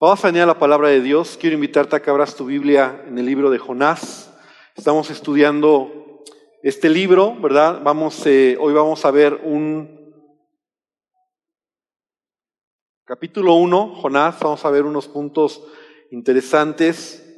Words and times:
Vamos 0.00 0.24
a 0.24 0.28
venir 0.28 0.46
la 0.46 0.56
palabra 0.56 0.90
de 0.90 1.00
Dios. 1.00 1.36
Quiero 1.40 1.54
invitarte 1.54 1.96
a 1.96 2.00
que 2.00 2.08
abras 2.08 2.36
tu 2.36 2.44
Biblia 2.44 3.02
en 3.08 3.18
el 3.18 3.26
libro 3.26 3.50
de 3.50 3.58
Jonás. 3.58 4.32
Estamos 4.76 5.10
estudiando 5.10 6.22
este 6.62 6.88
libro, 6.88 7.34
¿verdad? 7.40 7.80
Vamos, 7.82 8.24
eh, 8.24 8.56
hoy 8.60 8.72
vamos 8.72 9.04
a 9.04 9.10
ver 9.10 9.40
un 9.42 10.14
capítulo 13.04 13.54
1, 13.54 13.96
Jonás. 13.96 14.38
Vamos 14.38 14.64
a 14.64 14.70
ver 14.70 14.84
unos 14.84 15.08
puntos 15.08 15.64
interesantes. 16.12 17.28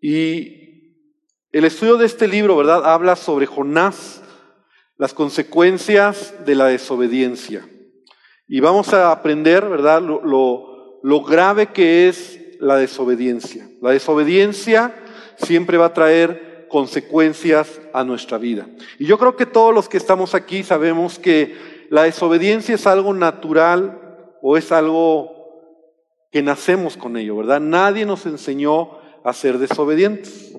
Y 0.00 1.02
el 1.50 1.64
estudio 1.64 1.96
de 1.96 2.06
este 2.06 2.28
libro, 2.28 2.56
¿verdad? 2.56 2.86
Habla 2.86 3.16
sobre 3.16 3.46
Jonás, 3.46 4.22
las 4.96 5.12
consecuencias 5.12 6.34
de 6.46 6.54
la 6.54 6.66
desobediencia. 6.66 7.68
Y 8.46 8.60
vamos 8.60 8.94
a 8.94 9.10
aprender, 9.10 9.68
¿verdad? 9.68 10.00
lo, 10.00 10.24
lo 10.24 10.75
lo 11.06 11.22
grave 11.22 11.68
que 11.68 12.08
es 12.08 12.40
la 12.58 12.78
desobediencia. 12.78 13.70
La 13.80 13.92
desobediencia 13.92 14.92
siempre 15.36 15.78
va 15.78 15.86
a 15.86 15.94
traer 15.94 16.66
consecuencias 16.68 17.80
a 17.92 18.02
nuestra 18.02 18.38
vida. 18.38 18.66
Y 18.98 19.06
yo 19.06 19.16
creo 19.16 19.36
que 19.36 19.46
todos 19.46 19.72
los 19.72 19.88
que 19.88 19.98
estamos 19.98 20.34
aquí 20.34 20.64
sabemos 20.64 21.20
que 21.20 21.86
la 21.90 22.02
desobediencia 22.02 22.74
es 22.74 22.88
algo 22.88 23.14
natural 23.14 24.26
o 24.42 24.56
es 24.56 24.72
algo 24.72 25.30
que 26.32 26.42
nacemos 26.42 26.96
con 26.96 27.16
ello, 27.16 27.36
¿verdad? 27.36 27.60
Nadie 27.60 28.04
nos 28.04 28.26
enseñó 28.26 28.98
a 29.22 29.32
ser 29.32 29.58
desobedientes. 29.58 30.58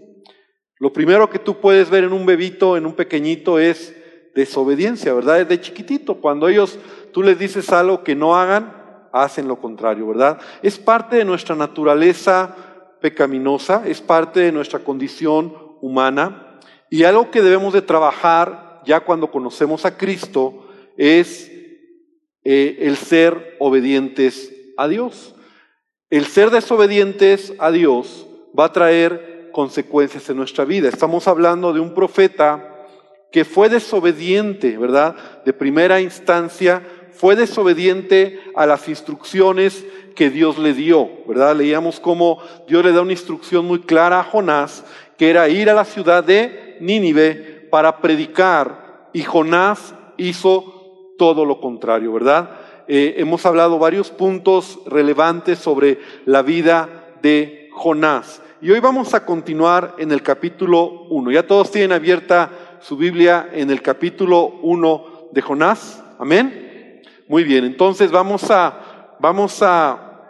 Lo 0.79 0.93
primero 0.93 1.29
que 1.29 1.39
tú 1.39 1.59
puedes 1.59 1.89
ver 1.89 2.05
en 2.05 2.13
un 2.13 2.25
bebito, 2.25 2.77
en 2.77 2.85
un 2.85 2.93
pequeñito, 2.93 3.59
es 3.59 3.93
desobediencia, 4.33 5.13
¿verdad? 5.13 5.45
De 5.45 5.59
chiquitito, 5.59 6.21
cuando 6.21 6.47
ellos, 6.47 6.79
tú 7.11 7.21
les 7.21 7.37
dices 7.37 7.69
algo 7.73 8.01
que 8.01 8.15
no 8.15 8.37
hagan, 8.37 8.76
hacen 9.11 9.47
lo 9.47 9.59
contrario, 9.59 10.07
¿verdad? 10.07 10.39
Es 10.61 10.77
parte 10.77 11.17
de 11.17 11.25
nuestra 11.25 11.55
naturaleza 11.55 12.55
pecaminosa, 13.01 13.83
es 13.85 14.01
parte 14.01 14.39
de 14.41 14.51
nuestra 14.51 14.79
condición 14.79 15.53
humana 15.81 16.59
y 16.89 17.03
algo 17.03 17.31
que 17.31 17.41
debemos 17.41 17.73
de 17.73 17.81
trabajar 17.81 18.81
ya 18.85 19.01
cuando 19.01 19.29
conocemos 19.29 19.85
a 19.85 19.97
Cristo 19.97 20.67
es 20.95 21.51
eh, 22.43 22.77
el 22.81 22.95
ser 22.95 23.55
obedientes 23.59 24.53
a 24.77 24.87
Dios. 24.87 25.35
El 26.09 26.25
ser 26.25 26.49
desobedientes 26.49 27.53
a 27.59 27.71
Dios 27.71 28.25
va 28.57 28.65
a 28.65 28.71
traer 28.71 29.49
consecuencias 29.51 30.29
en 30.29 30.37
nuestra 30.37 30.63
vida. 30.63 30.87
Estamos 30.87 31.27
hablando 31.27 31.73
de 31.73 31.81
un 31.81 31.93
profeta 31.93 32.73
que 33.31 33.43
fue 33.43 33.67
desobediente, 33.67 34.77
¿verdad? 34.77 35.15
De 35.43 35.51
primera 35.51 35.99
instancia 35.99 36.81
fue 37.17 37.35
desobediente 37.35 38.39
a 38.55 38.65
las 38.65 38.87
instrucciones 38.87 39.85
que 40.15 40.29
Dios 40.29 40.57
le 40.57 40.73
dio, 40.73 41.09
¿verdad? 41.27 41.55
Leíamos 41.55 41.99
cómo 41.99 42.39
Dios 42.67 42.83
le 42.85 42.91
da 42.91 43.01
una 43.01 43.11
instrucción 43.11 43.65
muy 43.65 43.81
clara 43.81 44.19
a 44.19 44.23
Jonás, 44.23 44.83
que 45.17 45.29
era 45.29 45.49
ir 45.49 45.69
a 45.69 45.73
la 45.73 45.85
ciudad 45.85 46.23
de 46.23 46.77
Nínive 46.79 47.67
para 47.71 47.97
predicar, 47.97 49.09
y 49.13 49.23
Jonás 49.23 49.95
hizo 50.17 51.13
todo 51.17 51.45
lo 51.45 51.59
contrario, 51.59 52.13
¿verdad? 52.13 52.51
Eh, 52.87 53.15
hemos 53.17 53.45
hablado 53.45 53.79
varios 53.79 54.11
puntos 54.11 54.79
relevantes 54.85 55.59
sobre 55.59 55.99
la 56.25 56.41
vida 56.41 57.07
de 57.21 57.69
Jonás. 57.73 58.41
Y 58.61 58.71
hoy 58.71 58.79
vamos 58.79 59.13
a 59.13 59.25
continuar 59.25 59.95
en 59.97 60.11
el 60.11 60.21
capítulo 60.21 61.05
1. 61.09 61.31
Ya 61.31 61.45
todos 61.45 61.71
tienen 61.71 61.91
abierta 61.91 62.49
su 62.81 62.95
Biblia 62.95 63.49
en 63.53 63.71
el 63.71 63.81
capítulo 63.81 64.59
1 64.61 65.29
de 65.31 65.41
Jonás. 65.41 66.03
Amén. 66.17 66.66
Muy 67.27 67.43
bien, 67.43 67.65
entonces 67.65 68.09
vamos 68.09 68.49
a, 68.49 69.17
vamos 69.19 69.61
a, 69.61 70.21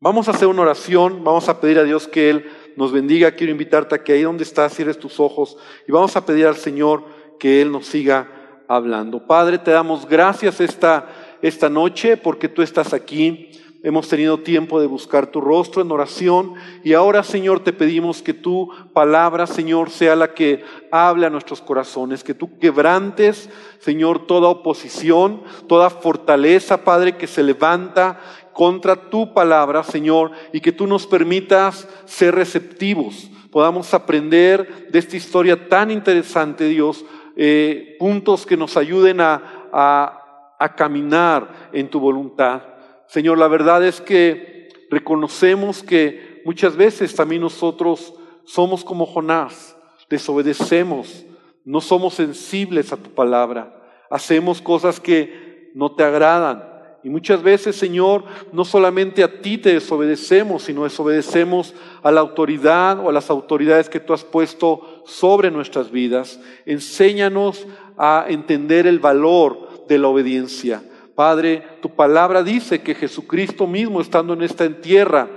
vamos 0.00 0.26
a 0.26 0.30
hacer 0.30 0.48
una 0.48 0.62
oración, 0.62 1.22
vamos 1.22 1.50
a 1.50 1.60
pedir 1.60 1.78
a 1.78 1.84
Dios 1.84 2.08
que 2.08 2.30
Él 2.30 2.50
nos 2.76 2.92
bendiga. 2.92 3.32
Quiero 3.32 3.52
invitarte 3.52 3.94
a 3.94 4.02
que 4.02 4.14
ahí 4.14 4.22
donde 4.22 4.44
estás 4.44 4.74
cierres 4.74 4.98
tus 4.98 5.20
ojos 5.20 5.58
y 5.86 5.92
vamos 5.92 6.16
a 6.16 6.24
pedir 6.24 6.46
al 6.46 6.56
Señor 6.56 7.04
que 7.38 7.60
Él 7.60 7.70
nos 7.70 7.86
siga 7.86 8.26
hablando. 8.68 9.26
Padre, 9.26 9.58
te 9.58 9.70
damos 9.70 10.08
gracias 10.08 10.60
esta, 10.60 11.08
esta 11.42 11.68
noche 11.68 12.16
porque 12.16 12.48
tú 12.48 12.62
estás 12.62 12.94
aquí 12.94 13.50
hemos 13.82 14.08
tenido 14.08 14.38
tiempo 14.38 14.80
de 14.80 14.86
buscar 14.86 15.26
tu 15.26 15.40
rostro 15.40 15.82
en 15.82 15.90
oración 15.90 16.54
y 16.84 16.92
ahora, 16.92 17.22
Señor, 17.22 17.60
te 17.60 17.72
pedimos 17.72 18.22
que 18.22 18.34
tu 18.34 18.70
palabra, 18.92 19.46
Señor, 19.46 19.90
sea 19.90 20.14
la 20.14 20.34
que 20.34 20.64
hable 20.90 21.26
a 21.26 21.30
nuestros 21.30 21.60
corazones, 21.60 22.22
que 22.22 22.34
tú 22.34 22.58
quebrantes, 22.58 23.50
Señor, 23.80 24.26
toda 24.26 24.48
oposición, 24.48 25.42
toda 25.68 25.90
fortaleza, 25.90 26.84
Padre, 26.84 27.16
que 27.16 27.26
se 27.26 27.42
levanta 27.42 28.20
contra 28.52 29.10
tu 29.10 29.34
palabra, 29.34 29.82
Señor, 29.82 30.30
y 30.52 30.60
que 30.60 30.72
tú 30.72 30.86
nos 30.86 31.06
permitas 31.06 31.88
ser 32.04 32.34
receptivos, 32.34 33.30
podamos 33.50 33.92
aprender 33.94 34.88
de 34.90 34.98
esta 34.98 35.16
historia 35.16 35.68
tan 35.68 35.90
interesante, 35.90 36.68
Dios, 36.68 37.04
eh, 37.34 37.96
puntos 37.98 38.46
que 38.46 38.56
nos 38.56 38.76
ayuden 38.76 39.20
a, 39.20 39.70
a, 39.72 40.56
a 40.58 40.74
caminar 40.74 41.70
en 41.72 41.88
tu 41.88 41.98
voluntad. 41.98 42.71
Señor, 43.12 43.36
la 43.36 43.46
verdad 43.46 43.84
es 43.84 44.00
que 44.00 44.70
reconocemos 44.88 45.82
que 45.82 46.40
muchas 46.46 46.76
veces 46.76 47.14
también 47.14 47.42
nosotros 47.42 48.14
somos 48.44 48.84
como 48.84 49.04
Jonás, 49.04 49.76
desobedecemos, 50.08 51.26
no 51.62 51.82
somos 51.82 52.14
sensibles 52.14 52.90
a 52.90 52.96
tu 52.96 53.10
palabra, 53.10 54.00
hacemos 54.08 54.62
cosas 54.62 54.98
que 54.98 55.70
no 55.74 55.94
te 55.94 56.04
agradan. 56.04 56.66
Y 57.02 57.10
muchas 57.10 57.42
veces, 57.42 57.76
Señor, 57.76 58.24
no 58.50 58.64
solamente 58.64 59.22
a 59.22 59.42
ti 59.42 59.58
te 59.58 59.74
desobedecemos, 59.74 60.62
sino 60.62 60.84
desobedecemos 60.84 61.74
a 62.02 62.10
la 62.10 62.22
autoridad 62.22 62.98
o 62.98 63.10
a 63.10 63.12
las 63.12 63.28
autoridades 63.28 63.90
que 63.90 64.00
tú 64.00 64.14
has 64.14 64.24
puesto 64.24 65.02
sobre 65.04 65.50
nuestras 65.50 65.90
vidas. 65.90 66.40
Enséñanos 66.64 67.66
a 67.98 68.24
entender 68.26 68.86
el 68.86 69.00
valor 69.00 69.84
de 69.86 69.98
la 69.98 70.08
obediencia. 70.08 70.82
Padre, 71.14 71.62
tu 71.80 71.90
palabra 71.90 72.42
dice 72.42 72.80
que 72.82 72.94
Jesucristo 72.94 73.66
mismo, 73.66 74.00
estando 74.00 74.32
en 74.32 74.42
esta 74.42 74.68
tierra, 74.80 75.28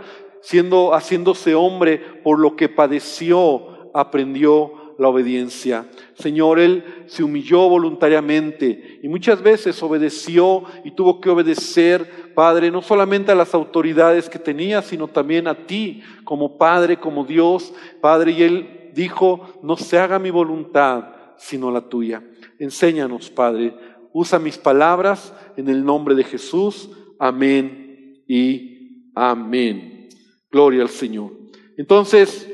siendo, 0.41 0.94
haciéndose 0.94 1.56
hombre 1.56 1.97
por 2.24 2.40
lo 2.40 2.56
que 2.56 2.69
padeció, 2.69 3.90
aprendió 3.94 4.86
la 4.97 5.09
obediencia. 5.09 5.86
Señor, 6.13 6.59
Él 6.59 7.06
se 7.08 7.24
humilló 7.24 7.68
voluntariamente 7.68 9.00
y 9.02 9.09
muchas 9.09 9.41
veces 9.41 9.81
obedeció 9.84 10.63
y 10.84 10.91
tuvo 10.91 11.19
que 11.19 11.30
obedecer, 11.30 12.34
Padre, 12.34 12.72
no 12.72 12.81
solamente 12.81 13.31
a 13.31 13.36
las 13.36 13.53
autoridades 13.53 14.30
que 14.30 14.40
tenía, 14.40 14.81
sino 14.81 15.07
también 15.07 15.47
a 15.47 15.66
ti 15.66 16.02
como 16.24 16.57
Padre, 16.57 16.97
como 16.97 17.25
Dios, 17.25 17.74
Padre. 18.02 18.31
Y 18.31 18.44
Él 18.44 18.92
dijo, 18.94 19.42
no 19.62 19.75
se 19.75 20.00
haga 20.00 20.19
mi 20.19 20.31
voluntad, 20.31 21.16
sino 21.38 21.72
la 21.72 21.81
tuya. 21.81 22.24
Enséñanos, 22.59 23.30
Padre, 23.30 23.74
usa 24.18 24.40
mis 24.40 24.58
palabras 24.58 25.34
en 25.58 25.68
el 25.68 25.84
nombre 25.84 26.16
de 26.16 26.24
Jesús. 26.24 26.90
Amén 27.20 28.24
y 28.26 29.12
amén. 29.14 30.08
Gloria 30.50 30.84
al 30.84 30.90
Señor. 30.90 31.31
Entonces, 31.76 32.50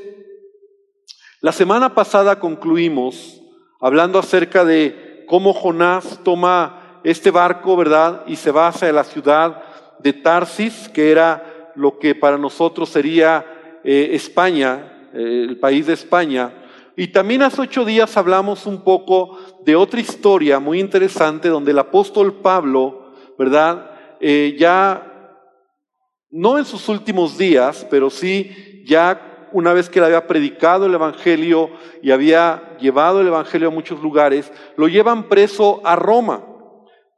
la 1.40 1.52
semana 1.52 1.94
pasada 1.94 2.40
concluimos 2.40 3.40
hablando 3.80 4.18
acerca 4.18 4.64
de 4.64 5.24
cómo 5.28 5.52
Jonás 5.52 6.18
toma 6.24 7.00
este 7.04 7.30
barco, 7.30 7.76
¿verdad? 7.76 8.24
Y 8.26 8.34
se 8.34 8.50
va 8.50 8.66
hacia 8.66 8.92
la 8.92 9.04
ciudad 9.04 9.62
de 10.00 10.14
Tarsis, 10.14 10.88
que 10.88 11.12
era 11.12 11.70
lo 11.76 12.00
que 12.00 12.16
para 12.16 12.38
nosotros 12.38 12.88
sería 12.88 13.46
eh, 13.84 14.08
España, 14.14 15.10
eh, 15.14 15.46
el 15.48 15.60
país 15.60 15.86
de 15.86 15.92
España. 15.92 16.52
Y 16.96 17.08
también 17.08 17.42
hace 17.42 17.62
ocho 17.62 17.84
días 17.84 18.16
hablamos 18.16 18.66
un 18.66 18.82
poco 18.82 19.38
de 19.64 19.76
otra 19.76 20.00
historia 20.00 20.58
muy 20.58 20.80
interesante 20.80 21.48
donde 21.48 21.70
el 21.70 21.78
apóstol 21.78 22.34
Pablo, 22.34 23.12
¿verdad? 23.38 23.90
Eh, 24.20 24.56
ya, 24.58 25.36
no 26.30 26.58
en 26.58 26.64
sus 26.64 26.88
últimos 26.88 27.36
días, 27.36 27.86
pero 27.90 28.10
sí 28.10 28.84
ya 28.86 29.48
una 29.52 29.72
vez 29.72 29.88
que 29.88 29.98
él 29.98 30.06
había 30.06 30.26
predicado 30.26 30.86
el 30.86 30.94
Evangelio 30.94 31.70
y 32.02 32.10
había 32.10 32.76
llevado 32.80 33.20
el 33.20 33.26
Evangelio 33.26 33.68
a 33.68 33.72
muchos 33.72 34.00
lugares, 34.02 34.50
lo 34.76 34.88
llevan 34.88 35.28
preso 35.28 35.80
a 35.84 35.96
Roma. 35.96 36.46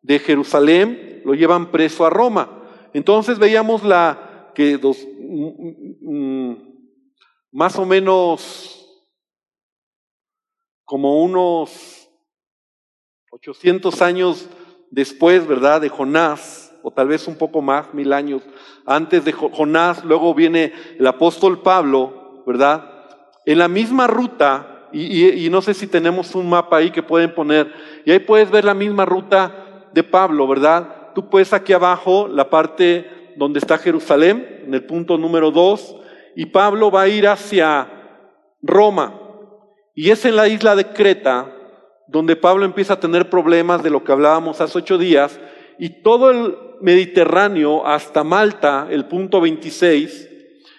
De 0.02 0.18
Jerusalén 0.18 1.22
lo 1.24 1.34
llevan 1.34 1.70
preso 1.70 2.04
a 2.04 2.10
Roma. 2.10 2.62
Entonces 2.92 3.38
veíamos 3.38 3.82
la 3.82 4.50
que 4.54 4.76
dos, 4.76 5.06
mm, 5.18 5.46
mm, 5.46 6.50
mm, 6.50 6.74
más 7.52 7.78
o 7.78 7.86
menos 7.86 8.80
como 10.84 11.22
unos 11.22 11.93
800 13.34 14.00
años 14.00 14.48
después, 14.92 15.44
¿verdad?, 15.44 15.80
de 15.80 15.88
Jonás, 15.88 16.72
o 16.84 16.92
tal 16.92 17.08
vez 17.08 17.26
un 17.26 17.36
poco 17.36 17.60
más, 17.60 17.92
mil 17.92 18.12
años 18.12 18.42
antes 18.86 19.24
de 19.24 19.32
Jonás, 19.32 20.04
luego 20.04 20.34
viene 20.34 20.72
el 21.00 21.04
apóstol 21.04 21.60
Pablo, 21.60 22.44
¿verdad? 22.46 22.88
En 23.44 23.58
la 23.58 23.66
misma 23.66 24.06
ruta, 24.06 24.88
y, 24.92 25.48
no 25.50 25.62
sé 25.62 25.74
si 25.74 25.88
tenemos 25.88 26.36
un 26.36 26.48
mapa 26.48 26.76
ahí 26.76 26.92
que 26.92 27.02
pueden 27.02 27.34
poner, 27.34 27.72
y 28.04 28.12
ahí 28.12 28.20
puedes 28.20 28.52
ver 28.52 28.64
la 28.64 28.74
misma 28.74 29.04
ruta 29.04 29.88
de 29.92 30.04
Pablo, 30.04 30.46
¿verdad? 30.46 31.12
Tú 31.12 31.28
puedes 31.28 31.52
aquí 31.52 31.72
abajo, 31.72 32.28
la 32.28 32.48
parte 32.48 33.34
donde 33.36 33.58
está 33.58 33.78
Jerusalén, 33.78 34.62
en 34.64 34.74
el 34.74 34.84
punto 34.84 35.18
número 35.18 35.50
dos, 35.50 35.96
y 36.36 36.46
Pablo 36.46 36.92
va 36.92 37.02
a 37.02 37.08
ir 37.08 37.26
hacia 37.26 37.88
Roma. 38.62 39.20
Y 39.92 40.10
es 40.10 40.24
en 40.24 40.36
la 40.36 40.46
isla 40.46 40.76
de 40.76 40.86
Creta 40.92 41.50
donde 42.06 42.36
Pablo 42.36 42.64
empieza 42.64 42.94
a 42.94 43.00
tener 43.00 43.30
problemas 43.30 43.82
de 43.82 43.90
lo 43.90 44.04
que 44.04 44.12
hablábamos 44.12 44.60
hace 44.60 44.78
ocho 44.78 44.98
días, 44.98 45.40
y 45.78 46.02
todo 46.02 46.30
el 46.30 46.56
Mediterráneo 46.80 47.86
hasta 47.86 48.24
Malta, 48.24 48.86
el 48.90 49.06
punto 49.06 49.40
26, 49.40 50.28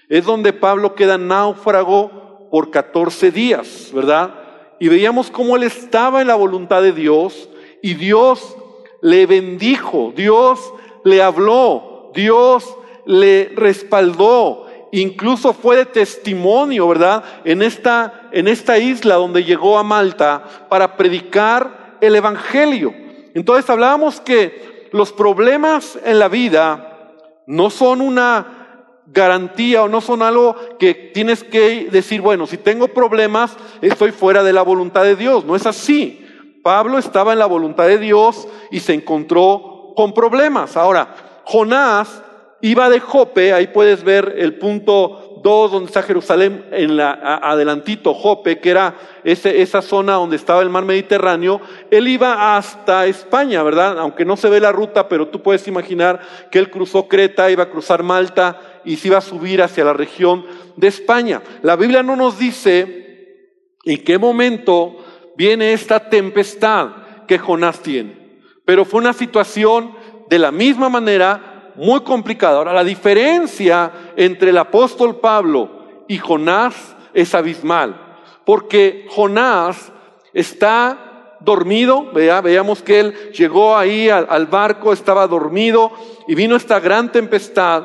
es 0.10 0.26
donde 0.26 0.54
Pablo 0.54 0.96
queda 0.96 1.18
náufrago 1.18 2.48
por 2.52 2.72
14 2.72 3.32
días, 3.32 3.92
¿verdad? 3.94 4.36
Y 4.80 4.88
veíamos 4.88 5.32
cómo 5.32 5.56
él 5.56 5.64
estaba 5.64 6.22
en 6.22 6.28
la 6.28 6.36
voluntad 6.36 6.82
de 6.82 6.92
Dios 6.92 7.50
y 7.82 7.96
Dios 7.96 8.56
le 9.02 9.26
bendijo, 9.26 10.14
Dios 10.16 10.60
le 11.04 11.22
habló, 11.22 12.12
Dios 12.14 12.76
le 13.06 13.52
respaldó, 13.56 14.65
incluso 15.02 15.54
fue 15.54 15.78
de 15.78 15.86
testimonio, 15.86 16.88
¿verdad? 16.88 17.24
En 17.44 17.62
esta, 17.62 18.30
en 18.32 18.48
esta 18.48 18.78
isla 18.78 19.16
donde 19.16 19.44
llegó 19.44 19.78
a 19.78 19.84
Malta 19.84 20.44
para 20.70 20.96
predicar 20.96 21.98
el 22.02 22.16
Evangelio. 22.16 22.94
Entonces 23.34 23.70
hablábamos 23.70 24.22
que 24.22 24.90
los 24.92 25.12
problemas 25.12 26.00
en 26.06 26.20
la 26.20 26.28
vida 26.28 27.12
no 27.48 27.70
son 27.70 28.02
una 28.02 28.66
garantía 29.08 29.84
o 29.84 29.88
no 29.88 30.02
son 30.02 30.22
algo 30.22 30.56
que 30.80 30.94
tienes 30.94 31.44
que 31.44 31.88
decir, 31.92 32.22
bueno, 32.22 32.48
si 32.48 32.58
tengo 32.58 32.88
problemas, 32.88 33.56
estoy 33.82 34.12
fuera 34.12 34.44
de 34.44 34.54
la 34.54 34.62
voluntad 34.62 35.04
de 35.04 35.16
Dios. 35.16 35.46
No 35.46 35.56
es 35.56 35.66
así. 35.66 36.26
Pablo 36.64 36.98
estaba 36.98 37.34
en 37.34 37.40
la 37.40 37.46
voluntad 37.46 37.88
de 37.88 38.00
Dios 38.00 38.48
y 38.72 38.80
se 38.80 38.94
encontró 38.94 39.94
con 39.96 40.14
problemas. 40.14 40.76
Ahora, 40.78 41.42
Jonás 41.44 42.24
iba 42.66 42.90
de 42.90 43.00
Jope, 43.00 43.54
ahí 43.54 43.68
puedes 43.68 44.04
ver 44.04 44.38
el 44.40 44.56
punto 44.56 45.40
2 45.44 45.72
donde 45.72 45.86
está 45.86 46.02
Jerusalén, 46.02 46.66
en 46.72 46.98
la, 46.98 47.12
adelantito 47.44 48.16
Jope, 48.16 48.60
que 48.60 48.72
era 48.72 48.96
esa 49.24 49.84
zona 49.84 50.14
donde 50.14 50.36
estaba 50.36 50.64
el 50.64 50.72
mar 50.72 50.84
Mediterráneo, 50.84 51.62
él 51.92 52.08
iba 52.08 52.58
hasta 52.58 53.06
España, 53.06 53.62
¿verdad? 53.62 54.00
Aunque 54.00 54.26
no 54.26 54.36
se 54.36 54.50
ve 54.50 54.60
la 54.60 54.72
ruta, 54.72 55.08
pero 55.08 55.28
tú 55.28 55.44
puedes 55.44 55.68
imaginar 55.68 56.20
que 56.50 56.58
él 56.58 56.72
cruzó 56.72 57.08
Creta, 57.08 57.52
iba 57.52 57.62
a 57.62 57.70
cruzar 57.70 58.02
Malta 58.02 58.60
y 58.84 58.96
se 58.96 59.10
iba 59.10 59.20
a 59.20 59.22
subir 59.22 59.62
hacia 59.62 59.86
la 59.86 59.94
región 59.94 60.44
de 60.76 60.88
España. 60.88 61.44
La 61.62 61.76
Biblia 61.76 62.02
no 62.02 62.16
nos 62.16 62.40
dice 62.40 63.44
en 63.84 64.04
qué 64.04 64.18
momento 64.18 64.96
viene 65.38 65.74
esta 65.74 66.10
tempestad 66.10 66.90
que 67.28 67.38
Jonás 67.38 67.82
tiene, 67.82 68.40
pero 68.66 68.86
fue 68.86 69.02
una 69.02 69.14
situación 69.14 69.92
de 70.28 70.40
la 70.40 70.52
misma 70.52 70.90
manera 70.90 71.55
muy 71.78 72.02
complicada. 72.02 72.58
Ahora, 72.58 72.74
la 72.74 72.84
diferencia 72.84 73.92
entre 74.16 74.50
el 74.50 74.58
apóstol 74.58 75.18
Pablo 75.18 75.70
y 76.08 76.18
Jonás 76.18 76.96
es 77.14 77.34
abismal, 77.34 78.20
porque 78.46 79.08
Jonás 79.10 79.92
está 80.34 81.38
dormido, 81.40 82.12
vea, 82.12 82.42
veamos 82.42 82.82
que 82.82 83.00
él 83.00 83.14
llegó 83.32 83.78
ahí 83.78 84.10
al, 84.10 84.48
barco, 84.48 84.92
estaba 84.92 85.28
dormido 85.28 85.92
y 86.28 86.36
vino 86.36 86.56
esta 86.56 86.80
gran 86.80 87.12
tempestad 87.12 87.84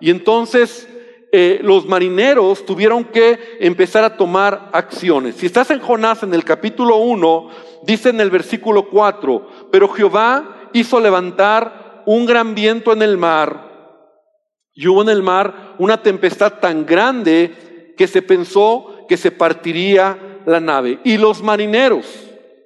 y 0.00 0.10
entonces 0.10 0.88
eh, 1.30 1.60
los 1.62 1.86
marineros 1.86 2.66
tuvieron 2.66 3.04
que 3.04 3.38
empezar 3.60 4.04
a 4.04 4.16
tomar 4.16 4.70
acciones. 4.72 5.36
Si 5.36 5.46
estás 5.46 5.70
en 5.70 5.80
Jonás 5.80 6.22
en 6.22 6.34
el 6.34 6.44
capítulo 6.44 6.96
1, 6.96 7.48
dice 7.84 8.10
en 8.10 8.20
el 8.20 8.30
versículo 8.30 8.88
4, 8.88 9.68
pero 9.70 9.88
Jehová 9.88 10.68
hizo 10.72 11.00
levantar 11.00 11.81
un 12.06 12.26
gran 12.26 12.54
viento 12.54 12.92
en 12.92 13.02
el 13.02 13.16
mar 13.16 13.70
y 14.74 14.86
hubo 14.88 15.02
en 15.02 15.08
el 15.08 15.22
mar 15.22 15.74
una 15.78 16.02
tempestad 16.02 16.54
tan 16.54 16.86
grande 16.86 17.94
que 17.96 18.06
se 18.06 18.22
pensó 18.22 19.04
que 19.08 19.16
se 19.16 19.30
partiría 19.30 20.40
la 20.46 20.60
nave. 20.60 20.98
Y 21.04 21.18
los 21.18 21.42
marineros 21.42 22.06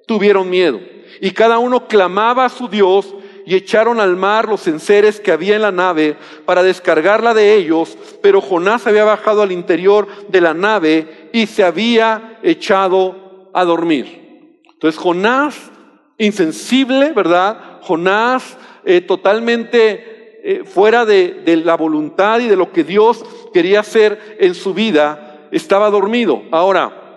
tuvieron 0.07 0.49
miedo 0.49 0.79
y 1.21 1.31
cada 1.31 1.59
uno 1.59 1.87
clamaba 1.87 2.45
a 2.45 2.49
su 2.49 2.67
Dios 2.67 3.13
y 3.45 3.55
echaron 3.55 4.01
al 4.01 4.17
mar 4.17 4.47
los 4.47 4.67
enseres 4.67 5.21
que 5.21 5.31
había 5.31 5.55
en 5.55 5.61
la 5.61 5.71
nave 5.71 6.17
para 6.45 6.63
descargarla 6.63 7.33
de 7.33 7.55
ellos, 7.55 7.97
pero 8.21 8.41
Jonás 8.41 8.85
había 8.87 9.05
bajado 9.05 9.41
al 9.41 9.53
interior 9.53 10.07
de 10.27 10.41
la 10.41 10.53
nave 10.53 11.29
y 11.31 11.47
se 11.47 11.63
había 11.63 12.39
echado 12.43 13.49
a 13.53 13.63
dormir. 13.63 14.59
Entonces 14.73 14.99
Jonás, 14.99 15.71
insensible, 16.17 17.13
¿verdad? 17.13 17.79
Jonás 17.81 18.57
eh, 18.87 19.01
totalmente 19.01 20.39
eh, 20.43 20.63
fuera 20.63 21.05
de, 21.05 21.41
de 21.45 21.57
la 21.57 21.75
voluntad 21.75 22.39
y 22.39 22.47
de 22.47 22.55
lo 22.55 22.71
que 22.71 22.85
Dios 22.85 23.23
quería 23.53 23.81
hacer 23.81 24.37
en 24.39 24.55
su 24.55 24.73
vida, 24.73 25.49
estaba 25.51 25.89
dormido. 25.89 26.43
Ahora, 26.51 27.07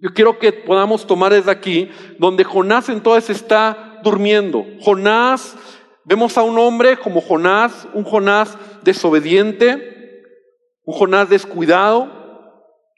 yo 0.00 0.12
quiero 0.12 0.38
que 0.40 0.52
podamos 0.52 1.06
tomar 1.06 1.32
desde 1.32 1.52
aquí, 1.52 1.90
donde 2.18 2.42
Jonás 2.42 2.88
entonces 2.88 3.36
está 3.36 4.00
durmiendo. 4.02 4.66
Jonás, 4.80 5.56
vemos 6.04 6.36
a 6.36 6.42
un 6.42 6.58
hombre 6.58 6.96
como 6.96 7.20
Jonás, 7.20 7.86
un 7.94 8.02
Jonás 8.02 8.58
desobediente, 8.82 10.22
un 10.84 10.94
Jonás 10.94 11.30
descuidado, 11.30 12.10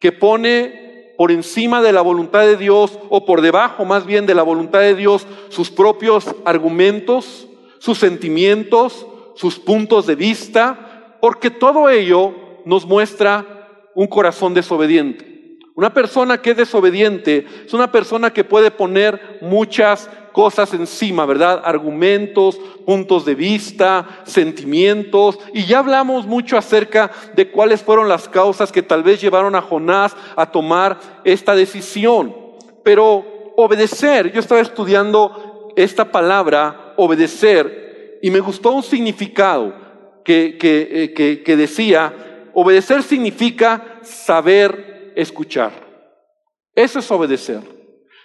que 0.00 0.12
pone 0.12 1.12
por 1.18 1.30
encima 1.30 1.82
de 1.82 1.92
la 1.92 2.00
voluntad 2.00 2.40
de 2.40 2.56
Dios, 2.56 2.98
o 3.10 3.26
por 3.26 3.42
debajo 3.42 3.84
más 3.84 4.06
bien 4.06 4.24
de 4.24 4.34
la 4.34 4.42
voluntad 4.42 4.80
de 4.80 4.94
Dios, 4.94 5.26
sus 5.50 5.70
propios 5.70 6.34
argumentos, 6.46 7.48
sus 7.78 7.98
sentimientos, 7.98 9.06
sus 9.34 9.58
puntos 9.58 10.06
de 10.06 10.14
vista, 10.14 11.18
porque 11.20 11.50
todo 11.50 11.88
ello 11.88 12.34
nos 12.64 12.86
muestra 12.86 13.90
un 13.94 14.06
corazón 14.06 14.54
desobediente. 14.54 15.58
Una 15.74 15.92
persona 15.92 16.40
que 16.40 16.52
es 16.52 16.56
desobediente 16.56 17.46
es 17.66 17.74
una 17.74 17.92
persona 17.92 18.32
que 18.32 18.44
puede 18.44 18.70
poner 18.70 19.38
muchas 19.42 20.08
cosas 20.32 20.72
encima, 20.72 21.26
¿verdad? 21.26 21.62
Argumentos, 21.64 22.58
puntos 22.86 23.24
de 23.24 23.34
vista, 23.34 24.06
sentimientos. 24.24 25.38
Y 25.52 25.64
ya 25.64 25.80
hablamos 25.80 26.26
mucho 26.26 26.56
acerca 26.56 27.10
de 27.34 27.50
cuáles 27.50 27.82
fueron 27.82 28.08
las 28.08 28.28
causas 28.28 28.72
que 28.72 28.82
tal 28.82 29.02
vez 29.02 29.20
llevaron 29.20 29.54
a 29.54 29.62
Jonás 29.62 30.16
a 30.34 30.50
tomar 30.50 30.98
esta 31.24 31.54
decisión. 31.54 32.34
Pero 32.82 33.52
obedecer, 33.56 34.32
yo 34.32 34.40
estaba 34.40 34.60
estudiando 34.60 35.72
esta 35.76 36.10
palabra 36.10 36.85
obedecer 36.96 38.18
y 38.22 38.30
me 38.30 38.40
gustó 38.40 38.72
un 38.72 38.82
significado 38.82 39.74
que, 40.24 40.58
eh, 40.60 41.12
que, 41.14 41.42
que, 41.42 41.56
decía, 41.56 42.50
obedecer 42.54 43.02
significa 43.02 44.00
saber 44.02 45.12
escuchar. 45.14 45.72
Eso 46.74 46.98
es 46.98 47.10
obedecer. 47.10 47.60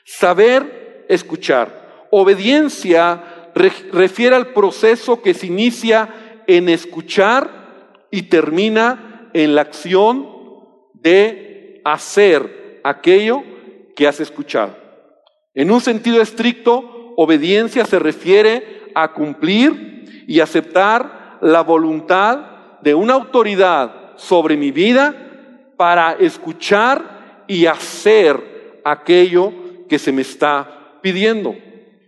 Saber 0.04 1.06
escuchar. 1.08 2.08
Obediencia 2.10 3.52
refiere 3.54 4.36
al 4.36 4.48
proceso 4.48 5.22
que 5.22 5.34
se 5.34 5.48
inicia 5.48 6.44
en 6.48 6.70
escuchar 6.70 8.08
y 8.10 8.24
termina 8.24 9.30
en 9.34 9.56
la 9.56 9.62
acción 9.62 10.28
de 10.94 11.82
hacer 11.86 12.82
aquello 12.84 13.44
que 13.96 14.08
has 14.08 14.20
escuchado. 14.20 14.76
En 15.54 15.72
un 15.72 15.82
sentido 15.82 16.22
estricto, 16.22 17.01
obediencia 17.16 17.86
se 17.86 18.00
refiere 18.00 18.92
a 18.96 19.14
cumplir 19.14 20.26
y 20.28 20.40
aceptar 20.40 21.40
la 21.42 21.62
voluntad 21.62 22.40
de 22.82 22.94
una 22.94 23.14
autoridad 23.14 24.16
sobre 24.16 24.58
mi 24.58 24.72
vida 24.72 25.16
para 25.78 26.14
escuchar 26.14 27.44
y 27.48 27.66
hacer 27.66 28.82
aquello 28.84 29.52
que 29.90 30.00
se 30.00 30.12
me 30.12 30.22
está 30.22 31.00
pidiendo. 31.02 31.56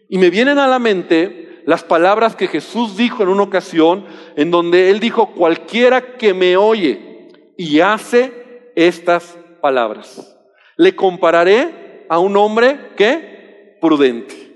Y 0.09 0.17
me 0.17 0.29
vienen 0.29 0.59
a 0.59 0.67
la 0.67 0.79
mente 0.79 1.61
las 1.65 1.83
palabras 1.83 2.35
que 2.35 2.47
Jesús 2.47 2.97
dijo 2.97 3.23
en 3.23 3.29
una 3.29 3.43
ocasión, 3.43 4.05
en 4.35 4.51
donde 4.51 4.89
Él 4.89 4.99
dijo, 4.99 5.31
cualquiera 5.31 6.17
que 6.17 6.33
me 6.33 6.57
oye 6.57 7.29
y 7.57 7.79
hace 7.79 8.71
estas 8.75 9.37
palabras, 9.61 10.37
le 10.77 10.95
compararé 10.95 12.05
a 12.09 12.19
un 12.19 12.37
hombre 12.37 12.91
que 12.95 13.77
prudente. 13.81 14.52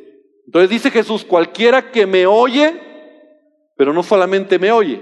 Entonces 0.47 0.69
dice 0.69 0.91
Jesús, 0.91 1.25
cualquiera 1.25 1.91
que 1.91 2.05
me 2.05 2.25
oye, 2.25 2.73
pero 3.75 3.91
no 3.93 4.01
solamente 4.01 4.57
me 4.57 4.71
oye, 4.71 5.01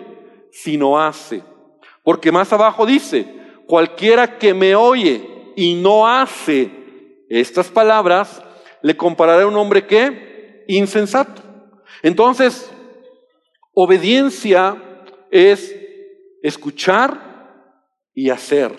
sino 0.52 1.00
hace. 1.00 1.44
Porque 2.04 2.32
más 2.32 2.52
abajo 2.52 2.86
dice, 2.86 3.28
cualquiera 3.68 4.40
que 4.40 4.56
me 4.56 4.75
oye 4.75 5.54
y 5.56 5.75
no 5.75 6.08
hace 6.08 6.72
estas 7.30 7.68
palabras, 7.68 8.42
le 8.82 8.98
compararé 8.98 9.44
a 9.44 9.48
un 9.48 9.56
hombre 9.56 9.86
que 9.86 10.66
insensato. 10.68 11.44
Entonces, 12.02 12.72
obediencia 13.72 14.82
es 15.30 15.75
escuchar 16.42 17.22
y 18.16 18.32
hacer 18.32 18.72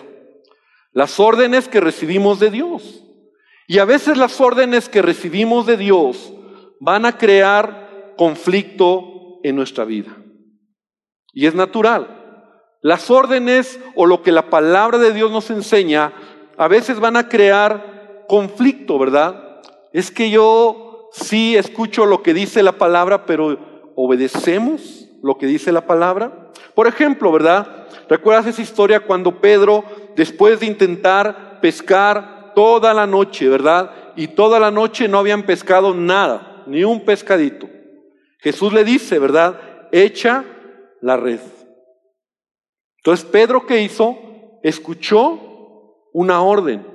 las 0.91 1.17
órdenes 1.17 1.69
que 1.69 1.79
recibimos 1.79 2.41
de 2.41 2.49
Dios. 2.49 3.05
Y 3.67 3.79
a 3.79 3.85
veces 3.85 4.17
las 4.17 4.41
órdenes 4.41 4.89
que 4.89 5.01
recibimos 5.01 5.65
de 5.65 5.77
Dios 5.77 6.33
van 6.79 7.05
a 7.05 7.17
crear 7.17 8.13
conflicto 8.17 9.39
en 9.43 9.55
nuestra 9.55 9.85
vida. 9.85 10.15
Y 11.33 11.45
es 11.45 11.55
natural. 11.55 12.07
Las 12.81 13.09
órdenes 13.11 13.79
o 13.95 14.05
lo 14.05 14.21
que 14.21 14.31
la 14.31 14.49
palabra 14.49 14.97
de 14.97 15.13
Dios 15.13 15.31
nos 15.31 15.49
enseña 15.49 16.13
a 16.57 16.67
veces 16.67 16.99
van 16.99 17.17
a 17.17 17.29
crear 17.29 18.25
conflicto, 18.27 18.97
¿verdad? 18.97 19.61
Es 19.93 20.11
que 20.11 20.29
yo 20.29 21.09
sí 21.11 21.55
escucho 21.55 22.05
lo 22.05 22.23
que 22.23 22.33
dice 22.33 22.63
la 22.63 22.73
palabra, 22.73 23.25
pero 23.25 23.57
obedecemos 23.95 25.07
lo 25.21 25.37
que 25.37 25.47
dice 25.47 25.71
la 25.71 25.85
palabra. 25.85 26.51
Por 26.75 26.87
ejemplo, 26.87 27.31
¿verdad? 27.31 27.87
¿Recuerdas 28.09 28.47
esa 28.47 28.61
historia 28.61 29.01
cuando 29.01 29.41
Pedro, 29.41 29.83
después 30.15 30.59
de 30.59 30.67
intentar 30.67 31.59
pescar 31.61 32.53
toda 32.55 32.93
la 32.93 33.05
noche, 33.05 33.49
¿verdad? 33.49 33.91
Y 34.15 34.29
toda 34.29 34.59
la 34.59 34.71
noche 34.71 35.07
no 35.07 35.19
habían 35.19 35.43
pescado 35.43 35.93
nada, 35.93 36.56
ni 36.67 36.83
un 36.83 37.05
pescadito. 37.05 37.69
Jesús 38.39 38.73
le 38.73 38.83
dice, 38.83 39.19
¿verdad? 39.19 39.59
Echa 39.91 40.45
la 41.01 41.17
red. 41.17 41.39
Entonces 42.97 43.25
Pedro, 43.25 43.65
¿qué 43.65 43.81
hizo? 43.81 44.17
Escuchó 44.63 45.39
una 46.13 46.41
orden, 46.41 46.85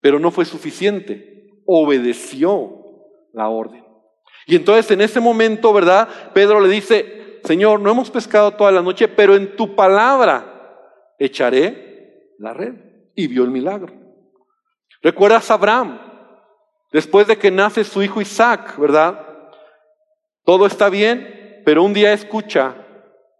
pero 0.00 0.18
no 0.18 0.30
fue 0.30 0.44
suficiente. 0.44 1.62
Obedeció 1.64 2.70
la 3.32 3.48
orden. 3.48 3.84
Y 4.46 4.56
entonces 4.56 4.90
en 4.90 5.00
ese 5.00 5.20
momento, 5.20 5.72
¿verdad? 5.72 6.08
Pedro 6.32 6.60
le 6.60 6.68
dice, 6.68 7.40
Señor, 7.44 7.80
no 7.80 7.90
hemos 7.90 8.10
pescado 8.10 8.52
toda 8.52 8.72
la 8.72 8.82
noche, 8.82 9.08
pero 9.08 9.36
en 9.36 9.56
tu 9.56 9.74
palabra 9.74 10.76
echaré 11.18 12.34
la 12.38 12.52
red. 12.52 12.74
Y 13.14 13.26
vio 13.26 13.44
el 13.44 13.50
milagro. 13.50 13.92
¿Recuerdas 15.02 15.50
a 15.50 15.54
Abraham? 15.54 16.09
Después 16.92 17.26
de 17.26 17.38
que 17.38 17.50
nace 17.50 17.84
su 17.84 18.02
hijo 18.02 18.20
Isaac, 18.20 18.78
¿verdad? 18.78 19.26
Todo 20.44 20.66
está 20.66 20.88
bien, 20.88 21.62
pero 21.64 21.84
un 21.84 21.92
día 21.92 22.12
escucha 22.12 22.74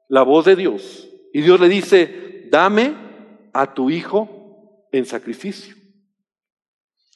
la 0.08 0.22
voz 0.22 0.44
de 0.44 0.56
Dios 0.56 1.08
y 1.32 1.42
Dios 1.42 1.60
le 1.60 1.68
dice, 1.68 2.46
dame 2.50 2.94
a 3.52 3.74
tu 3.74 3.90
hijo 3.90 4.86
en 4.92 5.06
sacrificio. 5.06 5.74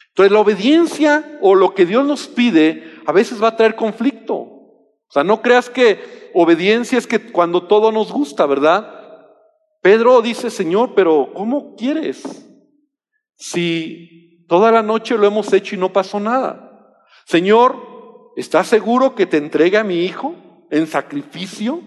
Entonces 0.09 0.33
la 0.33 0.41
obediencia 0.41 1.39
o 1.41 1.55
lo 1.55 1.75
que 1.75 1.87
Dios 1.87 2.07
nos 2.07 2.29
pide 2.29 3.01
a 3.05 3.13
veces 3.13 3.43
va 3.43 3.49
a 3.49 3.57
traer 3.57 3.75
conflicto. 3.75 4.35
O 4.35 5.11
sea, 5.11 5.25
no 5.25 5.43
creas 5.43 5.69
que 5.69 6.31
obediencia 6.35 6.99
es 6.99 7.07
que 7.07 7.31
cuando 7.33 7.67
todo 7.67 7.93
nos 7.93 8.13
gusta, 8.13 8.47
¿verdad? 8.47 9.03
Pedro 9.83 10.23
dice, 10.23 10.51
Señor, 10.51 10.95
pero 10.95 11.33
¿cómo 11.35 11.75
quieres? 11.77 12.49
Si 13.37 14.34
toda 14.47 14.71
la 14.71 14.83
noche 14.83 15.17
lo 15.17 15.27
hemos 15.27 15.53
hecho 15.53 15.75
y 15.75 15.79
no 15.79 15.93
pasó 15.93 16.21
nada. 16.21 16.97
Señor, 17.27 18.33
¿estás 18.37 18.67
seguro 18.67 19.15
que 19.15 19.27
te 19.27 19.37
entregue 19.37 19.79
a 19.79 19.85
mi 19.85 20.05
hijo 20.05 20.35
en 20.71 20.87
sacrificio? 20.87 21.81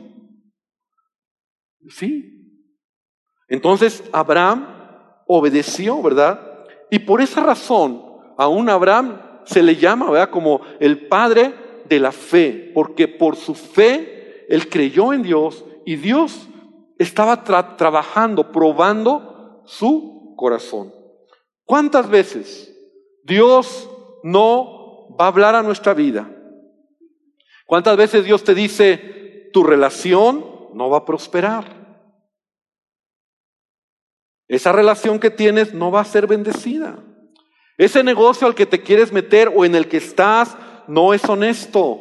Sí. 1.89 2.33
Entonces 3.47 4.03
Abraham 4.11 5.23
obedeció, 5.27 6.01
¿verdad? 6.01 6.65
Y 6.89 6.99
por 6.99 7.21
esa 7.21 7.43
razón, 7.43 8.03
aún 8.37 8.69
Abraham 8.69 9.21
se 9.45 9.61
le 9.63 9.75
llama, 9.75 10.09
¿verdad? 10.09 10.29
Como 10.29 10.61
el 10.79 11.07
padre 11.07 11.53
de 11.87 11.99
la 11.99 12.11
fe, 12.11 12.71
porque 12.73 13.07
por 13.07 13.35
su 13.35 13.55
fe 13.55 14.45
él 14.49 14.69
creyó 14.69 15.13
en 15.13 15.23
Dios 15.23 15.63
y 15.85 15.95
Dios 15.95 16.47
estaba 16.97 17.43
trabajando, 17.43 18.51
probando 18.51 19.63
su 19.65 20.33
corazón. 20.35 20.96
¿Cuántas 21.67 22.09
veces 22.09 22.73
Dios 23.23 23.89
no 24.23 25.13
va 25.19 25.25
a 25.25 25.27
hablar 25.27 25.53
a 25.53 25.63
nuestra 25.63 25.93
vida? 25.93 26.33
¿Cuántas 27.65 27.97
veces 27.97 28.23
Dios 28.23 28.45
te 28.45 28.55
dice, 28.55 29.49
tu 29.51 29.65
relación 29.65 30.69
no 30.73 30.89
va 30.89 30.99
a 30.99 31.05
prosperar? 31.05 31.75
Esa 34.47 34.71
relación 34.71 35.19
que 35.19 35.29
tienes 35.29 35.73
no 35.73 35.91
va 35.91 35.99
a 35.99 36.05
ser 36.05 36.25
bendecida. 36.25 37.03
Ese 37.77 38.01
negocio 38.01 38.47
al 38.47 38.55
que 38.55 38.65
te 38.65 38.81
quieres 38.81 39.11
meter 39.11 39.51
o 39.53 39.65
en 39.65 39.75
el 39.75 39.89
que 39.89 39.97
estás 39.97 40.55
no 40.87 41.13
es 41.13 41.25
honesto. 41.25 41.99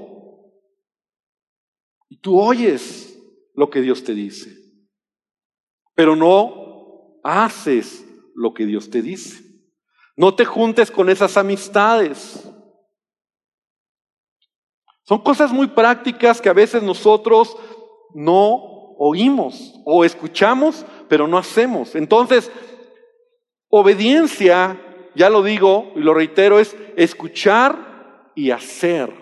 Y 2.09 2.21
tú 2.21 2.41
oyes 2.41 3.21
lo 3.53 3.69
que 3.69 3.81
Dios 3.81 4.05
te 4.05 4.15
dice, 4.15 4.57
pero 5.97 6.15
no 6.15 7.19
haces 7.25 8.07
lo 8.37 8.55
que 8.55 8.65
Dios 8.65 8.91
te 8.91 9.03
dice. 9.03 9.46
No 10.17 10.35
te 10.35 10.45
juntes 10.45 10.91
con 10.91 11.11
esas 11.11 11.37
amistades. 11.37 12.51
Son 15.03 15.19
cosas 15.19 15.53
muy 15.53 15.69
prácticas 15.69 16.41
que 16.41 16.49
a 16.49 16.55
veces 16.55 16.83
nosotros 16.83 17.57
no 18.15 18.95
oímos 18.99 19.75
o 19.85 20.05
escuchamos, 20.05 20.85
pero 21.09 21.29
no 21.29 21.39
hacemos. 21.39 21.95
Entonces, 21.95 22.51
obediencia, 23.69 24.81
ya 25.15 25.31
lo 25.31 25.43
digo 25.43 25.93
y 25.95 26.01
lo 26.01 26.15
reitero, 26.15 26.59
es 26.59 26.75
escuchar 26.97 28.33
y 28.35 28.51
hacer. 28.51 29.13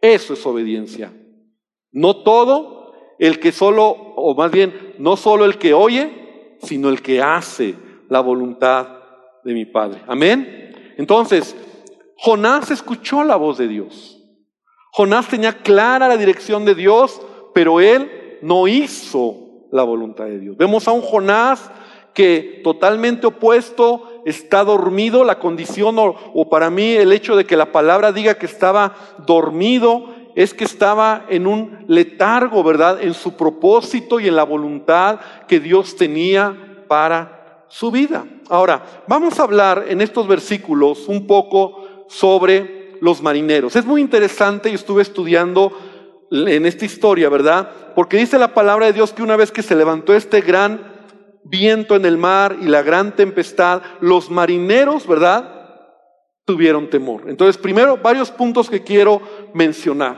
Eso 0.00 0.34
es 0.34 0.44
obediencia. 0.44 1.12
No 1.92 2.22
todo 2.22 2.92
el 3.18 3.40
que 3.40 3.52
solo, 3.52 3.88
o 3.88 4.34
más 4.34 4.50
bien, 4.50 4.94
no 4.98 5.16
solo 5.16 5.44
el 5.44 5.56
que 5.56 5.72
oye, 5.72 6.58
sino 6.62 6.88
el 6.88 7.00
que 7.00 7.22
hace 7.22 7.76
la 8.08 8.20
voluntad 8.20 8.95
de 9.46 9.54
mi 9.54 9.64
Padre. 9.64 10.02
Amén. 10.08 10.94
Entonces, 10.98 11.56
Jonás 12.16 12.70
escuchó 12.70 13.22
la 13.22 13.36
voz 13.36 13.58
de 13.58 13.68
Dios. 13.68 14.20
Jonás 14.90 15.28
tenía 15.28 15.52
clara 15.52 16.08
la 16.08 16.16
dirección 16.16 16.64
de 16.64 16.74
Dios, 16.74 17.20
pero 17.54 17.80
él 17.80 18.38
no 18.42 18.66
hizo 18.66 19.68
la 19.70 19.84
voluntad 19.84 20.24
de 20.24 20.40
Dios. 20.40 20.56
Vemos 20.56 20.88
a 20.88 20.92
un 20.92 21.00
Jonás 21.00 21.70
que 22.12 22.60
totalmente 22.64 23.26
opuesto 23.26 24.22
está 24.24 24.64
dormido, 24.64 25.22
la 25.22 25.38
condición 25.38 25.98
o, 25.98 26.16
o, 26.34 26.48
para 26.48 26.70
mí 26.70 26.92
el 26.92 27.12
hecho 27.12 27.36
de 27.36 27.44
que 27.44 27.56
la 27.56 27.70
palabra 27.72 28.10
diga 28.10 28.38
que 28.38 28.46
estaba 28.46 28.94
dormido 29.26 30.06
es 30.34 30.54
que 30.54 30.64
estaba 30.64 31.26
en 31.28 31.46
un 31.46 31.84
letargo, 31.86 32.64
¿verdad? 32.64 33.00
En 33.00 33.14
su 33.14 33.36
propósito 33.36 34.18
y 34.18 34.26
en 34.26 34.34
la 34.36 34.44
voluntad 34.44 35.20
que 35.46 35.60
Dios 35.60 35.96
tenía 35.96 36.84
para 36.88 37.35
su 37.68 37.90
vida. 37.90 38.26
Ahora, 38.48 39.04
vamos 39.08 39.38
a 39.38 39.42
hablar 39.42 39.86
en 39.88 40.00
estos 40.00 40.26
versículos 40.28 41.08
un 41.08 41.26
poco 41.26 42.06
sobre 42.08 42.96
los 43.00 43.22
marineros. 43.22 43.76
Es 43.76 43.84
muy 43.84 44.00
interesante, 44.00 44.70
yo 44.70 44.74
estuve 44.76 45.02
estudiando 45.02 45.72
en 46.30 46.66
esta 46.66 46.84
historia, 46.84 47.28
¿verdad? 47.28 47.70
Porque 47.94 48.16
dice 48.16 48.38
la 48.38 48.54
palabra 48.54 48.86
de 48.86 48.92
Dios 48.92 49.12
que 49.12 49.22
una 49.22 49.36
vez 49.36 49.52
que 49.52 49.62
se 49.62 49.76
levantó 49.76 50.14
este 50.14 50.40
gran 50.40 50.94
viento 51.44 51.94
en 51.94 52.04
el 52.04 52.16
mar 52.16 52.56
y 52.60 52.66
la 52.66 52.82
gran 52.82 53.14
tempestad, 53.14 53.82
los 54.00 54.30
marineros, 54.30 55.06
¿verdad? 55.06 55.52
Tuvieron 56.44 56.90
temor. 56.90 57.28
Entonces, 57.28 57.56
primero, 57.60 57.98
varios 57.98 58.30
puntos 58.30 58.68
que 58.68 58.82
quiero 58.82 59.20
mencionar. 59.54 60.16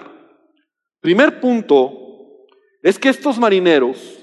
Primer 1.00 1.40
punto 1.40 1.92
es 2.82 2.98
que 2.98 3.08
estos 3.08 3.38
marineros 3.38 4.18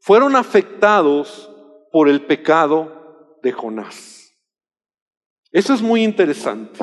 fueron 0.00 0.34
afectados 0.36 1.51
por 1.92 2.08
el 2.08 2.22
pecado 2.22 3.38
de 3.42 3.52
Jonás. 3.52 4.34
Eso 5.52 5.74
es 5.74 5.82
muy 5.82 6.02
interesante. 6.02 6.80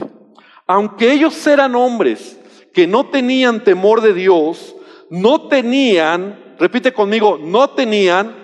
Aunque 0.67 1.11
ellos 1.11 1.45
eran 1.47 1.75
hombres 1.75 2.39
que 2.73 2.85
no 2.85 3.09
tenían 3.09 3.63
temor 3.63 4.01
de 4.01 4.13
Dios, 4.13 4.75
no 5.09 5.47
tenían, 5.47 6.55
repite 6.59 6.93
conmigo, 6.93 7.39
no 7.41 7.71
tenían, 7.71 8.35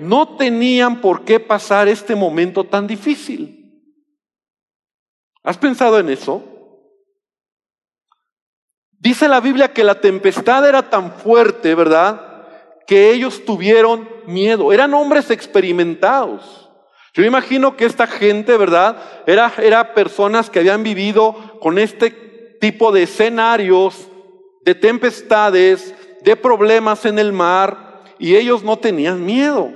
no 0.00 0.36
tenían 0.36 1.00
por 1.00 1.24
qué 1.24 1.38
pasar 1.38 1.86
este 1.86 2.16
momento 2.16 2.64
tan 2.64 2.88
difícil. 2.88 3.54
¿Has 5.44 5.56
pensado 5.56 5.98
en 6.00 6.10
eso? 6.10 6.42
Dice 8.90 9.28
la 9.28 9.40
Biblia 9.40 9.72
que 9.72 9.84
la 9.84 10.00
tempestad 10.00 10.68
era 10.68 10.90
tan 10.90 11.12
fuerte, 11.12 11.76
¿verdad? 11.76 12.27
Que 12.88 13.12
ellos 13.12 13.44
tuvieron 13.44 14.08
miedo. 14.26 14.72
Eran 14.72 14.94
hombres 14.94 15.30
experimentados. 15.30 16.68
Yo 17.14 17.24
imagino 17.24 17.76
que 17.76 17.84
esta 17.84 18.06
gente, 18.06 18.56
¿verdad? 18.56 18.96
Era, 19.26 19.52
era 19.58 19.94
personas 19.94 20.50
que 20.50 20.60
habían 20.60 20.82
vivido 20.82 21.36
con 21.60 21.78
este 21.78 22.10
tipo 22.10 22.90
de 22.90 23.02
escenarios, 23.02 24.08
de 24.64 24.74
tempestades, 24.74 25.94
de 26.22 26.36
problemas 26.36 27.04
en 27.04 27.18
el 27.18 27.32
mar, 27.32 28.02
y 28.18 28.36
ellos 28.36 28.62
no 28.62 28.78
tenían 28.78 29.24
miedo. 29.24 29.70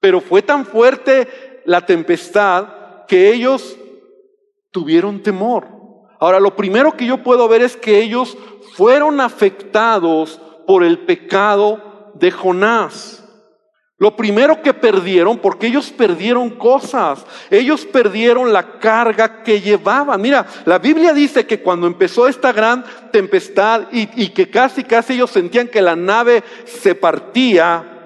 Pero 0.00 0.20
fue 0.20 0.42
tan 0.42 0.66
fuerte 0.66 1.28
la 1.64 1.84
tempestad 1.84 3.06
que 3.06 3.32
ellos 3.32 3.76
tuvieron 4.70 5.22
temor. 5.22 5.66
Ahora, 6.20 6.40
lo 6.40 6.56
primero 6.56 6.96
que 6.96 7.06
yo 7.06 7.22
puedo 7.22 7.48
ver 7.48 7.62
es 7.62 7.76
que 7.76 8.00
ellos 8.00 8.36
fueron 8.74 9.20
afectados 9.20 10.40
por 10.66 10.84
el 10.84 10.98
pecado 10.98 11.87
de 12.18 12.30
Jonás. 12.30 13.24
Lo 14.00 14.14
primero 14.14 14.62
que 14.62 14.72
perdieron, 14.72 15.38
porque 15.38 15.66
ellos 15.66 15.90
perdieron 15.90 16.50
cosas, 16.50 17.26
ellos 17.50 17.84
perdieron 17.84 18.52
la 18.52 18.78
carga 18.78 19.42
que 19.42 19.60
llevaban. 19.60 20.22
Mira, 20.22 20.46
la 20.66 20.78
Biblia 20.78 21.12
dice 21.12 21.46
que 21.46 21.60
cuando 21.60 21.88
empezó 21.88 22.28
esta 22.28 22.52
gran 22.52 22.84
tempestad 23.10 23.88
y, 23.90 24.28
que 24.28 24.48
casi, 24.50 24.84
casi 24.84 25.14
ellos 25.14 25.30
sentían 25.30 25.66
que 25.66 25.82
la 25.82 25.96
nave 25.96 26.44
se 26.64 26.94
partía, 26.94 27.98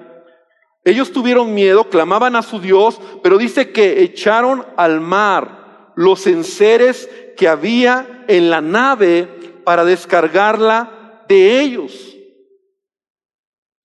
ellos 0.83 1.13
tuvieron 1.13 1.53
miedo, 1.53 1.87
clamaban 1.87 2.35
a 2.35 2.41
su 2.41 2.59
Dios, 2.59 2.99
pero 3.21 3.37
dice 3.37 3.71
que 3.71 4.01
echaron 4.01 4.65
al 4.75 4.99
mar 4.99 5.91
los 5.95 6.25
enseres 6.25 7.07
que 7.37 7.47
había 7.47 8.25
en 8.27 8.49
la 8.49 8.61
nave 8.61 9.29
para 9.63 9.85
descargarla 9.85 11.23
de 11.27 11.61
ellos. 11.61 12.12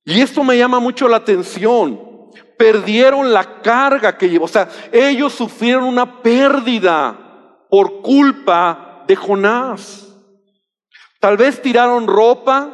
Y 0.08 0.22
esto 0.22 0.42
me 0.42 0.56
llama 0.56 0.80
mucho 0.80 1.06
la 1.06 1.18
atención. 1.18 2.00
Perdieron 2.56 3.30
la 3.30 3.60
carga 3.60 4.16
que 4.16 4.30
llevó. 4.30 4.46
O 4.46 4.48
sea, 4.48 4.66
ellos 4.90 5.34
sufrieron 5.34 5.84
una 5.84 6.22
pérdida 6.22 7.14
por 7.68 8.00
culpa 8.00 9.04
de 9.06 9.14
Jonás. 9.14 10.08
Tal 11.20 11.36
vez 11.36 11.60
tiraron 11.60 12.06
ropa, 12.06 12.70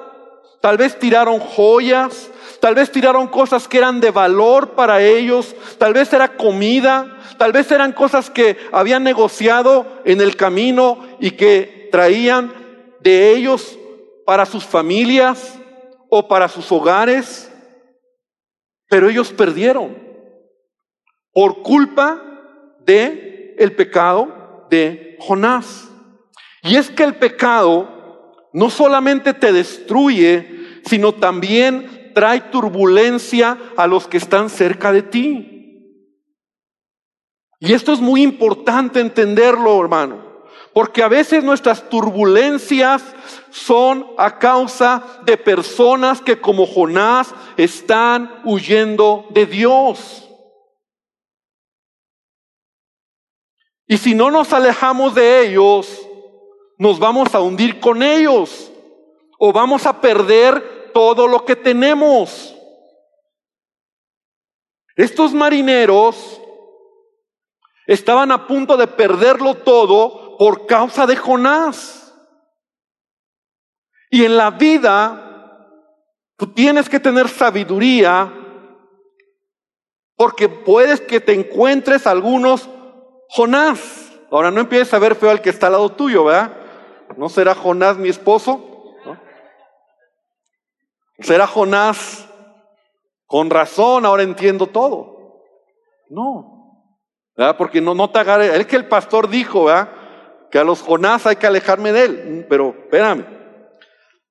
tal 0.62 0.76
vez 0.76 0.96
tiraron 0.96 1.40
joyas, 1.40 2.30
tal 2.60 2.76
vez 2.76 2.92
tiraron 2.92 3.26
cosas 3.26 3.66
que 3.66 3.78
eran 3.78 4.00
de 4.00 4.12
valor 4.12 4.76
para 4.76 5.02
ellos, 5.02 5.56
tal 5.76 5.92
vez 5.92 6.12
era 6.12 6.36
comida, 6.36 7.18
tal 7.36 7.50
vez 7.50 7.68
eran 7.72 7.90
cosas 7.90 8.30
que 8.30 8.56
habían 8.70 9.02
negociado 9.02 10.00
en 10.04 10.20
el 10.20 10.36
camino 10.36 11.04
y 11.18 11.32
que 11.32 11.88
traían 11.90 12.54
de 13.00 13.34
ellos 13.34 13.76
para 14.24 14.46
sus 14.46 14.64
familias 14.64 15.58
o 16.16 16.28
para 16.28 16.46
sus 16.46 16.70
hogares, 16.70 17.50
pero 18.88 19.10
ellos 19.10 19.32
perdieron 19.32 19.98
por 21.32 21.62
culpa 21.62 22.22
de 22.86 23.56
el 23.58 23.74
pecado 23.74 24.68
de 24.70 25.16
Jonás. 25.18 25.88
Y 26.62 26.76
es 26.76 26.88
que 26.88 27.02
el 27.02 27.16
pecado 27.16 28.38
no 28.52 28.70
solamente 28.70 29.34
te 29.34 29.52
destruye, 29.52 30.80
sino 30.84 31.14
también 31.14 32.12
trae 32.14 32.42
turbulencia 32.42 33.58
a 33.76 33.88
los 33.88 34.06
que 34.06 34.18
están 34.18 34.50
cerca 34.50 34.92
de 34.92 35.02
ti. 35.02 35.98
Y 37.58 37.72
esto 37.72 37.92
es 37.92 37.98
muy 37.98 38.22
importante 38.22 39.00
entenderlo, 39.00 39.80
hermano. 39.80 40.24
Porque 40.72 41.02
a 41.02 41.08
veces 41.08 41.42
nuestras 41.42 41.88
turbulencias 41.88 43.02
son 43.54 44.10
a 44.18 44.36
causa 44.40 45.20
de 45.22 45.36
personas 45.36 46.20
que 46.20 46.40
como 46.40 46.66
Jonás 46.66 47.32
están 47.56 48.42
huyendo 48.44 49.26
de 49.30 49.46
Dios. 49.46 50.28
Y 53.86 53.96
si 53.98 54.12
no 54.12 54.32
nos 54.32 54.52
alejamos 54.52 55.14
de 55.14 55.46
ellos, 55.46 56.04
nos 56.78 56.98
vamos 56.98 57.32
a 57.32 57.40
hundir 57.40 57.78
con 57.78 58.02
ellos 58.02 58.72
o 59.38 59.52
vamos 59.52 59.86
a 59.86 60.00
perder 60.00 60.90
todo 60.92 61.28
lo 61.28 61.44
que 61.44 61.54
tenemos. 61.54 62.56
Estos 64.96 65.32
marineros 65.32 66.40
estaban 67.86 68.32
a 68.32 68.48
punto 68.48 68.76
de 68.76 68.88
perderlo 68.88 69.54
todo 69.54 70.36
por 70.38 70.66
causa 70.66 71.06
de 71.06 71.14
Jonás. 71.14 72.03
Y 74.14 74.24
en 74.24 74.36
la 74.36 74.52
vida, 74.52 75.66
tú 76.36 76.46
tienes 76.46 76.88
que 76.88 77.00
tener 77.00 77.28
sabiduría 77.28 78.32
porque 80.14 80.48
puedes 80.48 81.00
que 81.00 81.18
te 81.18 81.32
encuentres 81.32 82.06
algunos 82.06 82.70
Jonás. 83.28 84.12
Ahora 84.30 84.52
no 84.52 84.60
empieces 84.60 84.94
a 84.94 85.00
ver 85.00 85.16
feo 85.16 85.30
al 85.30 85.42
que 85.42 85.50
está 85.50 85.66
al 85.66 85.72
lado 85.72 85.90
tuyo, 85.90 86.26
¿verdad? 86.26 86.52
¿No 87.16 87.28
será 87.28 87.56
Jonás 87.56 87.96
mi 87.96 88.08
esposo? 88.08 88.94
¿Será 91.18 91.48
Jonás? 91.48 92.24
Con 93.26 93.50
razón, 93.50 94.06
ahora 94.06 94.22
entiendo 94.22 94.68
todo. 94.68 95.42
No. 96.08 96.86
¿verdad? 97.36 97.56
Porque 97.56 97.80
no, 97.80 97.96
no 97.96 98.08
te 98.10 98.20
agarre. 98.20 98.56
Es 98.56 98.66
que 98.68 98.76
el 98.76 98.86
pastor 98.86 99.28
dijo, 99.28 99.64
¿verdad? 99.64 99.88
que 100.52 100.60
a 100.60 100.62
los 100.62 100.82
Jonás 100.82 101.26
hay 101.26 101.34
que 101.34 101.48
alejarme 101.48 101.90
de 101.90 102.04
él. 102.04 102.46
Pero 102.48 102.76
espérame, 102.78 103.34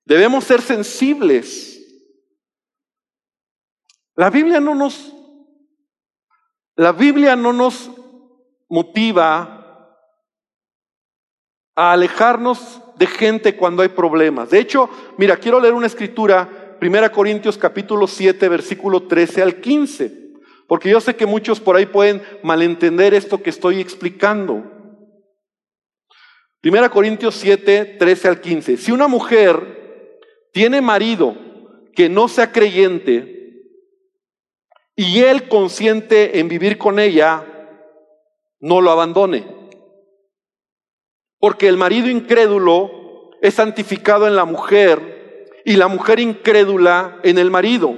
debemos 0.05 0.43
ser 0.43 0.61
sensibles. 0.61 1.79
La 4.15 4.29
Biblia 4.29 4.59
no 4.59 4.75
nos, 4.75 5.13
la 6.75 6.91
Biblia 6.91 7.35
no 7.35 7.51
nos 7.51 7.89
motiva 8.69 9.59
a 11.75 11.91
alejarnos 11.91 12.81
de 12.97 13.07
gente 13.07 13.57
cuando 13.57 13.81
hay 13.81 13.89
problemas. 13.89 14.51
De 14.51 14.59
hecho, 14.59 14.89
mira, 15.17 15.37
quiero 15.37 15.59
leer 15.59 15.73
una 15.73 15.87
escritura, 15.87 16.77
1 16.79 17.11
Corintios 17.11 17.57
capítulo 17.57 18.05
7, 18.05 18.49
versículo 18.49 19.07
13 19.07 19.41
al 19.41 19.61
15, 19.61 20.33
porque 20.67 20.89
yo 20.89 21.01
sé 21.01 21.15
que 21.15 21.25
muchos 21.25 21.59
por 21.59 21.75
ahí 21.75 21.87
pueden 21.87 22.21
malentender 22.43 23.15
esto 23.15 23.41
que 23.41 23.49
estoy 23.49 23.81
explicando. 23.81 24.63
Primera 26.61 26.89
Corintios 26.89 27.35
7, 27.35 27.97
13 27.99 28.27
al 28.27 28.39
15. 28.39 28.77
Si 28.77 28.91
una 28.91 29.07
mujer 29.07 29.82
tiene 30.53 30.81
marido 30.81 31.35
que 31.95 32.07
no 32.07 32.27
sea 32.27 32.51
creyente 32.51 33.33
y 34.95 35.21
él 35.21 35.49
consiente 35.49 36.39
en 36.39 36.47
vivir 36.47 36.77
con 36.77 36.99
ella, 36.99 37.43
no 38.59 38.79
lo 38.79 38.91
abandone. 38.91 39.45
Porque 41.39 41.67
el 41.67 41.77
marido 41.77 42.07
incrédulo 42.07 43.31
es 43.41 43.55
santificado 43.55 44.27
en 44.27 44.35
la 44.35 44.45
mujer 44.45 45.51
y 45.65 45.75
la 45.75 45.87
mujer 45.87 46.19
incrédula 46.19 47.19
en 47.23 47.39
el 47.39 47.49
marido. 47.49 47.97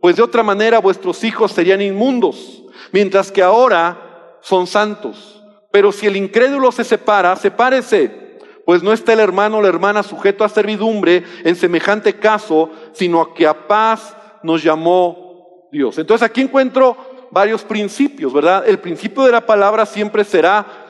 Pues 0.00 0.16
de 0.16 0.22
otra 0.22 0.42
manera 0.42 0.80
vuestros 0.80 1.22
hijos 1.22 1.52
serían 1.52 1.80
inmundos, 1.80 2.64
mientras 2.92 3.30
que 3.30 3.42
ahora 3.42 4.36
son 4.42 4.66
santos. 4.66 5.42
Pero 5.70 5.92
si 5.92 6.08
el 6.08 6.16
incrédulo 6.16 6.72
se 6.72 6.82
separa, 6.82 7.36
sepárese, 7.36 8.23
pues 8.64 8.82
no 8.82 8.92
está 8.92 9.12
el 9.12 9.20
hermano 9.20 9.58
o 9.58 9.62
la 9.62 9.68
hermana 9.68 10.02
sujeto 10.02 10.44
a 10.44 10.48
servidumbre 10.48 11.22
en 11.44 11.56
semejante 11.56 12.14
caso, 12.14 12.70
sino 12.92 13.20
a 13.20 13.34
que 13.34 13.46
a 13.46 13.66
paz 13.66 14.16
nos 14.42 14.62
llamó 14.62 15.68
Dios. 15.70 15.98
Entonces 15.98 16.24
aquí 16.24 16.40
encuentro 16.40 16.96
varios 17.30 17.62
principios, 17.62 18.32
¿verdad? 18.32 18.64
El 18.66 18.78
principio 18.78 19.24
de 19.24 19.32
la 19.32 19.44
palabra 19.44 19.84
siempre 19.86 20.24
será 20.24 20.84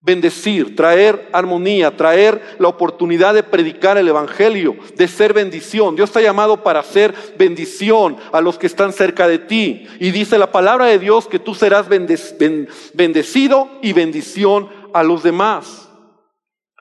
bendecir, 0.00 0.76
traer 0.76 1.28
armonía, 1.32 1.96
traer 1.96 2.56
la 2.58 2.68
oportunidad 2.68 3.34
de 3.34 3.42
predicar 3.42 3.98
el 3.98 4.06
Evangelio, 4.06 4.76
de 4.96 5.08
ser 5.08 5.32
bendición. 5.32 5.96
Dios 5.96 6.10
está 6.10 6.20
llamado 6.20 6.62
para 6.62 6.82
ser 6.84 7.12
bendición 7.36 8.16
a 8.30 8.40
los 8.40 8.56
que 8.56 8.68
están 8.68 8.92
cerca 8.92 9.26
de 9.26 9.40
ti. 9.40 9.88
Y 9.98 10.12
dice 10.12 10.38
la 10.38 10.52
palabra 10.52 10.86
de 10.86 11.00
Dios 11.00 11.26
que 11.26 11.40
tú 11.40 11.54
serás 11.54 11.88
bendecido 11.88 13.68
y 13.82 13.92
bendición 13.92 14.68
a 14.92 15.02
los 15.02 15.24
demás. 15.24 15.85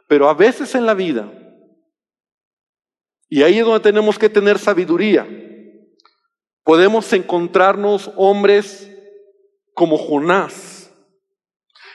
Pero 0.08 0.30
a 0.30 0.34
veces 0.34 0.76
en 0.76 0.86
la 0.86 0.94
vida, 0.94 1.32
y 3.28 3.44
ahí 3.44 3.60
es 3.60 3.66
donde 3.66 3.80
tenemos 3.80 4.20
que 4.20 4.30
tener 4.30 4.60
sabiduría, 4.60 5.28
podemos 6.64 7.12
encontrarnos 7.14 8.12
hombres 8.16 8.92
como 9.74 9.98
Jonás, 9.98 10.92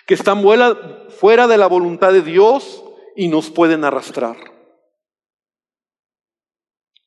que 0.06 0.14
están 0.14 0.42
fuera 1.08 1.46
de 1.46 1.56
la 1.56 1.66
voluntad 1.66 2.12
de 2.12 2.22
Dios 2.22 2.82
y 3.16 3.28
nos 3.28 3.50
pueden 3.50 3.84
arrastrar. 3.84 4.36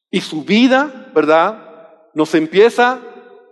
Y 0.09 0.21
su 0.21 0.43
vida, 0.43 1.11
¿verdad? 1.13 2.09
Nos 2.13 2.35
empieza 2.35 3.01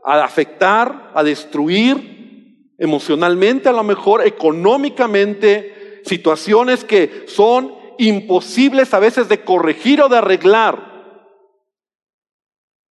a 0.03 0.23
afectar, 0.23 1.11
a 1.13 1.23
destruir 1.23 2.73
emocionalmente, 2.77 3.69
a 3.69 3.73
lo 3.73 3.83
mejor 3.83 4.25
económicamente, 4.25 5.80
situaciones 6.05 6.83
que 6.83 7.25
son 7.27 7.75
imposibles 7.97 8.93
a 8.93 8.99
veces 8.99 9.29
de 9.29 9.43
corregir 9.43 10.01
o 10.01 10.09
de 10.09 10.17
arreglar. 10.17 10.91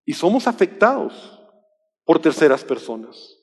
Y 0.05 0.15
somos 0.15 0.47
afectados 0.47 1.39
por 2.05 2.21
terceras 2.21 2.65
personas. 2.65 3.39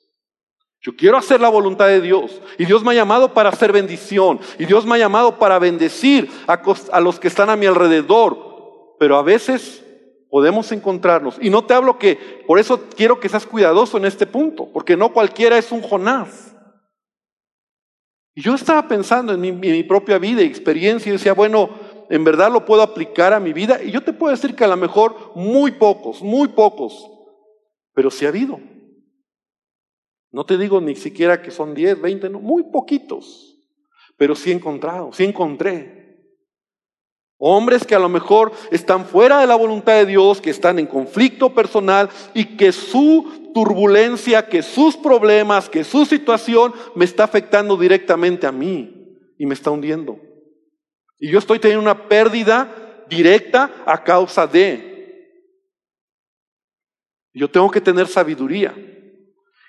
Yo 0.80 0.94
quiero 0.96 1.16
hacer 1.16 1.40
la 1.40 1.48
voluntad 1.48 1.88
de 1.88 2.00
Dios. 2.00 2.40
Y 2.58 2.64
Dios 2.64 2.84
me 2.84 2.92
ha 2.92 2.94
llamado 2.94 3.34
para 3.34 3.48
hacer 3.48 3.72
bendición. 3.72 4.40
Y 4.58 4.66
Dios 4.66 4.86
me 4.86 4.94
ha 4.94 4.98
llamado 4.98 5.38
para 5.38 5.58
bendecir 5.58 6.30
a, 6.46 7.00
los 7.00 7.18
que 7.18 7.28
están 7.28 7.50
a 7.50 7.56
mi 7.56 7.66
alrededor. 7.66 8.94
Pero 8.98 9.16
a 9.16 9.22
veces 9.22 9.84
podemos 10.30 10.70
encontrarnos. 10.72 11.38
Y 11.40 11.50
no 11.50 11.64
te 11.64 11.74
hablo 11.74 11.98
que, 11.98 12.44
por 12.46 12.58
eso 12.58 12.84
quiero 12.96 13.20
que 13.20 13.28
seas 13.28 13.46
cuidadoso 13.46 13.96
en 13.96 14.04
este 14.04 14.26
punto. 14.26 14.68
Porque 14.72 14.96
no 14.96 15.12
cualquiera 15.12 15.58
es 15.58 15.72
un 15.72 15.82
Jonás. 15.82 16.55
Y 18.36 18.42
yo 18.42 18.54
estaba 18.54 18.86
pensando 18.86 19.32
en 19.32 19.40
mi, 19.40 19.82
propia 19.84 20.18
vida 20.18 20.42
y 20.42 20.44
experiencia 20.44 21.08
y 21.08 21.14
decía, 21.14 21.32
bueno, 21.32 21.70
en 22.10 22.22
verdad 22.22 22.52
lo 22.52 22.66
puedo 22.66 22.82
aplicar 22.82 23.32
a 23.32 23.40
mi 23.40 23.54
vida. 23.54 23.82
Y 23.82 23.90
yo 23.90 24.02
te 24.02 24.12
puedo 24.12 24.30
decir 24.30 24.54
que 24.54 24.62
a 24.62 24.68
lo 24.68 24.76
mejor 24.76 25.32
muy 25.34 25.72
pocos, 25.72 26.20
muy 26.20 26.48
pocos. 26.48 27.10
Pero 27.94 28.10
sí 28.10 28.26
ha 28.26 28.28
habido. 28.28 28.60
No 30.30 30.44
te 30.44 30.58
digo 30.58 30.82
ni 30.82 30.96
siquiera 30.96 31.40
que 31.40 31.50
son 31.50 31.72
10, 31.72 32.02
20, 32.02 32.28
no, 32.28 32.40
muy 32.40 32.64
poquitos. 32.64 33.58
Pero 34.18 34.34
sí 34.34 34.50
he 34.50 34.54
encontrado, 34.54 35.14
sí 35.14 35.24
encontré. 35.24 35.95
Hombres 37.38 37.84
que 37.84 37.94
a 37.94 37.98
lo 37.98 38.08
mejor 38.08 38.52
están 38.70 39.04
fuera 39.04 39.40
de 39.40 39.46
la 39.46 39.56
voluntad 39.56 39.94
de 39.94 40.06
Dios, 40.06 40.40
que 40.40 40.50
están 40.50 40.78
en 40.78 40.86
conflicto 40.86 41.54
personal 41.54 42.08
y 42.32 42.56
que 42.56 42.72
su 42.72 43.50
turbulencia, 43.52 44.48
que 44.48 44.62
sus 44.62 44.96
problemas, 44.96 45.68
que 45.68 45.84
su 45.84 46.06
situación 46.06 46.72
me 46.94 47.04
está 47.04 47.24
afectando 47.24 47.76
directamente 47.76 48.46
a 48.46 48.52
mí 48.52 49.18
y 49.38 49.44
me 49.44 49.54
está 49.54 49.70
hundiendo. 49.70 50.18
Y 51.18 51.30
yo 51.30 51.38
estoy 51.38 51.58
teniendo 51.58 51.82
una 51.82 52.08
pérdida 52.08 53.04
directa 53.08 53.70
a 53.84 54.02
causa 54.02 54.46
de. 54.46 54.94
Yo 57.34 57.50
tengo 57.50 57.70
que 57.70 57.80
tener 57.80 58.06
sabiduría. 58.06 58.74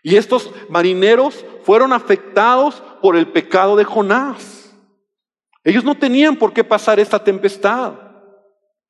Y 0.03 0.15
estos 0.15 0.51
marineros 0.69 1.45
fueron 1.63 1.91
afectados 1.91 2.81
por 3.01 3.17
el 3.17 3.27
pecado 3.27 3.75
de 3.75 3.83
Jonás. 3.83 4.56
Ellos 5.67 5.83
no 5.83 5.97
tenían 5.97 6.37
por 6.37 6.53
qué 6.53 6.63
pasar 6.63 6.97
esta 6.97 7.21
tempestad. 7.21 7.91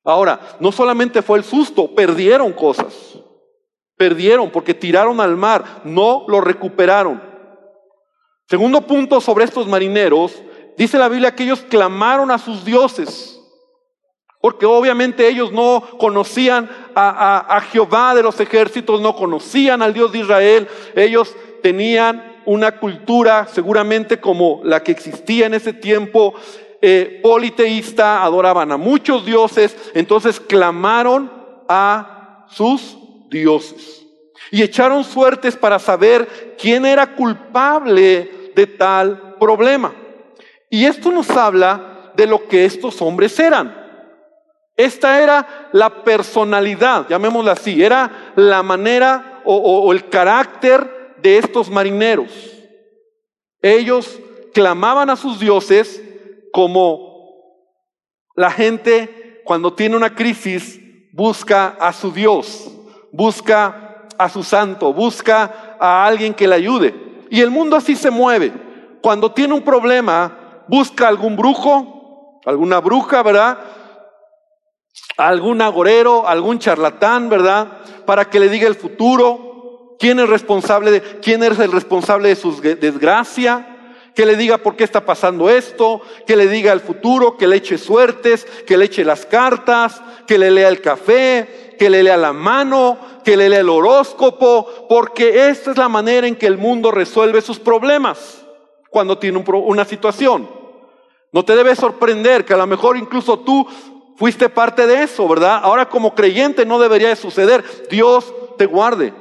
Ahora, 0.04 0.38
no 0.60 0.70
solamente 0.70 1.22
fue 1.22 1.38
el 1.38 1.42
susto, 1.42 1.92
perdieron 1.92 2.52
cosas. 2.52 3.18
Perdieron 3.96 4.48
porque 4.52 4.74
tiraron 4.74 5.20
al 5.20 5.36
mar, 5.36 5.80
no 5.82 6.24
lo 6.28 6.40
recuperaron. 6.40 7.20
Segundo 8.48 8.82
punto 8.82 9.20
sobre 9.20 9.44
estos 9.44 9.66
marineros, 9.66 10.40
dice 10.76 10.98
la 10.98 11.08
Biblia 11.08 11.34
que 11.34 11.42
ellos 11.42 11.64
clamaron 11.68 12.30
a 12.30 12.38
sus 12.38 12.64
dioses. 12.64 13.40
Porque 14.40 14.64
obviamente 14.64 15.26
ellos 15.26 15.50
no 15.50 15.82
conocían 15.98 16.70
a, 16.94 17.60
Jehová 17.72 18.14
de 18.14 18.22
los 18.22 18.38
ejércitos, 18.38 19.00
no 19.00 19.16
conocían 19.16 19.82
al 19.82 19.92
Dios 19.92 20.12
de 20.12 20.20
Israel. 20.20 20.68
Ellos 20.94 21.34
tenían 21.60 22.40
una 22.46 22.78
cultura 22.78 23.48
seguramente 23.52 24.20
como 24.20 24.60
la 24.62 24.84
que 24.84 24.92
existía 24.92 25.46
en 25.46 25.54
ese 25.54 25.72
tiempo, 25.72 26.34
eh, 26.80 27.20
politeísta, 27.22 28.22
adoraban 28.22 28.72
a 28.72 28.76
muchos 28.76 29.24
dioses, 29.24 29.76
entonces 29.94 30.38
clamaron 30.38 31.30
a 31.68 32.46
sus 32.50 32.96
dioses. 33.28 34.06
Y 34.50 34.62
echaron 34.62 35.04
suertes 35.04 35.56
para 35.56 35.78
saber 35.78 36.56
quién 36.58 36.86
era 36.86 37.14
culpable 37.14 38.52
de 38.54 38.66
tal 38.66 39.34
problema. 39.38 39.92
Y 40.70 40.84
esto 40.84 41.10
nos 41.10 41.28
habla 41.30 42.12
de 42.16 42.26
lo 42.26 42.46
que 42.48 42.64
estos 42.64 43.00
hombres 43.02 43.38
eran. 43.38 43.74
Esta 44.76 45.20
era 45.20 45.68
la 45.72 46.04
personalidad, 46.04 47.08
llamémosla 47.08 47.52
así, 47.52 47.82
era 47.82 48.32
la 48.36 48.62
manera 48.62 49.42
o, 49.44 49.92
el 49.92 50.08
carácter 50.08 51.16
de 51.20 51.38
estos 51.38 51.68
marineros. 51.68 52.30
Ellos 53.60 54.20
clamaban 54.54 55.10
a 55.10 55.16
sus 55.16 55.40
dioses 55.40 56.00
como 56.52 57.34
la 58.34 58.50
gente 58.50 59.42
cuando 59.44 59.72
tiene 59.74 59.96
una 59.96 60.14
crisis 60.14 60.80
busca 61.12 61.76
a 61.80 61.92
su 61.92 62.12
Dios, 62.12 62.70
busca 63.12 64.06
a 64.18 64.28
su 64.28 64.42
santo, 64.42 64.92
busca 64.92 65.76
a 65.80 66.06
alguien 66.06 66.34
que 66.34 66.48
le 66.48 66.54
ayude. 66.54 66.94
Y 67.30 67.40
el 67.40 67.50
mundo 67.50 67.76
así 67.76 67.96
se 67.96 68.10
mueve. 68.10 68.52
Cuando 69.02 69.32
tiene 69.32 69.54
un 69.54 69.62
problema, 69.62 70.64
busca 70.68 71.08
algún 71.08 71.36
brujo, 71.36 72.40
alguna 72.44 72.80
bruja, 72.80 73.22
¿verdad? 73.22 73.58
algún 75.18 75.60
agorero, 75.60 76.26
algún 76.26 76.58
charlatán, 76.58 77.28
¿verdad? 77.28 77.68
Para 78.06 78.30
que 78.30 78.40
le 78.40 78.48
diga 78.48 78.68
el 78.68 78.76
futuro, 78.76 79.96
quién 79.98 80.20
es 80.20 80.28
responsable 80.28 80.92
de, 80.92 81.02
quién 81.20 81.42
es 81.42 81.58
el 81.58 81.72
responsable 81.72 82.28
de 82.28 82.36
su 82.36 82.60
desgracia, 82.60 83.67
que 84.18 84.26
le 84.26 84.34
diga 84.34 84.58
por 84.58 84.74
qué 84.74 84.82
está 84.82 85.06
pasando 85.06 85.48
esto, 85.48 86.00
que 86.26 86.34
le 86.34 86.48
diga 86.48 86.72
el 86.72 86.80
futuro, 86.80 87.36
que 87.36 87.46
le 87.46 87.54
eche 87.54 87.78
suertes, 87.78 88.44
que 88.66 88.76
le 88.76 88.86
eche 88.86 89.04
las 89.04 89.24
cartas, 89.24 90.02
que 90.26 90.38
le 90.38 90.50
lea 90.50 90.66
el 90.66 90.80
café, 90.80 91.76
que 91.78 91.88
le 91.88 92.02
lea 92.02 92.16
la 92.16 92.32
mano, 92.32 92.98
que 93.24 93.36
le 93.36 93.48
lea 93.48 93.60
el 93.60 93.68
horóscopo, 93.68 94.88
porque 94.88 95.48
esta 95.50 95.70
es 95.70 95.76
la 95.76 95.88
manera 95.88 96.26
en 96.26 96.34
que 96.34 96.48
el 96.48 96.58
mundo 96.58 96.90
resuelve 96.90 97.40
sus 97.40 97.60
problemas 97.60 98.44
cuando 98.90 99.18
tiene 99.18 99.40
una 99.46 99.84
situación. 99.84 100.50
No 101.30 101.44
te 101.44 101.54
debe 101.54 101.76
sorprender 101.76 102.44
que 102.44 102.54
a 102.54 102.58
lo 102.58 102.66
mejor 102.66 102.96
incluso 102.96 103.38
tú 103.38 103.68
Fuiste 104.16 104.48
parte 104.48 104.88
de 104.88 105.04
eso, 105.04 105.28
¿verdad? 105.28 105.60
Ahora 105.62 105.88
como 105.88 106.16
creyente 106.16 106.66
no 106.66 106.80
debería 106.80 107.08
de 107.08 107.14
suceder. 107.14 107.62
Dios 107.88 108.34
te 108.56 108.66
guarde. 108.66 109.14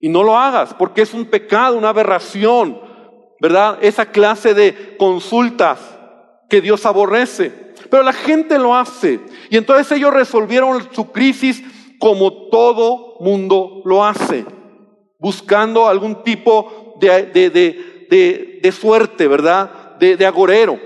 Y 0.00 0.08
no 0.08 0.24
lo 0.24 0.36
hagas, 0.36 0.74
porque 0.74 1.02
es 1.02 1.14
un 1.14 1.26
pecado, 1.26 1.78
una 1.78 1.90
aberración, 1.90 2.80
¿verdad? 3.40 3.78
Esa 3.82 4.06
clase 4.06 4.54
de 4.54 4.96
consultas 4.96 5.78
que 6.48 6.60
Dios 6.60 6.86
aborrece. 6.86 7.52
Pero 7.90 8.02
la 8.02 8.12
gente 8.12 8.58
lo 8.58 8.74
hace. 8.74 9.20
Y 9.50 9.56
entonces 9.56 9.90
ellos 9.92 10.12
resolvieron 10.12 10.88
su 10.92 11.12
crisis 11.12 11.62
como 11.98 12.48
todo 12.48 13.16
mundo 13.20 13.82
lo 13.84 14.04
hace, 14.04 14.44
buscando 15.18 15.86
algún 15.86 16.22
tipo 16.22 16.96
de, 17.00 17.22
de, 17.26 18.60
de 18.62 18.72
suerte, 18.72 19.26
¿verdad? 19.28 19.96
de 19.98 20.26
agorero. 20.26 20.78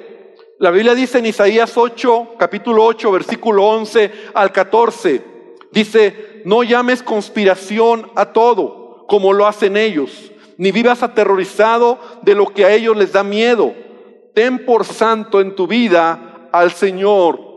La 0.61 0.72
Biblia 0.72 0.94
dice 0.94 1.18
en 1.18 1.26
Isaías 1.26 1.76
8, 1.76 2.34
capítulo 2.37 2.84
8, 2.84 3.12
versículo 3.12 3.64
11 3.64 4.11
al 4.34 4.50
14, 4.50 5.22
dice, 5.70 6.42
no 6.44 6.64
llames 6.64 7.00
conspiración 7.00 8.11
a 8.16 8.32
todo, 8.32 9.06
como 9.06 9.32
lo 9.32 9.46
hacen 9.46 9.76
ellos, 9.76 10.32
ni 10.59 10.73
vivas 10.73 11.03
aterrorizado 11.03 11.99
de 12.23 12.35
lo 12.35 12.49
que 12.49 12.66
a 12.66 12.73
ellos 12.75 12.97
les 12.97 13.12
da 13.12 13.23
miedo. 13.23 13.73
Ten 14.35 14.66
por 14.66 14.85
santo 14.85 15.40
en 15.40 15.57
tu 15.57 15.66
vida 15.66 16.49
al 16.53 16.73
Señor 16.73 17.49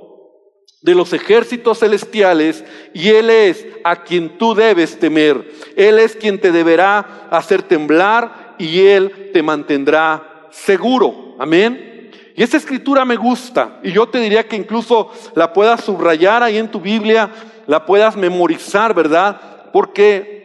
de 0.82 0.96
los 0.96 1.14
ejércitos 1.14 1.80
celestiales, 1.80 2.66
y 2.94 3.10
Él 3.10 3.30
es 3.30 3.68
a 3.84 4.04
quien 4.04 4.38
tú 4.38 4.56
debes 4.56 4.98
temer. 4.98 5.52
Él 5.76 6.00
es 6.00 6.16
quien 6.16 6.40
te 6.40 6.52
deberá 6.52 7.28
hacer 7.30 7.62
temblar 7.62 8.56
y 8.58 8.86
Él 8.88 9.30
te 9.32 9.44
mantendrá 9.44 10.48
seguro. 10.50 11.36
Amén. 11.38 12.10
Y 12.36 12.42
esta 12.42 12.58
escritura 12.58 13.06
me 13.06 13.16
gusta 13.16 13.80
y 13.84 13.92
yo 13.92 14.08
te 14.08 14.20
diría 14.20 14.48
que 14.48 14.56
incluso 14.56 15.12
la 15.36 15.54
puedas 15.54 15.84
subrayar 15.84 16.42
ahí 16.42 16.58
en 16.58 16.72
tu 16.72 16.80
Biblia, 16.80 17.30
la 17.68 17.86
puedas 17.86 18.16
memorizar, 18.16 18.96
¿verdad? 18.96 19.70
Porque 19.72 20.41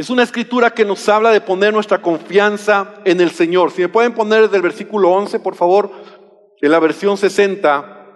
es 0.00 0.08
una 0.08 0.22
escritura 0.22 0.70
que 0.70 0.86
nos 0.86 1.06
habla 1.10 1.30
de 1.30 1.42
poner 1.42 1.74
nuestra 1.74 2.00
confianza 2.00 2.94
en 3.04 3.20
el 3.20 3.32
Señor. 3.32 3.70
Si 3.70 3.82
me 3.82 3.90
pueden 3.90 4.14
poner 4.14 4.44
desde 4.44 4.56
el 4.56 4.62
versículo 4.62 5.10
11, 5.10 5.40
por 5.40 5.56
favor, 5.56 5.90
en 6.58 6.70
la 6.70 6.78
versión 6.78 7.18
60, 7.18 8.08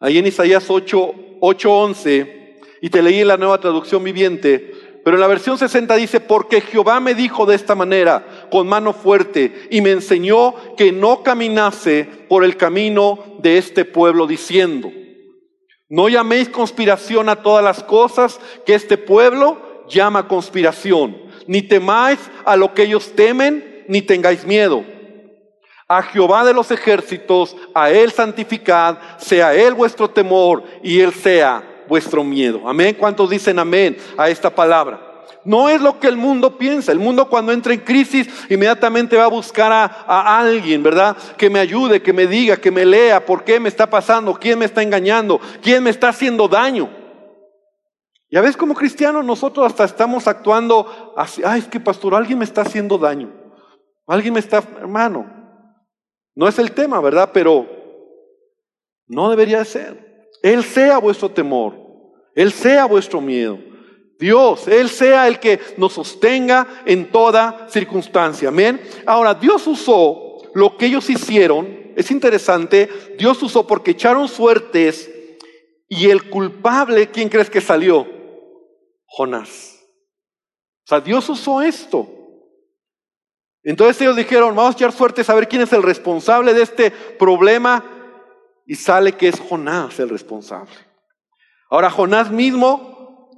ahí 0.00 0.18
en 0.18 0.26
Isaías 0.26 0.64
8, 0.68 1.14
8 1.40 1.72
11, 1.72 2.58
y 2.80 2.90
te 2.90 3.00
leí 3.00 3.20
en 3.20 3.28
la 3.28 3.36
nueva 3.36 3.60
traducción 3.60 4.02
viviente, 4.02 4.72
pero 5.04 5.16
en 5.16 5.20
la 5.20 5.28
versión 5.28 5.56
60 5.56 5.94
dice, 5.94 6.18
porque 6.18 6.60
Jehová 6.60 6.98
me 6.98 7.14
dijo 7.14 7.46
de 7.46 7.54
esta 7.54 7.76
manera, 7.76 8.48
con 8.50 8.66
mano 8.66 8.92
fuerte, 8.92 9.68
y 9.70 9.82
me 9.82 9.92
enseñó 9.92 10.56
que 10.76 10.90
no 10.90 11.22
caminase 11.22 12.08
por 12.28 12.42
el 12.42 12.56
camino 12.56 13.36
de 13.38 13.56
este 13.56 13.84
pueblo, 13.84 14.26
diciendo, 14.26 14.90
no 15.88 16.08
llaméis 16.08 16.48
conspiración 16.48 17.28
a 17.28 17.40
todas 17.40 17.62
las 17.62 17.84
cosas 17.84 18.40
que 18.66 18.74
este 18.74 18.98
pueblo 18.98 19.70
llama 19.88 20.28
conspiración, 20.28 21.16
ni 21.46 21.62
temáis 21.62 22.18
a 22.44 22.56
lo 22.56 22.74
que 22.74 22.82
ellos 22.82 23.12
temen, 23.14 23.84
ni 23.88 24.02
tengáis 24.02 24.44
miedo. 24.46 24.84
A 25.88 26.02
Jehová 26.02 26.44
de 26.44 26.54
los 26.54 26.70
ejércitos, 26.70 27.56
a 27.74 27.90
Él 27.90 28.12
santificad, 28.12 28.98
sea 29.18 29.54
Él 29.54 29.74
vuestro 29.74 30.08
temor 30.08 30.62
y 30.82 31.00
Él 31.00 31.12
sea 31.12 31.62
vuestro 31.88 32.24
miedo. 32.24 32.66
Amén. 32.66 32.96
¿Cuántos 32.98 33.28
dicen 33.28 33.58
amén 33.58 33.96
a 34.16 34.30
esta 34.30 34.48
palabra? 34.48 35.12
No 35.44 35.68
es 35.68 35.80
lo 35.80 35.98
que 35.98 36.06
el 36.06 36.16
mundo 36.16 36.56
piensa. 36.56 36.92
El 36.92 36.98
mundo 36.98 37.28
cuando 37.28 37.52
entra 37.52 37.74
en 37.74 37.80
crisis 37.80 38.28
inmediatamente 38.48 39.16
va 39.16 39.24
a 39.24 39.28
buscar 39.28 39.72
a, 39.72 40.38
alguien, 40.38 40.82
¿verdad? 40.82 41.16
Que 41.36 41.50
me 41.50 41.58
ayude, 41.58 42.00
que 42.00 42.12
me 42.12 42.26
diga, 42.26 42.56
que 42.56 42.70
me 42.70 42.84
lea 42.84 43.24
por 43.26 43.44
qué 43.44 43.58
me 43.58 43.68
está 43.68 43.90
pasando, 43.90 44.34
quién 44.34 44.58
me 44.58 44.66
está 44.66 44.82
engañando, 44.82 45.40
quién 45.60 45.82
me 45.82 45.90
está 45.90 46.10
haciendo 46.10 46.46
daño. 46.46 46.88
Ya 48.32 48.40
ves 48.40 48.56
como 48.56 48.74
cristianos 48.74 49.26
nosotros 49.26 49.66
hasta 49.66 49.84
estamos 49.84 50.26
actuando 50.26 51.12
así, 51.18 51.42
ay, 51.44 51.60
es 51.60 51.68
que 51.68 51.78
pastor, 51.78 52.14
alguien 52.14 52.38
me 52.38 52.46
está 52.46 52.62
haciendo 52.62 52.96
daño. 52.96 53.30
Alguien 54.06 54.32
me 54.32 54.40
está, 54.40 54.64
hermano. 54.78 55.30
No 56.34 56.48
es 56.48 56.58
el 56.58 56.72
tema, 56.72 56.98
¿verdad? 57.02 57.28
Pero 57.34 57.68
no 59.06 59.28
debería 59.28 59.62
ser. 59.66 60.30
Él 60.42 60.64
sea 60.64 60.96
vuestro 60.96 61.28
temor. 61.28 61.74
Él 62.34 62.52
sea 62.52 62.86
vuestro 62.86 63.20
miedo. 63.20 63.58
Dios, 64.18 64.66
Él 64.66 64.88
sea 64.88 65.28
el 65.28 65.38
que 65.38 65.60
nos 65.76 65.92
sostenga 65.92 66.66
en 66.86 67.10
toda 67.10 67.68
circunstancia. 67.68 68.48
Amén. 68.48 68.80
Ahora, 69.04 69.34
Dios 69.34 69.66
usó 69.66 70.38
lo 70.54 70.78
que 70.78 70.86
ellos 70.86 71.10
hicieron. 71.10 71.92
Es 71.96 72.10
interesante. 72.10 72.88
Dios 73.18 73.42
usó 73.42 73.66
porque 73.66 73.90
echaron 73.90 74.26
suertes 74.26 75.10
y 75.86 76.08
el 76.08 76.30
culpable, 76.30 77.08
¿quién 77.08 77.28
crees 77.28 77.50
que 77.50 77.60
salió? 77.60 78.21
Jonás. 79.14 79.78
O 80.84 80.88
sea, 80.88 81.00
Dios 81.00 81.28
usó 81.28 81.60
esto. 81.60 82.08
Entonces 83.62 84.00
ellos 84.00 84.16
dijeron, 84.16 84.56
vamos 84.56 84.74
a 84.74 84.78
echar 84.78 84.92
suerte 84.92 85.20
a 85.20 85.24
saber 85.24 85.48
quién 85.48 85.62
es 85.62 85.72
el 85.72 85.82
responsable 85.82 86.54
de 86.54 86.62
este 86.62 86.90
problema. 86.90 87.84
Y 88.66 88.74
sale 88.74 89.12
que 89.12 89.28
es 89.28 89.38
Jonás 89.38 90.00
el 90.00 90.08
responsable. 90.08 90.72
Ahora 91.68 91.90
Jonás 91.90 92.30
mismo 92.30 93.30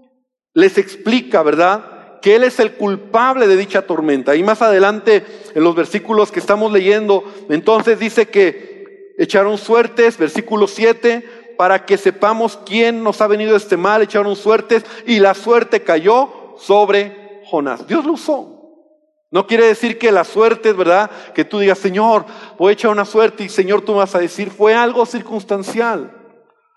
les 0.55 0.79
explica, 0.79 1.43
¿verdad? 1.43 2.21
Que 2.21 2.37
él 2.37 2.45
es 2.45 2.61
el 2.61 2.75
culpable 2.77 3.49
de 3.49 3.57
dicha 3.57 3.83
tormenta. 3.83 4.37
Y 4.37 4.43
más 4.45 4.63
adelante, 4.63 5.25
en 5.55 5.65
los 5.65 5.75
versículos 5.75 6.31
que 6.31 6.41
estamos 6.41 6.73
leyendo, 6.73 7.25
entonces 7.51 7.99
dice 7.99 8.29
que 8.29 9.15
echaron 9.19 9.59
suertes, 9.59 10.19
versículo 10.19 10.67
7, 10.67 11.34
para 11.57 11.87
que 11.87 11.97
sepamos 11.97 12.59
quién 12.65 13.03
nos 13.03 13.21
ha 13.21 13.27
venido 13.27 13.57
este 13.57 13.77
mal, 13.77 14.03
echaron 14.03 14.37
suertes 14.37 14.85
y 15.07 15.21
la 15.21 15.35
suerte 15.35 15.83
cayó 15.83 16.57
sobre 16.59 17.43
Jonás. 17.47 17.87
Dios 17.87 18.05
lo 18.05 18.13
usó. 18.13 18.55
No 19.31 19.47
quiere 19.47 19.67
decir 19.67 19.99
que 19.99 20.13
la 20.13 20.23
suerte 20.23 20.71
es 20.71 20.77
verdad, 20.77 21.11
que 21.35 21.45
tú 21.45 21.59
digas, 21.59 21.79
Señor, 21.79 22.25
voy 22.57 22.71
a 22.71 22.73
echar 22.75 22.93
una 22.93 23.05
suerte 23.05 23.43
y 23.43 23.49
Señor, 23.49 23.83
tú 23.83 23.95
vas 23.95 24.15
a 24.15 24.21
decir, 24.21 24.51
fue 24.51 24.75
algo 24.75 25.05
circunstancial. 25.07 26.13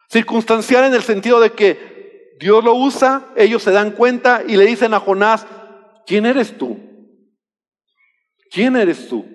Circunstancial 0.10 0.86
en 0.86 0.96
el 0.96 1.04
sentido 1.04 1.40
de 1.40 1.52
que 1.52 2.36
Dios 2.40 2.64
lo 2.64 2.74
usa, 2.74 3.28
ellos 3.36 3.62
se 3.62 3.72
dan 3.72 3.92
cuenta 3.92 4.42
y 4.48 4.58
le 4.58 4.66
dicen 4.66 4.94
a 4.94 5.00
Jonás, 5.00 5.46
¿quién 6.06 6.26
eres 6.26 6.58
tú? 6.58 6.80
¿Quién 8.50 8.76
eres 8.76 9.08
tú? 9.08 9.26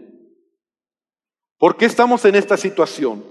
¿Por 1.59 1.77
qué 1.77 1.85
estamos 1.85 2.25
en 2.25 2.35
esta 2.35 2.57
situación? 2.57 3.25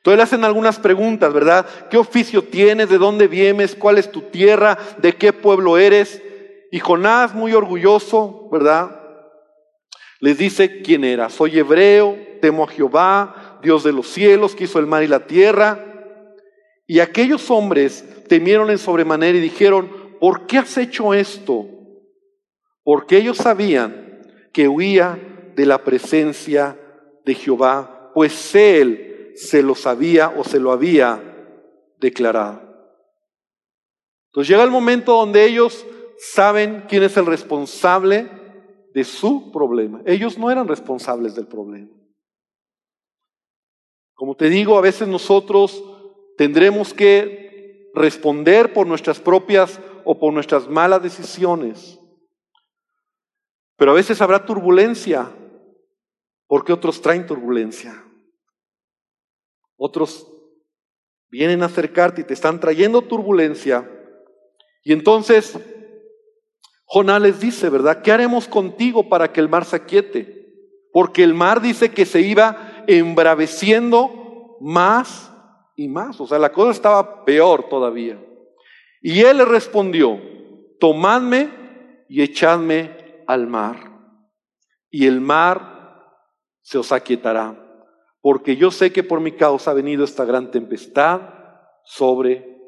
Entonces 0.00 0.16
le 0.16 0.22
hacen 0.22 0.44
algunas 0.44 0.78
preguntas, 0.78 1.32
¿verdad? 1.32 1.66
¿Qué 1.90 1.98
oficio 1.98 2.42
tienes? 2.42 2.88
¿De 2.88 2.96
dónde 2.96 3.28
vienes? 3.28 3.74
¿Cuál 3.74 3.98
es 3.98 4.10
tu 4.10 4.22
tierra? 4.22 4.78
¿De 4.98 5.14
qué 5.16 5.32
pueblo 5.32 5.76
eres? 5.76 6.22
Y 6.70 6.78
Jonás, 6.78 7.34
muy 7.34 7.52
orgulloso, 7.52 8.48
¿verdad? 8.50 8.98
Les 10.20 10.38
dice 10.38 10.80
quién 10.82 11.04
era. 11.04 11.28
Soy 11.28 11.58
hebreo, 11.58 12.16
temo 12.40 12.64
a 12.64 12.68
Jehová, 12.68 13.58
Dios 13.62 13.84
de 13.84 13.92
los 13.92 14.08
cielos, 14.08 14.54
que 14.54 14.64
hizo 14.64 14.78
el 14.78 14.86
mar 14.86 15.02
y 15.02 15.06
la 15.06 15.26
tierra. 15.26 15.84
Y 16.86 17.00
aquellos 17.00 17.50
hombres 17.50 18.04
temieron 18.26 18.70
en 18.70 18.78
sobremanera 18.78 19.36
y 19.36 19.42
dijeron, 19.42 19.90
¿por 20.18 20.46
qué 20.46 20.58
has 20.58 20.78
hecho 20.78 21.12
esto? 21.12 21.66
Porque 22.82 23.18
ellos 23.18 23.36
sabían 23.36 24.22
que 24.52 24.66
huía 24.66 25.18
de 25.56 25.66
la 25.66 25.84
presencia 25.84 26.78
de 27.24 27.34
Jehová, 27.34 28.10
pues 28.14 28.54
él 28.54 29.09
se 29.40 29.62
lo 29.62 29.74
sabía 29.74 30.34
o 30.36 30.44
se 30.44 30.60
lo 30.60 30.70
había 30.70 31.22
declarado. 31.98 32.60
Entonces 34.26 34.50
llega 34.50 34.62
el 34.62 34.70
momento 34.70 35.12
donde 35.12 35.44
ellos 35.44 35.86
saben 36.18 36.84
quién 36.88 37.02
es 37.04 37.16
el 37.16 37.24
responsable 37.24 38.28
de 38.92 39.04
su 39.04 39.50
problema. 39.50 40.02
Ellos 40.04 40.36
no 40.36 40.50
eran 40.50 40.68
responsables 40.68 41.34
del 41.34 41.46
problema. 41.46 41.88
Como 44.14 44.36
te 44.36 44.50
digo, 44.50 44.76
a 44.76 44.82
veces 44.82 45.08
nosotros 45.08 45.82
tendremos 46.36 46.92
que 46.92 47.90
responder 47.94 48.74
por 48.74 48.86
nuestras 48.86 49.18
propias 49.18 49.80
o 50.04 50.18
por 50.18 50.34
nuestras 50.34 50.68
malas 50.68 51.02
decisiones. 51.02 51.98
Pero 53.76 53.92
a 53.92 53.94
veces 53.94 54.20
habrá 54.20 54.44
turbulencia 54.44 55.32
porque 56.46 56.74
otros 56.74 57.00
traen 57.00 57.26
turbulencia. 57.26 58.04
Otros 59.82 60.30
vienen 61.30 61.62
a 61.62 61.66
acercarte 61.66 62.20
y 62.20 62.24
te 62.24 62.34
están 62.34 62.60
trayendo 62.60 63.00
turbulencia. 63.00 63.90
Y 64.84 64.92
entonces 64.92 65.58
Jonás 66.84 67.22
les 67.22 67.40
dice, 67.40 67.70
¿verdad? 67.70 68.02
¿Qué 68.02 68.12
haremos 68.12 68.46
contigo 68.46 69.08
para 69.08 69.32
que 69.32 69.40
el 69.40 69.48
mar 69.48 69.64
se 69.64 69.76
aquiete? 69.76 70.54
Porque 70.92 71.22
el 71.22 71.32
mar 71.32 71.62
dice 71.62 71.92
que 71.92 72.04
se 72.04 72.20
iba 72.20 72.84
embraveciendo 72.86 74.58
más 74.60 75.32
y 75.76 75.88
más. 75.88 76.20
O 76.20 76.26
sea, 76.26 76.38
la 76.38 76.52
cosa 76.52 76.72
estaba 76.72 77.24
peor 77.24 77.70
todavía. 77.70 78.22
Y 79.00 79.20
él 79.20 79.38
le 79.38 79.46
respondió, 79.46 80.20
tomadme 80.78 82.04
y 82.06 82.20
echadme 82.20 83.24
al 83.26 83.46
mar. 83.46 83.98
Y 84.90 85.06
el 85.06 85.22
mar 85.22 86.04
se 86.60 86.76
os 86.76 86.92
aquietará. 86.92 87.69
Porque 88.20 88.56
yo 88.56 88.70
sé 88.70 88.92
que 88.92 89.02
por 89.02 89.20
mi 89.20 89.32
causa 89.32 89.70
ha 89.70 89.74
venido 89.74 90.04
esta 90.04 90.24
gran 90.24 90.50
tempestad 90.50 91.20
sobre 91.84 92.58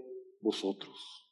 vosotros. 0.40 1.30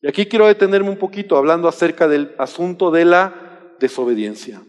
Y 0.00 0.08
aquí 0.08 0.26
quiero 0.26 0.46
detenerme 0.46 0.90
un 0.90 0.98
poquito 0.98 1.36
hablando 1.36 1.68
acerca 1.68 2.08
del 2.08 2.34
asunto 2.38 2.90
de 2.90 3.04
la 3.04 3.74
desobediencia. 3.80 4.62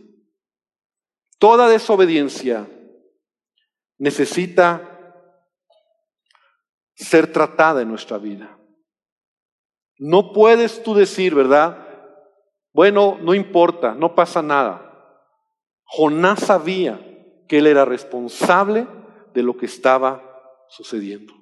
Toda 1.37 1.69
desobediencia 1.69 2.67
necesita 3.97 4.85
ser 6.95 7.31
tratada 7.31 7.81
en 7.81 7.89
nuestra 7.89 8.17
vida. 8.17 8.57
No 9.97 10.33
puedes 10.33 10.83
tú 10.83 10.93
decir, 10.93 11.35
¿verdad? 11.35 11.85
Bueno, 12.73 13.17
no 13.21 13.33
importa, 13.33 13.93
no 13.93 14.15
pasa 14.15 14.41
nada. 14.41 14.85
Jonás 15.83 16.39
sabía 16.39 17.08
que 17.49 17.57
él 17.57 17.67
era 17.67 17.83
responsable 17.83 18.87
de 19.33 19.43
lo 19.43 19.57
que 19.57 19.65
estaba 19.65 20.23
sucediendo. 20.69 21.33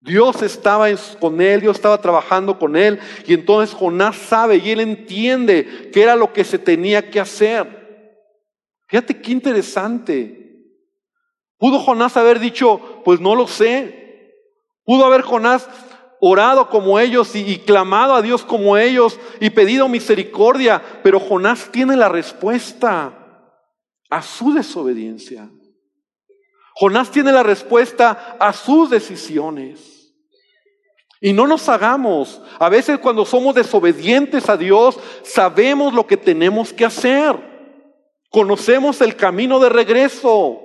Dios 0.00 0.42
estaba 0.42 0.86
con 1.18 1.40
él, 1.40 1.62
Dios 1.62 1.76
estaba 1.76 2.00
trabajando 2.00 2.58
con 2.58 2.76
él 2.76 3.00
y 3.26 3.32
entonces 3.32 3.74
Jonás 3.74 4.14
sabe 4.14 4.58
y 4.58 4.70
él 4.70 4.80
entiende 4.80 5.90
que 5.92 6.02
era 6.02 6.14
lo 6.14 6.32
que 6.32 6.44
se 6.44 6.58
tenía 6.58 7.10
que 7.10 7.18
hacer. 7.18 8.12
Fíjate 8.88 9.20
qué 9.20 9.32
interesante. 9.32 10.68
Pudo 11.58 11.80
Jonás 11.80 12.16
haber 12.18 12.38
dicho, 12.38 13.00
pues 13.02 13.18
no 13.18 13.34
lo 13.34 13.48
sé. 13.48 14.34
Pudo 14.84 15.06
haber 15.06 15.22
Jonás 15.22 15.66
orado 16.20 16.68
como 16.68 17.00
ellos 17.00 17.34
y, 17.34 17.40
y, 17.40 17.58
clamado 17.58 18.14
a 18.14 18.22
Dios 18.22 18.44
como 18.44 18.76
ellos 18.76 19.18
y 19.40 19.50
pedido 19.50 19.88
misericordia, 19.88 20.82
pero 21.02 21.18
Jonás 21.18 21.70
tiene 21.72 21.96
la 21.96 22.08
respuesta 22.08 23.25
a 24.10 24.22
su 24.22 24.52
desobediencia. 24.52 25.48
Jonás 26.74 27.10
tiene 27.10 27.32
la 27.32 27.42
respuesta 27.42 28.36
a 28.38 28.52
sus 28.52 28.90
decisiones. 28.90 30.14
Y 31.20 31.32
no 31.32 31.46
nos 31.46 31.68
hagamos. 31.68 32.42
A 32.58 32.68
veces 32.68 32.98
cuando 32.98 33.24
somos 33.24 33.54
desobedientes 33.54 34.48
a 34.50 34.56
Dios, 34.56 34.98
sabemos 35.22 35.94
lo 35.94 36.06
que 36.06 36.16
tenemos 36.16 36.72
que 36.72 36.84
hacer. 36.84 37.36
Conocemos 38.30 39.00
el 39.00 39.16
camino 39.16 39.58
de 39.58 39.70
regreso. 39.70 40.60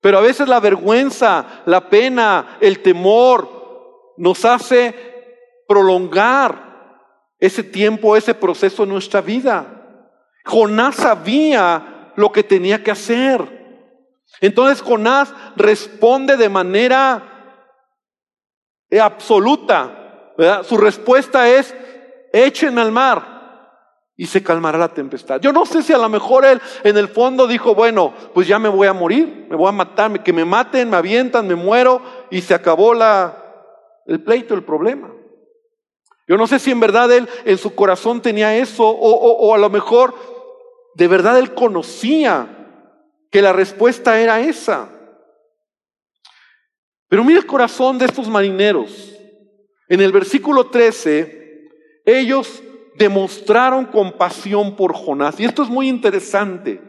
Pero 0.00 0.16
a 0.16 0.22
veces 0.22 0.48
la 0.48 0.60
vergüenza, 0.60 1.62
la 1.66 1.90
pena, 1.90 2.56
el 2.60 2.80
temor 2.80 4.14
nos 4.16 4.44
hace 4.46 4.94
prolongar 5.68 6.70
ese 7.38 7.62
tiempo, 7.62 8.16
ese 8.16 8.34
proceso 8.34 8.84
en 8.84 8.88
nuestra 8.88 9.20
vida. 9.20 9.76
Jonás 10.46 10.96
sabía 10.96 11.89
lo 12.20 12.32
que 12.32 12.44
tenía 12.44 12.82
que 12.82 12.90
hacer. 12.90 13.60
Entonces 14.40 14.82
Jonás 14.82 15.34
responde 15.56 16.36
de 16.36 16.48
manera 16.48 17.56
absoluta. 19.00 20.32
Su 20.64 20.76
respuesta 20.76 21.48
es, 21.48 21.74
échenme 22.32 22.80
al 22.80 22.92
mar 22.92 23.40
y 24.16 24.26
se 24.26 24.42
calmará 24.42 24.78
la 24.78 24.92
tempestad. 24.92 25.40
Yo 25.40 25.52
no 25.52 25.66
sé 25.66 25.82
si 25.82 25.92
a 25.92 25.98
lo 25.98 26.08
mejor 26.08 26.44
él 26.44 26.60
en 26.84 26.96
el 26.96 27.08
fondo 27.08 27.46
dijo, 27.46 27.74
bueno, 27.74 28.12
pues 28.34 28.46
ya 28.46 28.58
me 28.58 28.68
voy 28.68 28.86
a 28.86 28.92
morir, 28.92 29.46
me 29.48 29.56
voy 29.56 29.68
a 29.68 29.72
matar, 29.72 30.22
que 30.22 30.32
me 30.32 30.44
maten, 30.44 30.90
me 30.90 30.96
avientan, 30.96 31.46
me 31.46 31.54
muero 31.54 32.02
y 32.30 32.40
se 32.42 32.54
acabó 32.54 32.94
la, 32.94 33.36
el 34.06 34.22
pleito, 34.22 34.54
el 34.54 34.62
problema. 34.62 35.10
Yo 36.28 36.36
no 36.36 36.46
sé 36.46 36.58
si 36.58 36.70
en 36.70 36.80
verdad 36.80 37.10
él 37.10 37.28
en 37.44 37.58
su 37.58 37.74
corazón 37.74 38.22
tenía 38.22 38.56
eso 38.56 38.86
o, 38.86 39.10
o 39.10 39.54
a 39.54 39.58
lo 39.58 39.68
mejor 39.68 40.14
de 40.94 41.08
verdad 41.08 41.38
él 41.38 41.54
conocía 41.54 42.60
que 43.30 43.42
la 43.42 43.52
respuesta 43.52 44.20
era 44.20 44.40
esa. 44.40 44.88
Pero 47.08 47.24
mira 47.24 47.38
el 47.38 47.46
corazón 47.46 47.98
de 47.98 48.06
estos 48.06 48.28
marineros. 48.28 49.12
En 49.88 50.00
el 50.00 50.12
versículo 50.12 50.68
13, 50.68 51.68
ellos 52.04 52.62
demostraron 52.96 53.86
compasión 53.86 54.76
por 54.76 54.94
Jonás. 54.94 55.38
Y 55.40 55.44
esto 55.44 55.62
es 55.62 55.68
muy 55.68 55.88
interesante. 55.88 56.80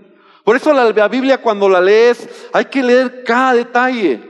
Por 0.43 0.55
eso 0.55 0.73
la, 0.73 1.07
Biblia 1.07 1.41
cuando 1.41 1.69
la 1.69 1.81
lees 1.81 2.49
hay 2.53 2.65
que 2.65 2.83
leer 2.83 3.23
cada 3.23 3.53
detalle. 3.53 4.29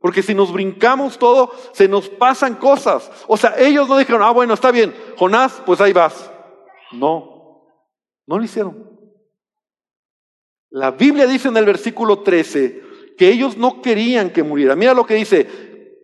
Porque 0.00 0.22
si 0.22 0.34
nos 0.34 0.52
brincamos 0.52 1.18
todo, 1.18 1.50
se 1.72 1.88
nos 1.88 2.08
pasan 2.08 2.56
cosas. 2.56 3.10
O 3.26 3.36
sea, 3.36 3.54
ellos 3.58 3.88
no 3.88 3.96
dijeron, 3.96 4.22
ah, 4.22 4.30
bueno, 4.32 4.54
está 4.54 4.70
bien, 4.70 4.94
Jonás, 5.16 5.62
pues 5.64 5.80
ahí 5.80 5.92
vas. 5.92 6.30
No, 6.92 7.64
no 8.26 8.38
lo 8.38 8.44
hicieron. 8.44 8.93
La 10.74 10.90
Biblia 10.90 11.28
dice 11.28 11.46
en 11.46 11.56
el 11.56 11.66
versículo 11.66 12.24
13, 12.24 12.82
que 13.16 13.28
ellos 13.28 13.56
no 13.56 13.80
querían 13.80 14.30
que 14.30 14.42
muriera. 14.42 14.74
Mira 14.74 14.92
lo 14.92 15.06
que 15.06 15.14
dice, 15.14 15.44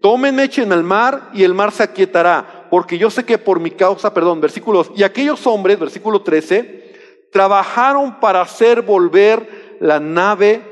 tómenme, 0.00 0.44
échenme 0.44 0.76
al 0.76 0.84
mar 0.84 1.30
y 1.34 1.42
el 1.42 1.54
mar 1.54 1.72
se 1.72 1.82
aquietará, 1.82 2.68
porque 2.70 2.96
yo 2.96 3.10
sé 3.10 3.24
que 3.24 3.36
por 3.36 3.58
mi 3.58 3.72
causa, 3.72 4.14
perdón, 4.14 4.40
versículos, 4.40 4.92
y 4.94 5.02
aquellos 5.02 5.44
hombres, 5.48 5.76
versículo 5.76 6.22
13, 6.22 7.28
trabajaron 7.32 8.20
para 8.20 8.42
hacer 8.42 8.82
volver 8.82 9.76
la 9.80 9.98
nave 9.98 10.62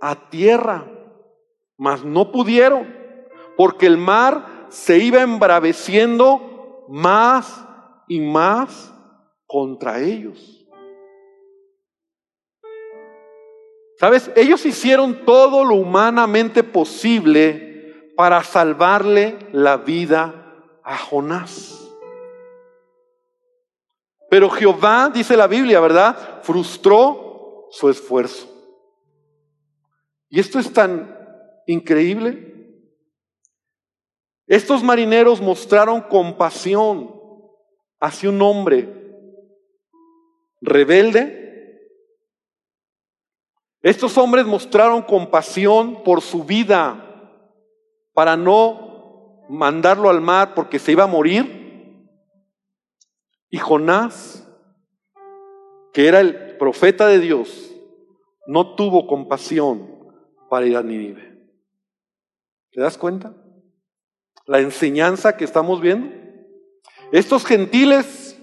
a 0.00 0.28
tierra, 0.28 0.90
mas 1.78 2.04
no 2.04 2.32
pudieron, 2.32 2.92
porque 3.56 3.86
el 3.86 3.96
mar 3.96 4.66
se 4.70 4.98
iba 4.98 5.22
embraveciendo 5.22 6.84
más 6.88 7.64
y 8.08 8.18
más 8.18 8.92
contra 9.46 10.00
ellos. 10.00 10.55
¿Sabes? 13.98 14.30
Ellos 14.36 14.66
hicieron 14.66 15.24
todo 15.24 15.64
lo 15.64 15.74
humanamente 15.74 16.62
posible 16.62 18.12
para 18.16 18.42
salvarle 18.42 19.38
la 19.52 19.78
vida 19.78 20.54
a 20.82 20.96
Jonás. 20.98 21.82
Pero 24.28 24.50
Jehová, 24.50 25.10
dice 25.12 25.36
la 25.36 25.46
Biblia, 25.46 25.80
¿verdad? 25.80 26.42
Frustró 26.42 27.68
su 27.70 27.88
esfuerzo. 27.88 28.48
Y 30.28 30.40
esto 30.40 30.58
es 30.58 30.72
tan 30.72 31.16
increíble. 31.66 32.82
Estos 34.46 34.82
marineros 34.82 35.40
mostraron 35.40 36.02
compasión 36.02 37.14
hacia 38.00 38.28
un 38.28 38.42
hombre 38.42 38.92
rebelde, 40.60 41.45
estos 43.86 44.18
hombres 44.18 44.44
mostraron 44.46 45.00
compasión 45.00 46.02
por 46.02 46.20
su 46.20 46.42
vida 46.42 47.04
para 48.14 48.36
no 48.36 49.44
mandarlo 49.48 50.10
al 50.10 50.20
mar 50.20 50.54
porque 50.56 50.80
se 50.80 50.90
iba 50.90 51.04
a 51.04 51.06
morir. 51.06 52.10
Y 53.48 53.58
Jonás, 53.58 54.44
que 55.92 56.08
era 56.08 56.18
el 56.18 56.56
profeta 56.56 57.06
de 57.06 57.20
Dios, 57.20 57.70
no 58.48 58.74
tuvo 58.74 59.06
compasión 59.06 59.88
para 60.50 60.66
ir 60.66 60.76
a 60.76 60.82
Nínive. 60.82 61.48
¿Te 62.72 62.80
das 62.80 62.98
cuenta? 62.98 63.36
La 64.46 64.58
enseñanza 64.58 65.36
que 65.36 65.44
estamos 65.44 65.80
viendo. 65.80 66.12
Estos 67.12 67.46
gentiles, 67.46 68.36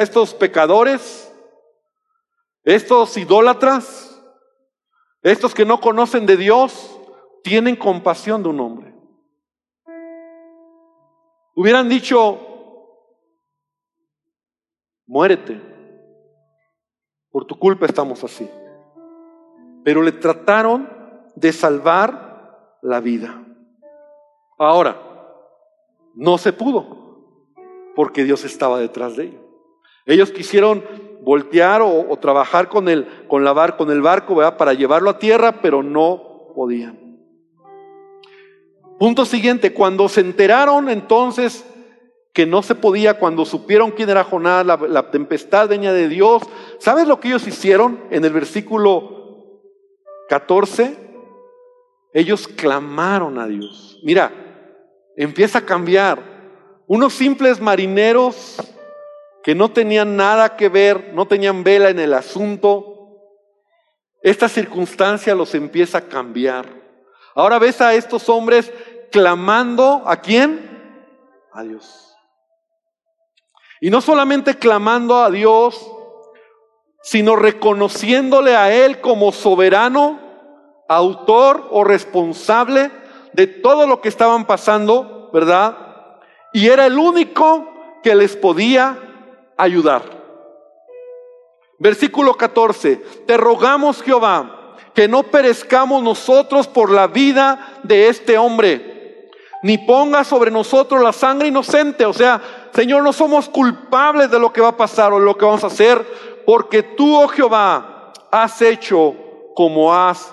estos 0.00 0.34
pecadores, 0.34 1.32
estos 2.64 3.16
idólatras, 3.16 4.05
estos 5.32 5.54
que 5.54 5.64
no 5.64 5.80
conocen 5.80 6.24
de 6.26 6.36
Dios 6.36 7.00
tienen 7.42 7.76
compasión 7.76 8.42
de 8.42 8.48
un 8.48 8.60
hombre. 8.60 8.94
Hubieran 11.54 11.88
dicho, 11.88 12.38
muérete, 15.06 15.60
por 17.30 17.44
tu 17.44 17.58
culpa 17.58 17.86
estamos 17.86 18.22
así. 18.22 18.48
Pero 19.84 20.02
le 20.02 20.12
trataron 20.12 20.88
de 21.34 21.52
salvar 21.52 22.78
la 22.82 23.00
vida. 23.00 23.42
Ahora, 24.58 25.00
no 26.14 26.38
se 26.38 26.52
pudo, 26.52 27.54
porque 27.94 28.24
Dios 28.24 28.44
estaba 28.44 28.78
detrás 28.78 29.16
de 29.16 29.24
ellos. 29.24 29.42
Ellos 30.06 30.30
quisieron 30.30 30.84
voltear 31.26 31.82
o, 31.82 32.16
trabajar 32.20 32.68
con 32.68 32.88
el, 32.88 33.26
con, 33.26 33.42
la 33.42 33.52
bar, 33.52 33.76
con 33.76 33.90
el 33.90 34.00
barco 34.00 34.36
para 34.56 34.74
llevarlo 34.74 35.10
a 35.10 35.18
tierra, 35.18 35.60
pero 35.60 35.82
no 35.82 36.52
podían. 36.54 37.18
Punto 39.00 39.24
siguiente, 39.24 39.74
cuando 39.74 40.08
se 40.08 40.20
enteraron 40.20 40.88
entonces 40.88 41.66
que 42.32 42.46
no 42.46 42.62
se 42.62 42.76
podía, 42.76 43.18
cuando 43.18 43.44
supieron 43.44 43.90
quién 43.90 44.08
era 44.08 44.22
Jonás, 44.22 44.64
la, 44.64 44.76
la 44.76 45.10
tempestad 45.10 45.68
venía 45.68 45.92
de 45.92 46.08
Dios, 46.08 46.44
¿sabes 46.78 47.08
lo 47.08 47.18
que 47.18 47.26
ellos 47.26 47.48
hicieron 47.48 48.04
en 48.10 48.24
el 48.24 48.32
versículo 48.32 49.62
14? 50.28 50.96
Ellos 52.14 52.46
clamaron 52.46 53.40
a 53.40 53.48
Dios. 53.48 53.98
Mira, 54.04 54.30
empieza 55.16 55.58
a 55.58 55.66
cambiar. 55.66 56.36
Unos 56.86 57.14
simples 57.14 57.60
marineros 57.60 58.58
que 59.46 59.54
no 59.54 59.70
tenían 59.70 60.16
nada 60.16 60.56
que 60.56 60.68
ver, 60.68 61.12
no 61.14 61.28
tenían 61.28 61.62
vela 61.62 61.88
en 61.88 62.00
el 62.00 62.14
asunto, 62.14 63.12
esta 64.20 64.48
circunstancia 64.48 65.36
los 65.36 65.54
empieza 65.54 65.98
a 65.98 66.08
cambiar. 66.08 66.66
Ahora 67.32 67.60
ves 67.60 67.80
a 67.80 67.94
estos 67.94 68.28
hombres 68.28 68.72
clamando 69.12 70.02
a 70.04 70.16
quién? 70.16 71.08
A 71.52 71.62
Dios. 71.62 72.16
Y 73.80 73.88
no 73.88 74.00
solamente 74.00 74.56
clamando 74.56 75.14
a 75.22 75.30
Dios, 75.30 75.92
sino 77.04 77.36
reconociéndole 77.36 78.56
a 78.56 78.74
Él 78.74 79.00
como 79.00 79.30
soberano, 79.30 80.18
autor 80.88 81.68
o 81.70 81.84
responsable 81.84 82.90
de 83.32 83.46
todo 83.46 83.86
lo 83.86 84.00
que 84.00 84.08
estaban 84.08 84.44
pasando, 84.44 85.30
¿verdad? 85.32 86.18
Y 86.52 86.66
era 86.66 86.86
el 86.86 86.98
único 86.98 88.00
que 88.02 88.16
les 88.16 88.34
podía 88.34 89.05
ayudar. 89.56 90.02
Versículo 91.78 92.34
14, 92.34 92.96
te 93.26 93.36
rogamos 93.36 94.02
Jehová 94.02 94.56
que 94.94 95.08
no 95.08 95.24
perezcamos 95.24 96.02
nosotros 96.02 96.66
por 96.66 96.90
la 96.90 97.06
vida 97.06 97.80
de 97.82 98.08
este 98.08 98.38
hombre, 98.38 99.28
ni 99.62 99.76
ponga 99.76 100.24
sobre 100.24 100.50
nosotros 100.50 101.02
la 101.02 101.12
sangre 101.12 101.48
inocente. 101.48 102.06
O 102.06 102.14
sea, 102.14 102.40
Señor, 102.72 103.02
no 103.02 103.12
somos 103.12 103.46
culpables 103.46 104.30
de 104.30 104.38
lo 104.38 104.50
que 104.52 104.62
va 104.62 104.68
a 104.68 104.76
pasar 104.76 105.12
o 105.12 105.18
lo 105.18 105.36
que 105.36 105.44
vamos 105.44 105.64
a 105.64 105.68
hacer, 105.68 106.02
porque 106.46 106.82
tú, 106.82 107.14
oh 107.14 107.28
Jehová, 107.28 108.12
has 108.30 108.62
hecho 108.62 109.14
como 109.54 109.94
has 109.94 110.32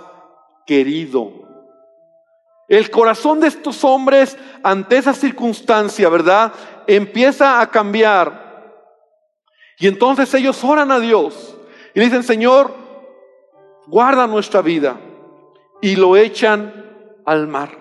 querido. 0.66 1.32
El 2.70 2.90
corazón 2.90 3.42
de 3.42 3.48
estos 3.48 3.84
hombres 3.84 4.38
ante 4.64 4.98
esa 4.98 5.14
circunstancia, 5.14 6.08
¿verdad? 6.08 6.54
Empieza 6.88 7.60
a 7.60 7.70
cambiar 7.70 8.43
y 9.80 9.88
entonces 9.88 10.34
ellos 10.34 10.64
oran 10.64 10.92
a 10.92 11.00
Dios 11.00 11.58
y 11.94 12.00
dicen, 12.00 12.24
Señor, 12.24 12.74
guarda 13.88 14.28
nuestra 14.28 14.62
vida. 14.62 15.00
Y 15.82 15.96
lo 15.96 16.16
echan 16.16 16.86
al 17.26 17.48
mar. 17.48 17.78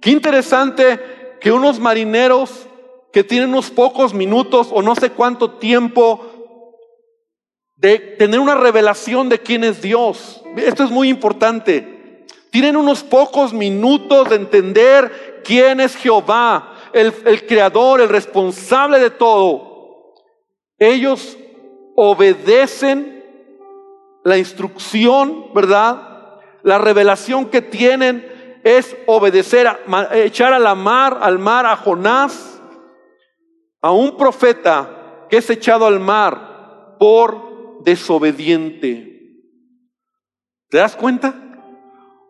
Qué 0.00 0.10
interesante 0.10 1.38
que 1.40 1.52
unos 1.52 1.78
marineros 1.78 2.66
que 3.12 3.24
tienen 3.24 3.50
unos 3.50 3.70
pocos 3.70 4.14
minutos 4.14 4.68
o 4.70 4.82
no 4.82 4.94
sé 4.94 5.10
cuánto 5.10 5.52
tiempo 5.52 6.20
de 7.76 7.98
tener 7.98 8.38
una 8.38 8.54
revelación 8.54 9.28
de 9.28 9.38
quién 9.38 9.64
es 9.64 9.80
Dios. 9.80 10.42
Esto 10.56 10.84
es 10.84 10.90
muy 10.90 11.08
importante. 11.08 12.26
Tienen 12.50 12.76
unos 12.76 13.02
pocos 13.02 13.52
minutos 13.52 14.28
de 14.28 14.36
entender 14.36 15.42
quién 15.44 15.80
es 15.80 15.96
Jehová, 15.96 16.74
el, 16.92 17.14
el 17.24 17.46
creador, 17.46 18.00
el 18.00 18.08
responsable 18.08 18.98
de 18.98 19.10
todo. 19.10 19.69
Ellos 20.80 21.36
obedecen 21.94 23.22
la 24.24 24.38
instrucción, 24.38 25.52
¿verdad? 25.54 26.40
La 26.62 26.78
revelación 26.78 27.46
que 27.46 27.60
tienen 27.60 28.60
es 28.64 28.96
obedecer, 29.06 29.68
echar 30.12 30.54
a 30.54 30.58
la 30.58 30.74
mar, 30.74 31.18
al 31.20 31.38
mar 31.38 31.66
a 31.66 31.76
Jonás, 31.76 32.62
a 33.82 33.92
un 33.92 34.16
profeta 34.16 35.26
que 35.28 35.36
es 35.36 35.50
echado 35.50 35.86
al 35.86 36.00
mar 36.00 36.96
por 36.98 37.82
desobediente. 37.84 39.10
¿Te 40.70 40.78
das 40.78 40.96
cuenta? 40.96 41.34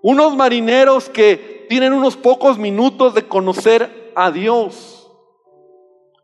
Unos 0.02 0.34
marineros 0.34 1.08
que 1.08 1.66
tienen 1.68 1.92
unos 1.92 2.16
pocos 2.16 2.58
minutos 2.58 3.14
de 3.14 3.28
conocer 3.28 4.12
a 4.16 4.32
Dios, 4.32 5.08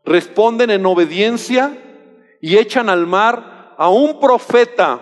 responden 0.03 0.71
en 0.71 0.85
obediencia 0.85 1.86
y 2.41 2.57
echan 2.57 2.89
al 2.89 3.07
mar 3.07 3.75
a 3.77 3.89
un 3.89 4.19
profeta 4.19 5.01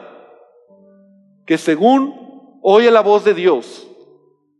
que 1.45 1.57
según 1.57 2.59
oye 2.61 2.89
la 2.91 3.01
voz 3.01 3.23
de 3.23 3.33
Dios, 3.33 3.87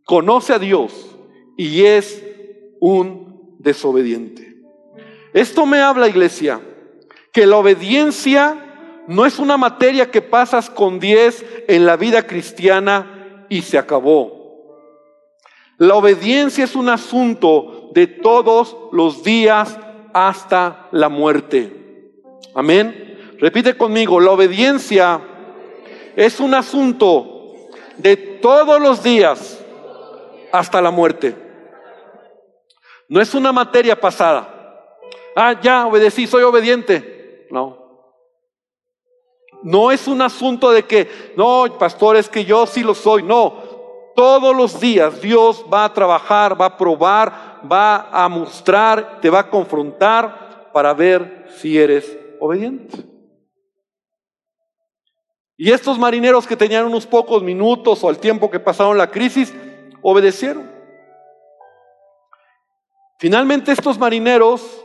conoce 0.04 0.52
a 0.52 0.58
Dios 0.58 1.16
y 1.56 1.84
es 1.84 2.22
un 2.80 3.56
desobediente. 3.58 4.56
Esto 5.34 5.66
me 5.66 5.80
habla, 5.80 6.08
iglesia, 6.08 6.60
que 7.32 7.46
la 7.46 7.56
obediencia 7.56 9.04
no 9.08 9.26
es 9.26 9.38
una 9.38 9.56
materia 9.56 10.10
que 10.10 10.22
pasas 10.22 10.70
con 10.70 10.98
10 10.98 11.44
en 11.68 11.84
la 11.84 11.96
vida 11.96 12.26
cristiana 12.26 13.46
y 13.48 13.62
se 13.62 13.78
acabó. 13.78 14.36
La 15.78 15.94
obediencia 15.94 16.64
es 16.64 16.74
un 16.74 16.88
asunto 16.88 17.90
de 17.92 18.06
todos 18.06 18.76
los 18.92 19.22
días 19.22 19.78
hasta 20.14 20.88
la 20.92 21.08
muerte. 21.08 21.85
Amén. 22.56 23.36
Repite 23.38 23.76
conmigo, 23.76 24.18
la 24.18 24.30
obediencia 24.30 25.20
es 26.16 26.40
un 26.40 26.54
asunto 26.54 27.68
de 27.98 28.16
todos 28.16 28.80
los 28.80 29.02
días 29.02 29.62
hasta 30.50 30.80
la 30.80 30.90
muerte. 30.90 31.36
No 33.10 33.20
es 33.20 33.34
una 33.34 33.52
materia 33.52 34.00
pasada. 34.00 34.48
Ah, 35.36 35.60
ya 35.60 35.86
obedecí, 35.86 36.26
soy 36.26 36.44
obediente. 36.44 37.46
No. 37.50 38.08
No 39.62 39.90
es 39.90 40.08
un 40.08 40.22
asunto 40.22 40.70
de 40.70 40.86
que, 40.86 41.34
no, 41.36 41.66
pastor, 41.78 42.16
es 42.16 42.26
que 42.30 42.46
yo 42.46 42.66
sí 42.66 42.82
lo 42.82 42.94
soy. 42.94 43.22
No. 43.22 43.52
Todos 44.14 44.56
los 44.56 44.80
días 44.80 45.20
Dios 45.20 45.62
va 45.70 45.84
a 45.84 45.92
trabajar, 45.92 46.58
va 46.58 46.64
a 46.64 46.76
probar, 46.78 47.60
va 47.70 48.08
a 48.10 48.26
mostrar, 48.30 49.20
te 49.20 49.28
va 49.28 49.40
a 49.40 49.50
confrontar 49.50 50.70
para 50.72 50.94
ver 50.94 51.48
si 51.58 51.78
eres 51.78 52.25
obediente. 52.40 53.04
Y 55.56 55.72
estos 55.72 55.98
marineros 55.98 56.46
que 56.46 56.56
tenían 56.56 56.84
unos 56.84 57.06
pocos 57.06 57.42
minutos 57.42 58.04
o 58.04 58.08
al 58.08 58.18
tiempo 58.18 58.50
que 58.50 58.60
pasaron 58.60 58.98
la 58.98 59.10
crisis, 59.10 59.54
obedecieron. 60.02 60.70
Finalmente 63.18 63.72
estos 63.72 63.98
marineros 63.98 64.84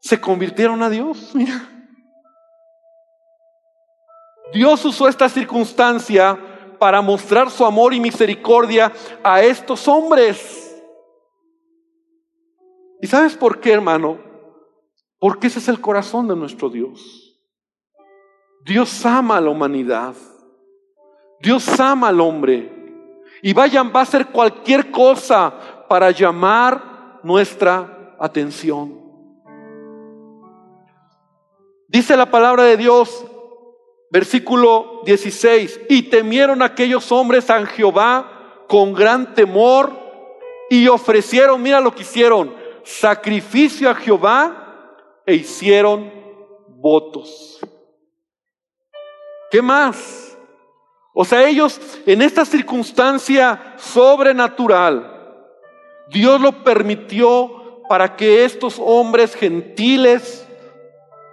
se 0.00 0.20
convirtieron 0.20 0.82
a 0.82 0.90
Dios. 0.90 1.34
Mira. 1.34 1.68
Dios 4.52 4.84
usó 4.84 5.08
esta 5.08 5.28
circunstancia 5.28 6.38
para 6.78 7.00
mostrar 7.00 7.50
su 7.50 7.64
amor 7.64 7.94
y 7.94 8.00
misericordia 8.00 8.92
a 9.22 9.42
estos 9.42 9.86
hombres. 9.88 10.66
¿Y 13.00 13.06
sabes 13.06 13.36
por 13.36 13.60
qué, 13.60 13.72
hermano? 13.72 14.29
Porque 15.20 15.48
ese 15.48 15.58
es 15.58 15.68
el 15.68 15.80
corazón 15.80 16.26
de 16.26 16.34
nuestro 16.34 16.70
Dios. 16.70 17.38
Dios 18.64 19.04
ama 19.04 19.36
a 19.36 19.40
la 19.40 19.50
humanidad. 19.50 20.14
Dios 21.40 21.78
ama 21.78 22.08
al 22.08 22.20
hombre. 22.20 22.72
Y 23.42 23.52
vayan, 23.52 23.92
va 23.94 24.00
a 24.00 24.04
hacer 24.04 24.28
cualquier 24.28 24.90
cosa 24.90 25.86
para 25.88 26.10
llamar 26.10 27.20
nuestra 27.22 28.16
atención. 28.18 28.98
Dice 31.86 32.16
la 32.16 32.30
palabra 32.30 32.62
de 32.64 32.76
Dios, 32.78 33.26
versículo 34.10 35.02
16, 35.04 35.80
y 35.88 36.02
temieron 36.04 36.62
aquellos 36.62 37.10
hombres 37.12 37.50
a 37.50 37.66
Jehová 37.66 38.64
con 38.68 38.94
gran 38.94 39.34
temor 39.34 39.92
y 40.70 40.86
ofrecieron, 40.88 41.60
mira 41.60 41.80
lo 41.80 41.94
que 41.94 42.02
hicieron, 42.02 42.54
sacrificio 42.84 43.90
a 43.90 43.94
Jehová 43.94 44.59
e 45.30 45.36
hicieron 45.36 46.12
votos. 46.68 47.60
¿Qué 49.50 49.62
más? 49.62 50.36
O 51.12 51.24
sea, 51.24 51.48
ellos 51.48 51.80
en 52.06 52.22
esta 52.22 52.44
circunstancia 52.44 53.74
sobrenatural, 53.76 55.44
Dios 56.08 56.40
lo 56.40 56.64
permitió 56.64 57.82
para 57.88 58.16
que 58.16 58.44
estos 58.44 58.80
hombres 58.80 59.34
gentiles 59.34 60.46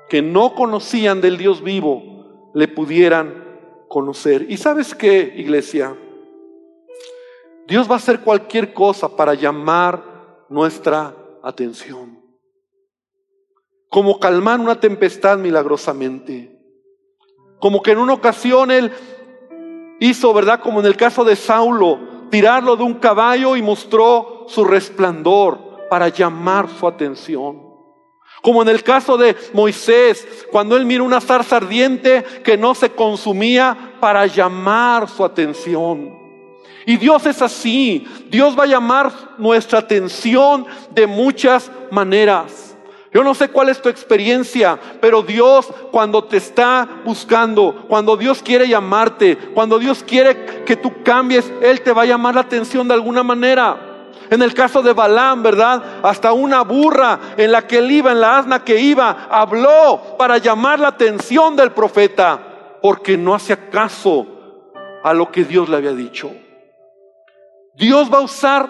que 0.09 0.21
no 0.21 0.53
conocían 0.53 1.21
del 1.21 1.37
Dios 1.37 1.63
vivo 1.63 2.51
le 2.53 2.67
pudieran 2.67 3.45
conocer. 3.87 4.45
¿Y 4.49 4.57
sabes 4.57 4.93
qué, 4.93 5.33
iglesia? 5.37 5.95
Dios 7.67 7.89
va 7.89 7.93
a 7.93 7.97
hacer 7.97 8.21
cualquier 8.21 8.73
cosa 8.73 9.09
para 9.09 9.33
llamar 9.33 10.03
nuestra 10.49 11.15
atención. 11.43 12.16
Como 13.97 14.19
calmar 14.19 14.59
una 14.59 14.79
tempestad 14.79 15.39
milagrosamente. 15.39 16.55
Como 17.59 17.81
que 17.81 17.93
en 17.93 17.97
una 17.97 18.13
ocasión 18.13 18.69
él 18.69 18.91
hizo, 19.99 20.31
¿verdad? 20.35 20.59
Como 20.59 20.81
en 20.81 20.85
el 20.85 20.95
caso 20.95 21.23
de 21.23 21.35
Saulo, 21.35 21.97
tirarlo 22.29 22.75
de 22.75 22.83
un 22.83 22.93
caballo 22.93 23.55
y 23.55 23.63
mostró 23.63 24.45
su 24.49 24.65
resplandor 24.65 25.87
para 25.89 26.09
llamar 26.09 26.69
su 26.69 26.87
atención. 26.87 27.59
Como 28.43 28.61
en 28.61 28.67
el 28.67 28.83
caso 28.83 29.17
de 29.17 29.35
Moisés, 29.55 30.45
cuando 30.51 30.77
él 30.77 30.85
miró 30.85 31.03
una 31.03 31.19
zarza 31.19 31.57
ardiente 31.57 32.23
que 32.43 32.55
no 32.55 32.75
se 32.75 32.91
consumía 32.91 33.95
para 33.99 34.27
llamar 34.27 35.09
su 35.09 35.25
atención. 35.25 36.15
Y 36.85 36.97
Dios 36.97 37.25
es 37.25 37.41
así. 37.41 38.05
Dios 38.29 38.55
va 38.55 38.65
a 38.65 38.67
llamar 38.67 39.11
nuestra 39.39 39.79
atención 39.79 40.67
de 40.91 41.07
muchas 41.07 41.71
maneras. 41.89 42.66
Yo 43.17 43.23
no 43.23 43.33
sé 43.33 43.49
cuál 43.49 43.69
es 43.69 43.81
tu 43.81 43.89
experiencia, 43.89 44.77
pero 45.01 45.23
Dios 45.23 45.73
cuando 45.91 46.25
te 46.25 46.37
está 46.37 46.87
buscando, 47.03 47.85
cuando 47.87 48.15
Dios 48.15 48.43
quiere 48.43 48.67
llamarte, 48.67 49.35
cuando 49.55 49.79
Dios 49.79 50.03
quiere 50.03 50.63
que 50.63 50.75
tú 50.75 51.01
cambies, 51.03 51.51
Él 51.59 51.81
te 51.81 51.93
va 51.93 52.03
a 52.03 52.05
llamar 52.05 52.35
la 52.35 52.41
atención 52.41 52.87
de 52.87 52.93
alguna 52.93 53.23
manera. 53.23 54.11
En 54.29 54.39
el 54.43 54.53
caso 54.53 54.83
de 54.83 54.93
Balaam, 54.93 55.41
¿verdad? 55.41 55.81
Hasta 56.03 56.31
una 56.31 56.61
burra 56.61 57.19
en 57.37 57.51
la 57.51 57.65
que 57.65 57.79
él 57.79 57.89
iba, 57.89 58.11
en 58.11 58.21
la 58.21 58.37
asna 58.37 58.63
que 58.63 58.79
iba, 58.79 59.25
habló 59.31 60.15
para 60.19 60.37
llamar 60.37 60.79
la 60.79 60.89
atención 60.89 61.55
del 61.55 61.71
profeta, 61.71 62.77
porque 62.83 63.17
no 63.17 63.33
hacía 63.33 63.71
caso 63.71 64.27
a 65.03 65.11
lo 65.15 65.31
que 65.31 65.43
Dios 65.43 65.69
le 65.69 65.77
había 65.77 65.93
dicho. 65.93 66.29
Dios 67.73 68.13
va 68.13 68.19
a 68.19 68.21
usar 68.21 68.69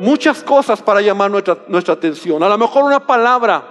muchas 0.00 0.42
cosas 0.42 0.82
para 0.82 1.00
llamar 1.00 1.30
nuestra, 1.30 1.58
nuestra 1.68 1.94
atención. 1.94 2.42
A 2.42 2.48
lo 2.48 2.58
mejor 2.58 2.82
una 2.82 2.98
palabra, 2.98 3.70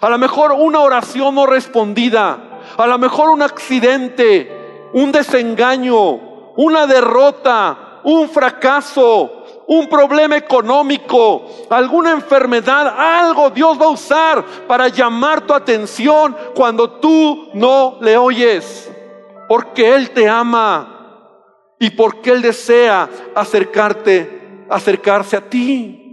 a 0.00 0.10
lo 0.10 0.18
mejor 0.18 0.52
una 0.52 0.80
oración 0.80 1.34
no 1.34 1.46
respondida. 1.46 2.38
A 2.76 2.86
lo 2.86 2.98
mejor 2.98 3.30
un 3.30 3.42
accidente, 3.42 4.88
un 4.92 5.12
desengaño, 5.12 6.52
una 6.56 6.86
derrota, 6.86 8.00
un 8.04 8.28
fracaso, 8.28 9.44
un 9.66 9.88
problema 9.88 10.36
económico, 10.36 11.44
alguna 11.70 12.12
enfermedad, 12.12 12.94
algo 12.96 13.50
Dios 13.50 13.80
va 13.80 13.86
a 13.86 13.90
usar 13.90 14.44
para 14.66 14.88
llamar 14.88 15.40
tu 15.40 15.52
atención 15.52 16.36
cuando 16.54 16.90
tú 16.90 17.48
no 17.54 17.98
le 18.00 18.16
oyes. 18.16 18.90
Porque 19.48 19.94
Él 19.94 20.10
te 20.10 20.28
ama 20.28 21.74
y 21.78 21.90
porque 21.90 22.30
Él 22.30 22.42
desea 22.42 23.08
acercarte, 23.34 24.64
acercarse 24.68 25.36
a 25.36 25.40
ti. 25.40 26.05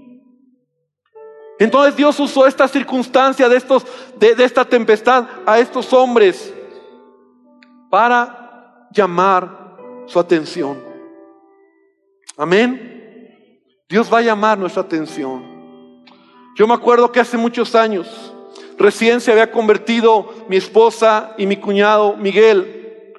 Entonces 1.60 1.96
Dios 1.96 2.20
usó 2.20 2.48
esta 2.48 2.68
circunstancia 2.68 3.48
de, 3.48 3.58
estos, 3.58 3.86
de, 4.18 4.36
esta 4.44 4.66
tempestad 4.66 5.28
a 5.46 5.60
estos 5.60 5.94
hombres 5.94 6.54
para 7.90 8.88
llamar 8.92 9.76
su 10.08 10.20
atención. 10.20 10.82
Amén. 12.36 13.62
Dios 13.88 14.12
va 14.12 14.20
a 14.20 14.24
llamar 14.24 14.58
nuestra 14.58 14.82
atención. 14.82 16.04
Yo 16.56 16.68
me 16.68 16.74
acuerdo 16.74 17.12
que 17.12 17.20
hace 17.20 17.38
muchos 17.38 17.76
años 17.76 18.34
recién 18.78 19.22
se 19.22 19.32
había 19.32 19.52
convertido 19.52 20.34
mi 20.48 20.58
esposa 20.58 21.34
y 21.38 21.46
mi 21.46 21.58
cuñado 21.58 22.16
Miguel. 22.18 23.14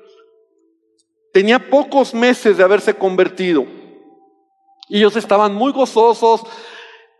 Tenía 1.33 1.71
pocos 1.71 2.15
meses 2.15 2.57
de 2.57 2.65
haberse 2.65 2.95
convertido. 2.95 3.67
Y 4.89 4.99
ellos 4.99 5.17
estaban 5.17 5.55
muy 5.55 5.73
gozosos, 5.73 6.43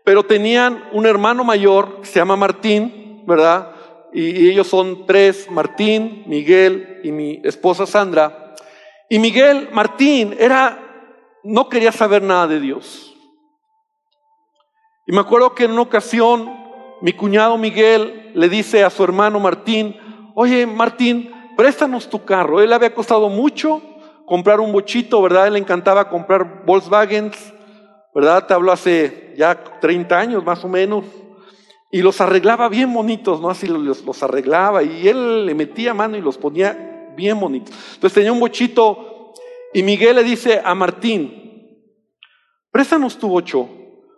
pero 0.05 0.23
tenían 0.23 0.87
un 0.93 1.07
hermano 1.07 1.43
mayor, 1.43 1.99
se 2.03 2.19
llama 2.19 2.35
Martín, 2.35 3.23
¿verdad? 3.25 3.71
Y, 4.13 4.49
ellos 4.49 4.67
son 4.67 5.05
tres, 5.07 5.49
Martín, 5.49 6.23
Miguel 6.27 7.01
y 7.03 7.11
mi 7.11 7.41
esposa 7.43 7.87
Sandra. 7.87 8.53
Y 9.09 9.17
Miguel, 9.17 9.67
Martín, 9.73 10.35
era, 10.39 10.79
no 11.43 11.67
quería 11.67 11.91
saber 11.91 12.21
nada 12.21 12.47
de 12.47 12.59
Dios. 12.59 13.15
Y 15.07 15.11
me 15.11 15.21
acuerdo 15.21 15.55
que 15.55 15.65
en 15.65 15.71
una 15.71 15.81
ocasión 15.81 16.51
mi 17.01 17.11
cuñado 17.13 17.57
Miguel 17.57 18.31
le 18.35 18.47
dice 18.47 18.83
a 18.83 18.91
su 18.91 19.03
hermano 19.03 19.39
Martín, 19.39 19.97
oye 20.35 20.67
Martín, 20.67 21.31
préstanos 21.57 22.09
tu 22.09 22.23
carro. 22.23 22.61
Él 22.61 22.73
había 22.73 22.93
costado 22.93 23.27
mucho 23.29 23.81
comprar 24.27 24.59
un 24.59 24.71
bochito, 24.71 25.21
¿verdad? 25.21 25.47
Él 25.47 25.53
le 25.53 25.59
encantaba 25.59 26.09
comprar 26.09 26.63
Volkswagens 26.65 27.54
¿verdad? 28.15 28.47
Te 28.47 28.53
hablo 28.53 28.71
hace 28.71 29.33
ya 29.37 29.61
30 29.81 30.17
años 30.17 30.43
más 30.45 30.63
o 30.63 30.69
menos. 30.69 31.03
Y 31.91 32.01
los 32.01 32.19
arreglaba 32.21 32.69
bien 32.69 32.91
bonitos, 32.93 33.41
¿no? 33.41 33.49
Así 33.49 33.67
los, 33.67 34.03
los 34.03 34.23
arreglaba 34.23 34.81
y 34.83 35.07
él 35.07 35.45
le 35.45 35.53
metía 35.53 35.93
mano 35.93 36.17
y 36.17 36.21
los 36.21 36.37
ponía 36.37 37.13
bien 37.15 37.39
bonitos. 37.39 37.75
Entonces 37.93 38.13
tenía 38.13 38.31
un 38.31 38.39
bochito 38.39 39.33
y 39.73 39.83
Miguel 39.83 40.15
le 40.15 40.23
dice 40.23 40.61
a 40.63 40.73
Martín, 40.73 41.83
préstanos 42.71 43.17
tu 43.19 43.27
bocho 43.27 43.69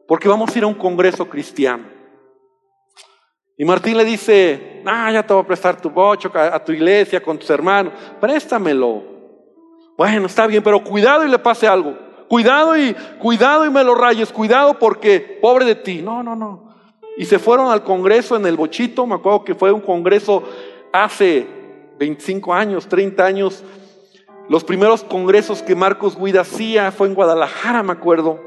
porque 0.07 0.29
vamos 0.29 0.55
a 0.55 0.57
ir 0.57 0.63
a 0.63 0.67
un 0.67 0.75
congreso 0.75 1.27
cristiano. 1.27 1.85
Y 3.57 3.65
Martín 3.65 3.97
le 3.97 4.05
dice, 4.05 4.83
ah, 4.85 5.11
ya 5.11 5.25
te 5.25 5.33
voy 5.33 5.43
a 5.43 5.47
prestar 5.47 5.81
tu 5.81 5.89
bocho 5.89 6.31
a 6.33 6.63
tu 6.63 6.71
iglesia 6.71 7.21
con 7.21 7.39
tus 7.39 7.49
hermanos, 7.49 7.93
préstamelo. 8.21 9.03
Bueno, 9.97 10.27
está 10.27 10.45
bien, 10.45 10.63
pero 10.63 10.83
cuidado 10.83 11.25
y 11.25 11.29
le 11.29 11.39
pase 11.39 11.67
algo 11.67 12.06
cuidado 12.27 12.77
y 12.77 12.93
cuidado 13.19 13.65
y 13.65 13.69
me 13.69 13.83
lo 13.83 13.95
rayes, 13.95 14.31
cuidado 14.31 14.77
porque 14.79 15.39
pobre 15.41 15.65
de 15.65 15.75
ti. 15.75 16.01
No, 16.01 16.23
no, 16.23 16.35
no. 16.35 16.67
Y 17.17 17.25
se 17.25 17.39
fueron 17.39 17.71
al 17.71 17.83
congreso 17.83 18.35
en 18.35 18.45
el 18.45 18.55
Bochito, 18.55 19.05
me 19.07 19.15
acuerdo 19.15 19.43
que 19.43 19.55
fue 19.55 19.71
un 19.71 19.81
congreso 19.81 20.43
hace 20.93 21.47
25 21.97 22.53
años, 22.53 22.87
30 22.87 23.25
años. 23.25 23.63
Los 24.49 24.63
primeros 24.63 25.03
congresos 25.03 25.61
que 25.61 25.75
Marcos 25.75 26.17
Guida 26.17 26.41
hacía 26.41 26.91
fue 26.91 27.07
en 27.07 27.15
Guadalajara, 27.15 27.83
me 27.83 27.91
acuerdo. 27.91 28.39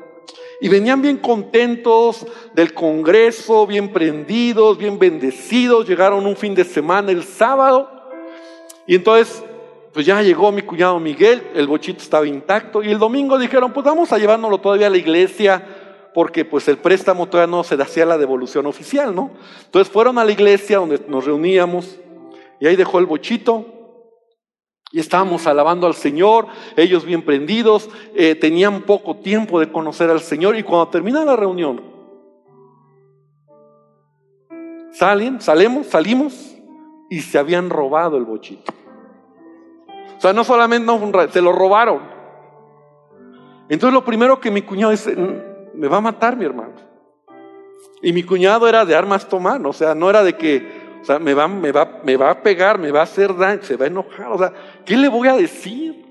Y 0.60 0.68
venían 0.68 1.00
bien 1.00 1.16
contentos 1.16 2.26
del 2.54 2.74
Congreso, 2.74 3.66
bien 3.66 3.92
prendidos, 3.92 4.76
bien 4.76 4.98
bendecidos. 4.98 5.88
Llegaron 5.88 6.26
un 6.26 6.36
fin 6.36 6.54
de 6.54 6.64
semana 6.64 7.10
el 7.10 7.24
sábado. 7.24 7.90
Y 8.86 8.94
entonces, 8.94 9.42
pues 9.93 10.07
ya 10.07 10.22
llegó 10.22 10.53
mi 10.53 10.62
cuñado 10.62 11.01
Miguel, 11.01 11.43
el 11.55 11.66
bochito 11.66 12.01
estaba 12.01 12.26
intacto. 12.26 12.82
Y 12.82 12.91
el 12.91 12.99
domingo 12.99 13.38
dijeron, 13.38 13.72
pues 13.72 13.84
vamos 13.84 14.12
a 14.12 14.18
llevárnoslo 14.18 14.59
todavía 14.59 14.86
a 14.86 14.91
la 14.91 14.99
iglesia, 14.99 15.64
porque 16.14 16.45
pues 16.45 16.68
el 16.68 16.78
préstamo 16.78 17.26
todavía 17.26 17.51
no 17.51 17.64
se 17.64 17.74
hacía 17.74 18.07
la 18.07 18.16
devolución 18.16 18.66
oficial, 18.66 19.14
¿no? 19.14 19.30
Entonces 19.64 19.93
fueron 19.93 20.18
a 20.18 20.24
la 20.24 20.32
iglesia 20.32 20.78
donde 20.78 21.01
nos 21.09 21.24
reuníamos. 21.24 21.99
Y 22.61 22.66
ahí 22.66 22.76
dejó 22.76 22.99
el 22.99 23.07
bochito. 23.07 23.66
Y 24.93 24.99
estábamos 24.99 25.47
alabando 25.47 25.86
al 25.86 25.95
Señor, 25.95 26.49
ellos 26.76 27.05
bien 27.05 27.22
prendidos, 27.22 27.88
eh, 28.14 28.34
tenían 28.34 28.82
poco 28.82 29.16
tiempo 29.16 29.61
de 29.61 29.70
conocer 29.70 30.11
al 30.11 30.18
Señor 30.18 30.59
y 30.59 30.64
cuando 30.64 30.88
termina 30.88 31.24
la 31.24 31.36
reunión, 31.36 31.80
salen, 34.93 35.41
salimos, 35.41 35.86
salimos 35.86 36.57
y 37.09 37.20
se 37.20 37.38
habían 37.38 37.70
robado 37.70 38.16
el 38.16 38.24
bochito. 38.24 38.72
O 40.20 40.22
sea, 40.22 40.34
no 40.34 40.44
solamente 40.44 40.84
no, 40.84 41.00
se 41.30 41.40
lo 41.40 41.50
robaron. 41.50 42.02
Entonces 43.70 43.94
lo 43.94 44.04
primero 44.04 44.38
que 44.38 44.50
mi 44.50 44.60
cuñado 44.60 44.90
dice, 44.90 45.16
mm, 45.16 45.78
me 45.80 45.88
va 45.88 45.96
a 45.96 46.02
matar 46.02 46.36
mi 46.36 46.44
hermano. 46.44 46.74
Y 48.02 48.12
mi 48.12 48.22
cuñado 48.22 48.68
era 48.68 48.84
de 48.84 48.94
armas 48.94 49.26
tomar, 49.26 49.66
o 49.66 49.72
sea, 49.72 49.94
no 49.94 50.10
era 50.10 50.22
de 50.22 50.34
que 50.34 50.80
o 51.00 51.04
sea, 51.06 51.18
me 51.18 51.32
va, 51.32 51.48
me, 51.48 51.72
va, 51.72 52.02
me 52.04 52.18
va 52.18 52.32
a 52.32 52.42
pegar, 52.42 52.78
me 52.78 52.90
va 52.90 53.00
a 53.00 53.04
hacer 53.04 53.34
daño, 53.34 53.62
se 53.62 53.76
va 53.76 53.86
a 53.86 53.88
enojar. 53.88 54.30
O 54.30 54.36
sea, 54.36 54.52
¿qué 54.84 54.94
le 54.94 55.08
voy 55.08 55.26
a 55.26 55.32
decir? 55.32 56.04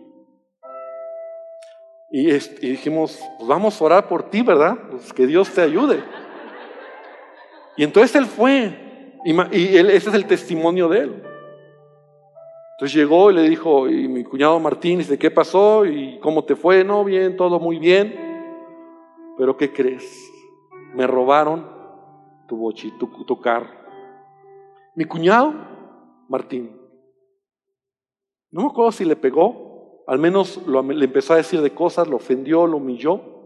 Y, 2.11 2.31
dijimos, 2.31 3.19
pues 3.37 3.47
vamos 3.47 3.79
a 3.79 3.85
orar 3.85 4.07
por 4.07 4.23
ti, 4.31 4.41
¿verdad? 4.41 4.75
Pues 4.89 5.13
que 5.13 5.27
Dios 5.27 5.51
te 5.51 5.61
ayude. 5.61 6.03
Y 7.77 7.83
entonces 7.83 8.15
él 8.15 8.25
fue. 8.25 9.13
Y, 9.23 9.77
ese 9.77 10.09
es 10.09 10.15
el 10.15 10.25
testimonio 10.25 10.89
de 10.89 10.99
él. 11.01 11.28
Entonces 12.79 12.95
llegó 12.95 13.29
y 13.29 13.33
le 13.33 13.41
dijo, 13.41 13.89
y 13.89 14.07
mi 14.07 14.23
cuñado 14.23 14.57
Martín 14.57 14.99
dice, 14.99 15.19
¿qué 15.19 15.29
pasó? 15.29 15.85
¿Y 15.85 16.17
cómo 16.21 16.45
te 16.45 16.55
fue? 16.55 16.85
No, 16.85 17.03
bien, 17.03 17.35
todo 17.35 17.59
muy 17.59 17.77
bien. 17.77 18.15
Pero 19.37 19.57
¿qué 19.57 19.73
crees? 19.73 20.31
Me 20.95 21.05
robaron 21.05 21.67
tu 22.47 22.55
bochito, 22.55 23.07
tu, 23.07 23.25
tu 23.25 23.41
carro. 23.41 23.67
Mi 24.95 25.03
cuñado, 25.03 25.53
Martín, 26.29 26.73
no 28.49 28.61
me 28.61 28.67
acuerdo 28.67 28.93
si 28.93 29.03
le 29.03 29.17
pegó, 29.17 30.05
al 30.07 30.17
menos 30.17 30.65
le 30.65 31.03
empezó 31.03 31.33
a 31.33 31.35
decir 31.35 31.59
de 31.59 31.73
cosas, 31.73 32.07
lo 32.07 32.15
ofendió, 32.15 32.65
lo 32.65 32.77
humilló. 32.77 33.38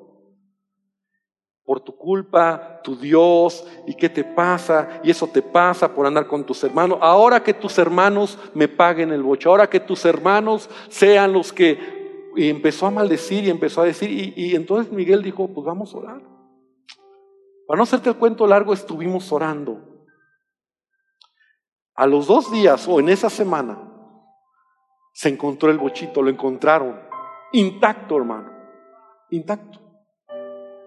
Por 1.65 1.79
tu 1.79 1.95
culpa, 1.95 2.81
tu 2.83 2.95
Dios, 2.97 3.65
y 3.87 3.95
qué 3.95 4.09
te 4.09 4.23
pasa, 4.23 4.99
y 5.03 5.11
eso 5.11 5.27
te 5.27 5.41
pasa 5.41 5.93
por 5.93 6.05
andar 6.05 6.27
con 6.27 6.45
tus 6.45 6.63
hermanos. 6.63 6.97
Ahora 7.01 7.41
que 7.41 7.53
tus 7.53 7.77
hermanos 7.77 8.37
me 8.53 8.67
paguen 8.67 9.11
el 9.11 9.23
bocho, 9.23 9.49
ahora 9.49 9.69
que 9.69 9.79
tus 9.79 10.05
hermanos 10.05 10.69
sean 10.89 11.33
los 11.33 11.53
que. 11.53 12.03
Y 12.35 12.49
empezó 12.49 12.87
a 12.87 12.91
maldecir 12.91 13.45
y 13.45 13.49
empezó 13.49 13.81
a 13.81 13.85
decir, 13.85 14.09
y 14.11 14.55
entonces 14.55 14.91
Miguel 14.91 15.21
dijo: 15.21 15.47
Pues 15.47 15.65
vamos 15.65 15.93
a 15.93 15.97
orar. 15.97 16.21
Para 17.67 17.77
no 17.77 17.83
hacerte 17.83 18.09
el 18.09 18.17
cuento 18.17 18.45
largo, 18.45 18.73
estuvimos 18.73 19.31
orando. 19.31 19.79
A 21.95 22.07
los 22.07 22.27
dos 22.27 22.51
días 22.51 22.87
o 22.87 22.99
en 22.99 23.09
esa 23.09 23.29
semana 23.29 23.77
se 25.13 25.29
encontró 25.29 25.69
el 25.69 25.77
bochito, 25.77 26.21
lo 26.21 26.29
encontraron 26.29 26.99
intacto, 27.51 28.17
hermano, 28.17 28.51
intacto. 29.29 29.82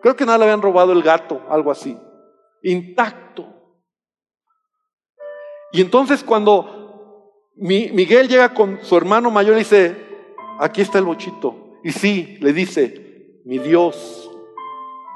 Creo 0.07 0.15
que 0.15 0.25
nada 0.25 0.39
le 0.39 0.45
habían 0.45 0.63
robado 0.63 0.93
el 0.93 1.03
gato, 1.03 1.43
algo 1.49 1.69
así, 1.69 1.99
intacto. 2.63 3.45
Y 5.73 5.81
entonces 5.81 6.23
cuando 6.23 7.51
Miguel 7.57 8.29
llega 8.29 8.55
con 8.55 8.85
su 8.85 8.97
hermano 8.97 9.33
mayor 9.33 9.57
y 9.57 9.59
dice, 9.59 9.97
aquí 10.61 10.81
está 10.81 10.99
el 10.99 11.07
bochito. 11.07 11.81
Y 11.83 11.91
sí, 11.91 12.39
le 12.41 12.53
dice, 12.53 13.41
mi 13.47 13.59
Dios 13.59 14.31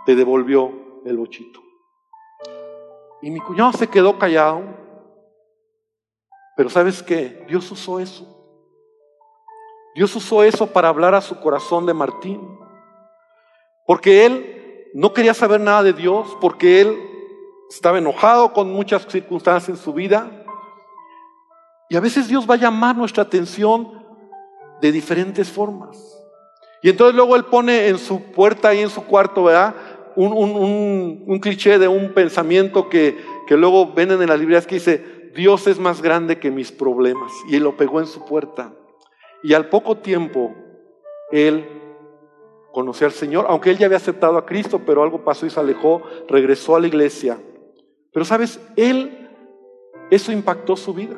te 0.07 0.17
devolvió 0.17 0.73
el 1.05 1.19
bochito. 1.19 1.63
Y 3.23 3.31
mi 3.31 3.39
cuñado 3.39 3.73
se 3.75 3.87
quedó 3.87 4.19
callado 4.19 4.65
pero 6.57 6.69
¿sabes 6.69 7.01
qué? 7.01 7.45
Dios 7.47 7.71
usó 7.71 8.01
eso. 8.01 8.27
Dios 9.95 10.17
usó 10.17 10.43
eso 10.43 10.67
para 10.67 10.89
hablar 10.89 11.15
a 11.15 11.21
su 11.21 11.39
corazón 11.41 11.87
de 11.87 11.95
Martín. 11.95 12.41
Porque 13.87 14.27
él 14.27 14.57
no 14.95 15.13
quería 15.13 15.35
saber 15.35 15.61
nada 15.61 15.83
de 15.83 15.93
Dios, 15.93 16.37
porque 16.41 16.81
él 16.81 16.97
estaba 17.69 17.99
enojado 17.99 18.53
con 18.53 18.73
muchas 18.73 19.07
circunstancias 19.07 19.69
en 19.69 19.77
su 19.83 19.93
vida. 19.93 20.31
Y 21.89 21.97
a 21.97 22.01
veces 22.01 22.29
Dios 22.29 22.49
va 22.49 22.55
a 22.55 22.59
llamar 22.59 22.97
nuestra 22.97 23.23
atención 23.23 24.05
de 24.81 24.93
diferentes 24.93 25.51
formas. 25.51 25.99
Y 26.83 26.89
entonces 26.89 27.15
luego 27.15 27.37
él 27.37 27.45
pone 27.45 27.89
en 27.89 27.99
su 27.99 28.23
puerta 28.33 28.75
y 28.75 28.81
en 28.81 28.91
su 28.91 29.05
cuarto, 29.05 29.45
¿verdad? 29.45 29.75
Un, 30.17 30.33
un 31.27 31.39
cliché 31.39 31.79
de 31.79 31.89
un 31.89 32.13
pensamiento 32.13 32.89
que, 32.89 33.19
que 33.47 33.57
luego 33.57 33.93
ven 33.93 34.11
en 34.11 34.27
las 34.29 34.39
librerías 34.39 34.67
que 34.67 34.77
dice, 34.77 35.31
Dios 35.35 35.67
es 35.67 35.79
más 35.79 36.03
grande 36.03 36.39
que 36.39 36.51
mis 36.51 36.73
problemas. 36.73 37.33
Y 37.49 37.57
él 37.57 37.63
lo 37.63 37.77
pegó 37.77 38.01
en 38.01 38.07
su 38.07 38.25
puerta. 38.25 38.73
Y 39.43 39.55
al 39.55 39.69
poco 39.69 39.99
tiempo, 39.99 40.55
él 41.31 41.80
conoció 42.73 43.07
al 43.07 43.13
Señor, 43.13 43.47
aunque 43.49 43.71
él 43.71 43.79
ya 43.79 43.87
había 43.87 43.99
aceptado 43.99 44.37
a 44.39 44.47
Cristo, 44.47 44.81
pero 44.85 45.03
algo 45.03 45.25
pasó 45.25 45.47
y 45.47 45.51
se 45.51 45.61
alejó, 45.61 46.03
regresó 46.29 46.77
a 46.77 46.81
la 46.81 46.87
iglesia. 46.87 47.39
Pero 48.13 48.25
sabes, 48.25 48.61
él, 48.77 49.31
eso 50.11 50.33
impactó 50.33 50.77
su 50.77 50.95
vida. 50.95 51.17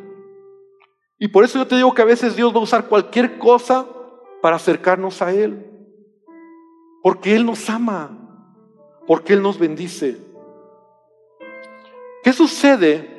Y 1.18 1.28
por 1.28 1.44
eso 1.44 1.58
yo 1.58 1.66
te 1.66 1.76
digo 1.76 1.94
que 1.94 2.02
a 2.02 2.06
veces 2.06 2.36
Dios 2.36 2.52
va 2.54 2.58
a 2.58 2.64
usar 2.64 2.88
cualquier 2.88 3.38
cosa 3.38 3.86
para 4.40 4.56
acercarnos 4.56 5.22
a 5.22 5.32
Él. 5.32 5.66
Porque 7.02 7.36
Él 7.36 7.46
nos 7.46 7.70
ama, 7.70 8.58
porque 9.06 9.34
Él 9.34 9.42
nos 9.42 9.58
bendice. 9.58 10.16
¿Qué 12.24 12.32
sucede 12.32 13.12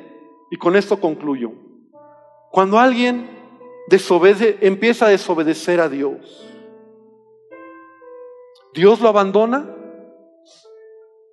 y 0.54 0.56
con 0.56 0.76
esto 0.76 1.00
concluyo. 1.00 1.50
Cuando 2.52 2.78
alguien 2.78 3.28
desobede, 3.88 4.56
empieza 4.60 5.06
a 5.06 5.08
desobedecer 5.08 5.80
a 5.80 5.88
Dios, 5.88 6.48
¿Dios 8.74 9.00
lo 9.00 9.08
abandona? 9.08 9.72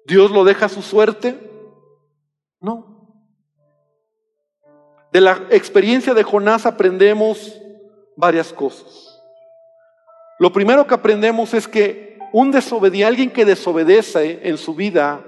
¿Dios 0.06 0.30
lo 0.30 0.44
deja 0.44 0.68
a 0.68 0.70
su 0.70 0.84
suerte? 0.84 1.38
No. 2.60 2.92
De 5.12 5.22
la 5.22 5.48
experiencia 5.50 6.14
de 6.14 6.24
Jonás 6.24 6.68
aprendemos 6.68 7.60
varias 8.16 8.54
cosas. 8.54 9.20
Lo 10.38 10.54
primero 10.54 10.86
que 10.86 10.94
aprendemos 10.94 11.54
es 11.56 11.68
que 11.68 12.20
un 12.32 12.52
desobediente, 12.52 13.06
alguien 13.06 13.32
que 13.32 13.44
desobedece 13.44 14.48
en 14.48 14.58
su 14.58 14.76
vida, 14.76 15.26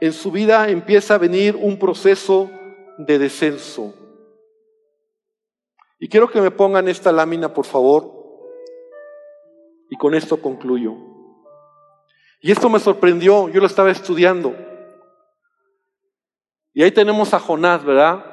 en 0.00 0.12
su 0.12 0.32
vida 0.32 0.68
empieza 0.68 1.14
a 1.14 1.18
venir 1.18 1.54
un 1.54 1.78
proceso 1.78 2.50
de 2.98 3.18
descenso. 3.20 3.94
Y 6.00 6.08
quiero 6.08 6.28
que 6.28 6.40
me 6.40 6.50
pongan 6.50 6.88
esta 6.88 7.12
lámina, 7.12 7.54
por 7.54 7.64
favor, 7.64 8.21
y 9.92 9.96
con 9.98 10.14
esto 10.14 10.40
concluyo. 10.40 10.94
Y 12.40 12.50
esto 12.50 12.70
me 12.70 12.78
sorprendió, 12.80 13.50
yo 13.50 13.60
lo 13.60 13.66
estaba 13.66 13.90
estudiando. 13.90 14.56
Y 16.72 16.82
ahí 16.82 16.90
tenemos 16.90 17.34
a 17.34 17.38
Jonás, 17.38 17.84
¿verdad? 17.84 18.24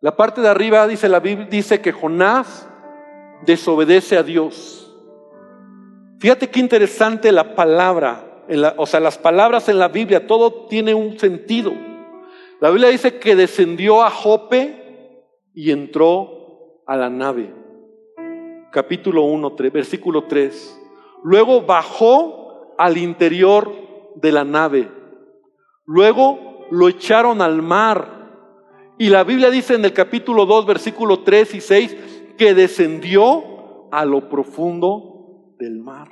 La 0.00 0.16
parte 0.16 0.40
de 0.40 0.48
arriba 0.48 0.86
dice 0.86 1.08
la 1.08 1.18
Biblia 1.18 1.48
dice 1.50 1.80
que 1.80 1.90
Jonás 1.90 2.68
desobedece 3.44 4.16
a 4.16 4.22
Dios. 4.22 4.96
Fíjate 6.20 6.48
qué 6.48 6.60
interesante 6.60 7.32
la 7.32 7.56
palabra 7.56 8.26
o 8.76 8.86
sea, 8.86 9.00
las 9.00 9.18
palabras 9.18 9.68
en 9.68 9.80
la 9.80 9.88
Biblia, 9.88 10.28
todo 10.28 10.68
tiene 10.68 10.94
un 10.94 11.18
sentido. 11.18 11.72
La 12.60 12.70
Biblia 12.70 12.88
dice 12.88 13.18
que 13.18 13.34
descendió 13.34 14.04
a 14.04 14.10
Jope 14.10 15.24
y 15.54 15.72
entró 15.72 16.82
a 16.86 16.96
la 16.96 17.10
nave. 17.10 17.52
Capítulo 18.70 19.22
1, 19.22 19.56
versículo 19.72 20.24
3. 20.24 20.80
Luego 21.24 21.62
bajó 21.62 22.74
al 22.78 22.96
interior 22.96 23.72
de 24.14 24.32
la 24.32 24.44
nave. 24.44 24.90
Luego 25.86 26.66
lo 26.70 26.88
echaron 26.88 27.40
al 27.40 27.62
mar. 27.62 28.16
Y 28.98 29.08
la 29.08 29.24
Biblia 29.24 29.50
dice 29.50 29.74
en 29.74 29.84
el 29.84 29.92
capítulo 29.92 30.44
2, 30.44 30.66
versículo 30.66 31.20
3 31.20 31.54
y 31.54 31.60
6, 31.60 31.96
que 32.36 32.54
descendió 32.54 33.88
a 33.90 34.04
lo 34.04 34.28
profundo 34.28 35.54
del 35.58 35.78
mar. 35.78 36.08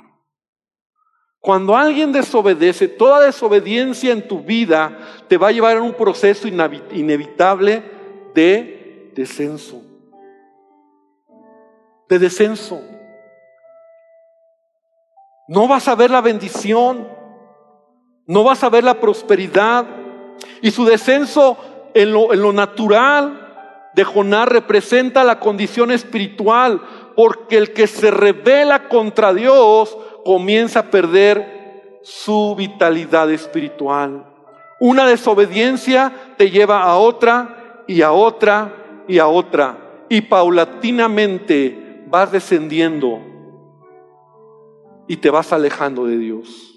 Cuando 1.39 1.77
alguien 1.77 2.11
desobedece, 2.11 2.87
toda 2.87 3.25
desobediencia 3.25 4.11
en 4.11 4.27
tu 4.27 4.41
vida 4.41 4.97
te 5.27 5.37
va 5.37 5.49
a 5.49 5.51
llevar 5.51 5.77
a 5.77 5.81
un 5.81 5.93
proceso 5.93 6.47
inevitable 6.47 7.83
de 8.33 9.11
descenso. 9.15 9.86
De 12.09 12.19
descenso. 12.19 12.81
No 15.47 15.67
vas 15.67 15.87
a 15.87 15.95
ver 15.95 16.11
la 16.11 16.21
bendición, 16.21 17.07
no 18.25 18.43
vas 18.43 18.63
a 18.63 18.69
ver 18.69 18.83
la 18.83 18.99
prosperidad. 18.99 19.85
Y 20.61 20.71
su 20.71 20.85
descenso 20.85 21.57
en 21.93 22.11
lo, 22.11 22.33
en 22.33 22.41
lo 22.41 22.53
natural 22.53 23.89
de 23.95 24.03
Jonás 24.03 24.47
representa 24.47 25.23
la 25.23 25.39
condición 25.39 25.91
espiritual, 25.91 26.81
porque 27.15 27.57
el 27.57 27.73
que 27.73 27.87
se 27.87 28.11
revela 28.11 28.89
contra 28.89 29.33
Dios 29.33 29.97
comienza 30.23 30.81
a 30.81 30.91
perder 30.91 31.99
su 32.03 32.55
vitalidad 32.55 33.31
espiritual. 33.31 34.25
Una 34.79 35.07
desobediencia 35.07 36.13
te 36.37 36.51
lleva 36.51 36.83
a 36.83 36.97
otra 36.97 37.83
y 37.87 38.01
a 38.01 38.11
otra 38.11 39.03
y 39.07 39.17
a 39.17 39.27
otra. 39.27 39.77
Y 40.09 40.21
paulatinamente 40.21 41.86
vas 42.09 42.31
descendiendo 42.31 43.19
y 45.07 45.17
te 45.17 45.29
vas 45.29 45.53
alejando 45.53 46.05
de 46.05 46.17
Dios. 46.17 46.73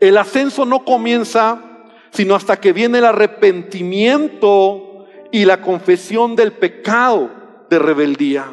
El 0.00 0.16
ascenso 0.16 0.64
no 0.64 0.84
comienza 0.84 1.64
sino 2.10 2.34
hasta 2.34 2.58
que 2.58 2.72
viene 2.72 2.98
el 2.98 3.04
arrepentimiento 3.04 5.06
y 5.30 5.44
la 5.44 5.60
confesión 5.60 6.36
del 6.36 6.52
pecado 6.52 7.30
de 7.68 7.78
rebeldía. 7.78 8.46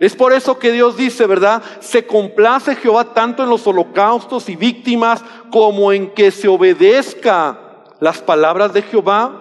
Es 0.00 0.16
por 0.16 0.32
eso 0.32 0.58
que 0.58 0.72
Dios 0.72 0.96
dice, 0.96 1.26
¿verdad? 1.26 1.62
Se 1.80 2.06
complace 2.06 2.74
Jehová 2.74 3.14
tanto 3.14 3.44
en 3.44 3.50
los 3.50 3.66
holocaustos 3.66 4.48
y 4.48 4.56
víctimas 4.56 5.22
como 5.50 5.92
en 5.92 6.10
que 6.10 6.32
se 6.32 6.48
obedezca 6.48 7.84
las 8.00 8.20
palabras 8.20 8.72
de 8.72 8.82
Jehová. 8.82 9.40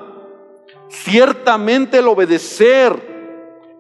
Ciertamente 0.90 1.98
el 1.98 2.08
obedecer 2.08 3.11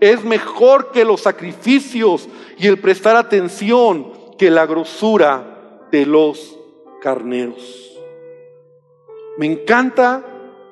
es 0.02 0.26
mejor 0.26 0.92
que 0.92 1.06
los 1.06 1.22
sacrificios 1.22 2.28
y 2.58 2.68
el 2.68 2.80
prestar 2.80 3.16
atención 3.16 4.12
que 4.38 4.50
la 4.50 4.66
grosura 4.66 5.88
de 5.92 6.08
los 6.08 6.58
carneros. 7.02 8.00
Me 9.38 9.46
encanta 9.46 10.26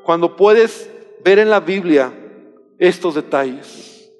cuando 0.03 0.35
puedes 0.35 0.91
ver 1.23 1.37
en 1.37 1.51
la 1.51 1.59
Biblia 1.59 2.11
estos 2.79 3.13
detalles. 3.13 4.11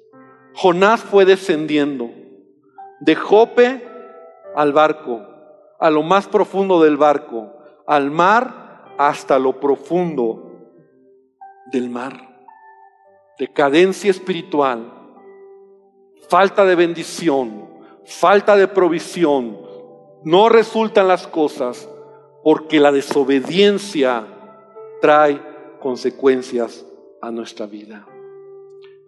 Jonás 0.54 1.00
fue 1.00 1.24
descendiendo 1.24 2.10
de 3.00 3.16
Jope 3.16 3.84
al 4.54 4.72
barco, 4.72 5.26
a 5.80 5.90
lo 5.90 6.04
más 6.04 6.28
profundo 6.28 6.80
del 6.82 6.96
barco, 6.96 7.52
al 7.86 8.12
mar 8.12 8.94
hasta 8.96 9.40
lo 9.40 9.58
profundo 9.58 10.52
del 11.72 11.90
mar. 11.90 12.28
Decadencia 13.38 14.10
espiritual, 14.10 14.99
falta 16.30 16.64
de 16.64 16.76
bendición, 16.76 17.68
falta 18.06 18.56
de 18.56 18.68
provisión, 18.68 19.58
no 20.22 20.48
resultan 20.48 21.08
las 21.08 21.26
cosas 21.26 21.88
porque 22.44 22.78
la 22.78 22.92
desobediencia 22.92 24.24
trae 25.00 25.42
consecuencias 25.80 26.86
a 27.20 27.32
nuestra 27.32 27.66
vida. 27.66 28.06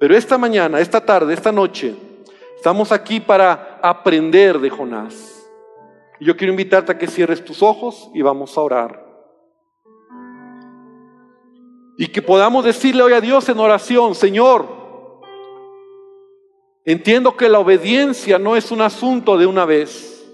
Pero 0.00 0.16
esta 0.16 0.36
mañana, 0.36 0.80
esta 0.80 1.00
tarde, 1.04 1.32
esta 1.32 1.52
noche, 1.52 1.94
estamos 2.56 2.90
aquí 2.90 3.20
para 3.20 3.78
aprender 3.80 4.58
de 4.58 4.68
Jonás. 4.68 5.48
Y 6.18 6.24
yo 6.24 6.36
quiero 6.36 6.52
invitarte 6.52 6.90
a 6.90 6.98
que 6.98 7.06
cierres 7.06 7.44
tus 7.44 7.62
ojos 7.62 8.10
y 8.12 8.20
vamos 8.22 8.58
a 8.58 8.62
orar. 8.62 9.06
Y 11.96 12.08
que 12.08 12.20
podamos 12.20 12.64
decirle 12.64 13.04
hoy 13.04 13.12
a 13.12 13.20
Dios 13.20 13.48
en 13.48 13.60
oración, 13.60 14.16
Señor, 14.16 14.81
entiendo 16.84 17.36
que 17.36 17.48
la 17.48 17.58
obediencia 17.58 18.38
no 18.38 18.56
es 18.56 18.70
un 18.70 18.80
asunto 18.80 19.36
de 19.38 19.46
una 19.46 19.64
vez, 19.64 20.24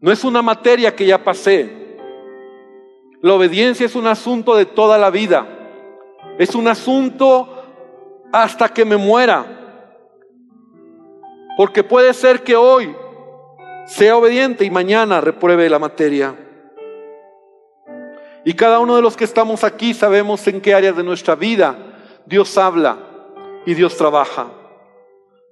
no 0.00 0.10
es 0.10 0.24
una 0.24 0.42
materia 0.42 0.94
que 0.94 1.06
ya 1.06 1.22
pasé. 1.22 1.82
La 3.20 3.34
obediencia 3.34 3.86
es 3.86 3.94
un 3.94 4.08
asunto 4.08 4.56
de 4.56 4.66
toda 4.66 4.98
la 4.98 5.10
vida. 5.10 5.46
Es 6.38 6.56
un 6.56 6.66
asunto 6.66 7.48
hasta 8.32 8.68
que 8.68 8.84
me 8.84 8.96
muera. 8.96 9.46
Porque 11.56 11.84
puede 11.84 12.12
ser 12.14 12.42
que 12.42 12.56
hoy 12.56 12.96
sea 13.86 14.16
obediente 14.16 14.64
y 14.64 14.70
mañana 14.70 15.20
repruebe 15.20 15.70
la 15.70 15.78
materia. 15.78 16.34
Y 18.44 18.54
cada 18.54 18.80
uno 18.80 18.96
de 18.96 19.02
los 19.02 19.16
que 19.16 19.24
estamos 19.24 19.62
aquí 19.62 19.94
sabemos 19.94 20.44
en 20.48 20.60
qué 20.60 20.74
áreas 20.74 20.96
de 20.96 21.04
nuestra 21.04 21.36
vida 21.36 21.76
Dios 22.26 22.58
habla 22.58 22.98
y 23.66 23.74
Dios 23.74 23.96
trabaja. 23.96 24.48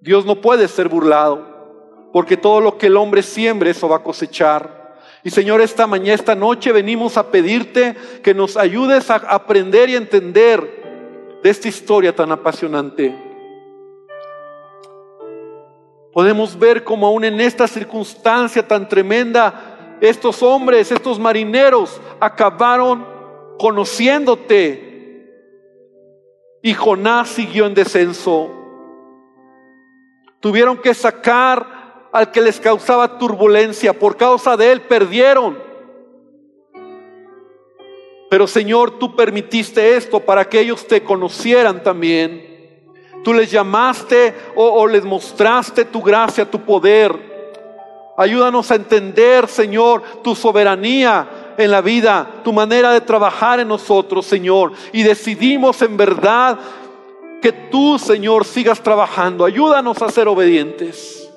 Dios 0.01 0.25
no 0.25 0.41
puede 0.41 0.67
ser 0.69 0.89
burlado, 0.89 2.09
porque 2.13 2.37
todo 2.37 2.61
lo 2.61 2.79
que 2.79 2.87
el 2.87 2.97
hombre 2.97 3.23
siembre, 3.23 3.71
eso 3.71 3.89
va 3.89 3.97
a 3.97 4.03
cosechar. 4.03 4.99
Y 5.23 5.31
Señor, 5.31 5.61
esta 5.61 5.87
mañana, 5.87 6.15
esta 6.15 6.35
noche 6.35 6.73
venimos 6.73 7.19
a 7.19 7.31
pedirte 7.31 7.95
que 8.23 8.33
nos 8.33 8.57
ayudes 8.57 9.11
a 9.11 9.17
aprender 9.17 9.91
y 9.91 9.97
entender 9.97 11.39
de 11.43 11.51
esta 11.51 11.69
historia 11.69 12.15
tan 12.15 12.33
apasionante. 12.33 13.15
Podemos 16.13 16.59
ver 16.59 16.83
cómo 16.83 17.07
aún 17.07 17.25
en 17.25 17.41
esta 17.41 17.69
circunstancia 17.69 18.67
tan 18.67 18.89
tremenda, 18.89 19.99
estos 20.01 20.43
hombres, 20.43 20.91
estos 20.91 21.19
marineros 21.19 22.01
acabaron 22.19 23.07
conociéndote. 23.59 24.89
Y 26.63 26.73
Jonás 26.75 27.29
siguió 27.29 27.67
en 27.67 27.75
descenso. 27.75 28.60
Tuvieron 30.41 30.79
que 30.79 30.95
sacar 30.95 32.09
al 32.13 32.31
que 32.31 32.41
les 32.41 32.59
causaba 32.59 33.19
turbulencia. 33.19 33.93
Por 33.93 34.17
causa 34.17 34.57
de 34.57 34.73
él 34.73 34.81
perdieron. 34.83 35.59
Pero 38.31 38.47
Señor, 38.47 38.99
tú 38.99 39.15
permitiste 39.17 39.97
esto 39.97 40.21
para 40.21 40.49
que 40.49 40.61
ellos 40.61 40.87
te 40.87 41.03
conocieran 41.03 41.83
también. 41.83 42.49
Tú 43.25 43.35
les 43.35 43.51
llamaste 43.51 44.35
o, 44.55 44.87
les 44.87 45.05
mostraste 45.05 45.85
tu 45.85 46.01
gracia, 46.01 46.51
tu 46.51 46.61
poder. 46.61 47.31
Ayúdanos 48.17 48.71
a 48.71 48.77
entender, 48.77 49.47
Señor, 49.49 50.03
tu 50.23 50.35
soberanía 50.35 51.55
en 51.59 51.71
la 51.71 51.81
vida, 51.81 52.41
tu 52.45 52.53
manera 52.53 52.93
de 52.93 53.01
trabajar 53.01 53.61
en 53.61 53.69
nosotros, 53.69 54.27
Señor. 54.27 54.73
Y 54.93 55.03
decidimos 55.03 55.83
en 55.83 55.97
verdad 55.97 56.59
que 57.41 57.53
tú, 57.53 57.99
Señor, 57.99 58.45
sigas 58.45 58.83
trabajando. 58.83 59.45
Ayúdanos 59.45 60.01
a 60.03 60.11
ser 60.11 60.29
obedientes. 60.29 61.29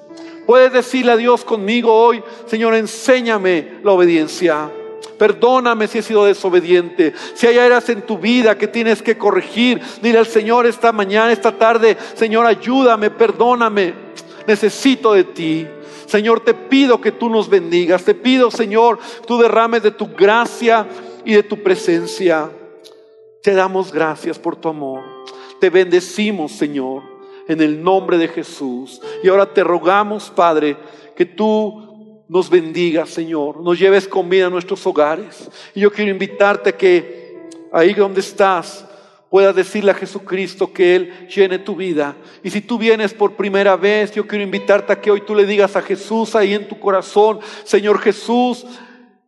Puedes 0.45 0.73
decirle 0.73 1.13
a 1.13 1.17
Dios 1.17 1.45
conmigo 1.45 1.93
hoy, 1.93 2.21
Señor, 2.47 2.75
enséñame 2.75 3.79
la 3.83 3.93
obediencia. 3.93 4.69
Perdóname 5.17 5.87
si 5.87 5.99
he 5.99 6.01
sido 6.01 6.25
desobediente. 6.25 7.13
Si 7.33 7.47
hay 7.47 7.57
áreas 7.57 7.87
en 7.89 8.01
tu 8.01 8.17
vida 8.17 8.57
que 8.57 8.67
tienes 8.67 9.01
que 9.01 9.17
corregir, 9.17 9.81
dile 10.01 10.17
al 10.17 10.25
Señor 10.25 10.65
esta 10.65 10.91
mañana, 10.91 11.31
esta 11.31 11.57
tarde, 11.57 11.97
Señor, 12.15 12.45
ayúdame, 12.45 13.09
perdóname. 13.09 13.93
Necesito 14.45 15.13
de 15.13 15.23
ti. 15.23 15.67
Señor, 16.07 16.41
te 16.41 16.53
pido 16.53 16.99
que 16.99 17.13
tú 17.13 17.29
nos 17.29 17.49
bendigas. 17.49 18.03
Te 18.03 18.13
pido, 18.13 18.51
Señor, 18.51 18.99
tú 19.25 19.37
derrames 19.37 19.81
de 19.83 19.91
tu 19.91 20.07
gracia 20.07 20.85
y 21.23 21.33
de 21.33 21.43
tu 21.43 21.63
presencia. 21.63 22.49
Te 23.41 23.53
damos 23.53 23.93
gracias 23.93 24.37
por 24.37 24.57
tu 24.57 24.67
amor. 24.67 25.12
Te 25.63 25.69
bendecimos, 25.69 26.51
Señor 26.51 27.13
en 27.47 27.61
el 27.61 27.81
nombre 27.81 28.17
de 28.17 28.27
Jesús. 28.27 29.01
Y 29.23 29.29
ahora 29.29 29.45
te 29.45 29.63
rogamos, 29.63 30.29
Padre, 30.29 30.75
que 31.15 31.25
tú 31.25 32.25
nos 32.27 32.49
bendigas, 32.49 33.09
Señor, 33.09 33.61
nos 33.61 33.79
lleves 33.79 34.05
comida 34.05 34.47
a 34.47 34.49
nuestros 34.49 34.85
hogares. 34.85 35.49
Y 35.73 35.79
yo 35.79 35.89
quiero 35.89 36.11
invitarte 36.11 36.71
a 36.71 36.77
que 36.77 37.47
ahí 37.71 37.93
donde 37.93 38.19
estás, 38.19 38.85
puedas 39.29 39.55
decirle 39.55 39.91
a 39.91 39.95
Jesucristo 39.95 40.73
que 40.73 40.97
Él 40.97 41.27
llene 41.29 41.59
tu 41.59 41.77
vida. 41.77 42.13
Y 42.43 42.49
si 42.49 42.59
tú 42.59 42.77
vienes 42.77 43.13
por 43.13 43.37
primera 43.37 43.77
vez, 43.77 44.11
yo 44.11 44.27
quiero 44.27 44.43
invitarte 44.43 44.91
a 44.91 44.99
que 44.99 45.11
hoy 45.11 45.21
tú 45.21 45.33
le 45.33 45.45
digas 45.45 45.77
a 45.77 45.81
Jesús 45.81 46.35
ahí 46.35 46.53
en 46.53 46.67
tu 46.67 46.77
corazón, 46.77 47.39
Señor 47.63 47.99
Jesús, 47.99 48.65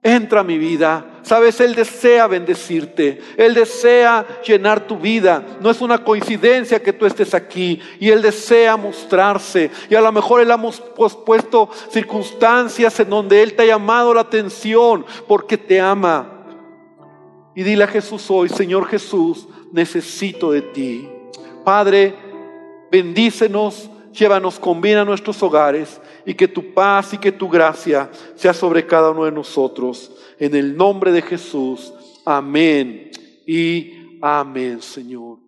entra 0.06 0.42
a 0.42 0.44
mi 0.44 0.60
vida. 0.60 1.04
Sabes, 1.24 1.60
Él 1.60 1.74
desea 1.74 2.28
bendecirte, 2.28 3.20
Él 3.36 3.56
desea 3.56 4.24
llenar 4.46 4.86
tu 4.86 5.00
vida. 5.00 5.44
No 5.60 5.72
es 5.72 5.82
una 5.82 5.98
coincidencia 5.98 6.82
que 6.82 6.94
tú 6.94 7.08
estés 7.08 7.34
aquí 7.34 7.82
y 8.00 8.12
Él 8.12 8.22
desea 8.22 8.78
mostrarse. 8.78 9.72
Y 9.90 9.96
a 9.96 10.02
lo 10.02 10.12
mejor 10.12 10.42
Él 10.42 10.52
ha 10.52 10.62
puesto 11.26 11.72
circunstancias 11.90 13.00
en 13.00 13.10
donde 13.10 13.42
Él 13.42 13.56
te 13.56 13.64
ha 13.64 13.66
llamado 13.66 14.14
la 14.14 14.22
atención 14.22 15.04
porque 15.28 15.58
te 15.58 15.82
ama. 15.82 16.32
Y 17.56 17.64
dile 17.64 17.86
a 17.86 17.88
Jesús 17.88 18.30
hoy, 18.30 18.48
Señor 18.50 18.86
Jesús, 18.86 19.48
necesito 19.72 20.52
de 20.52 20.62
ti. 20.62 21.10
Padre, 21.64 22.14
bendícenos 22.92 23.90
llévanos 24.14 24.60
con 24.60 24.82
bien 24.82 25.00
a 25.00 25.06
nuestros 25.06 25.42
hogares 25.42 26.00
y 26.26 26.34
que 26.34 26.48
tu 26.48 26.74
paz 26.74 27.14
y 27.14 27.18
que 27.18 27.32
tu 27.32 27.50
gracia 27.50 28.10
sea 28.36 28.54
sobre 28.54 28.86
cada 28.86 29.12
uno 29.12 29.26
de 29.26 29.32
nosotros. 29.32 30.12
En 30.40 30.56
el 30.56 30.76
nombre 30.76 31.12
de 31.12 31.22
Jesús. 31.22 31.94
Amén 32.26 33.12
y 33.46 34.18
amén, 34.22 34.82
Señor. 34.82 35.45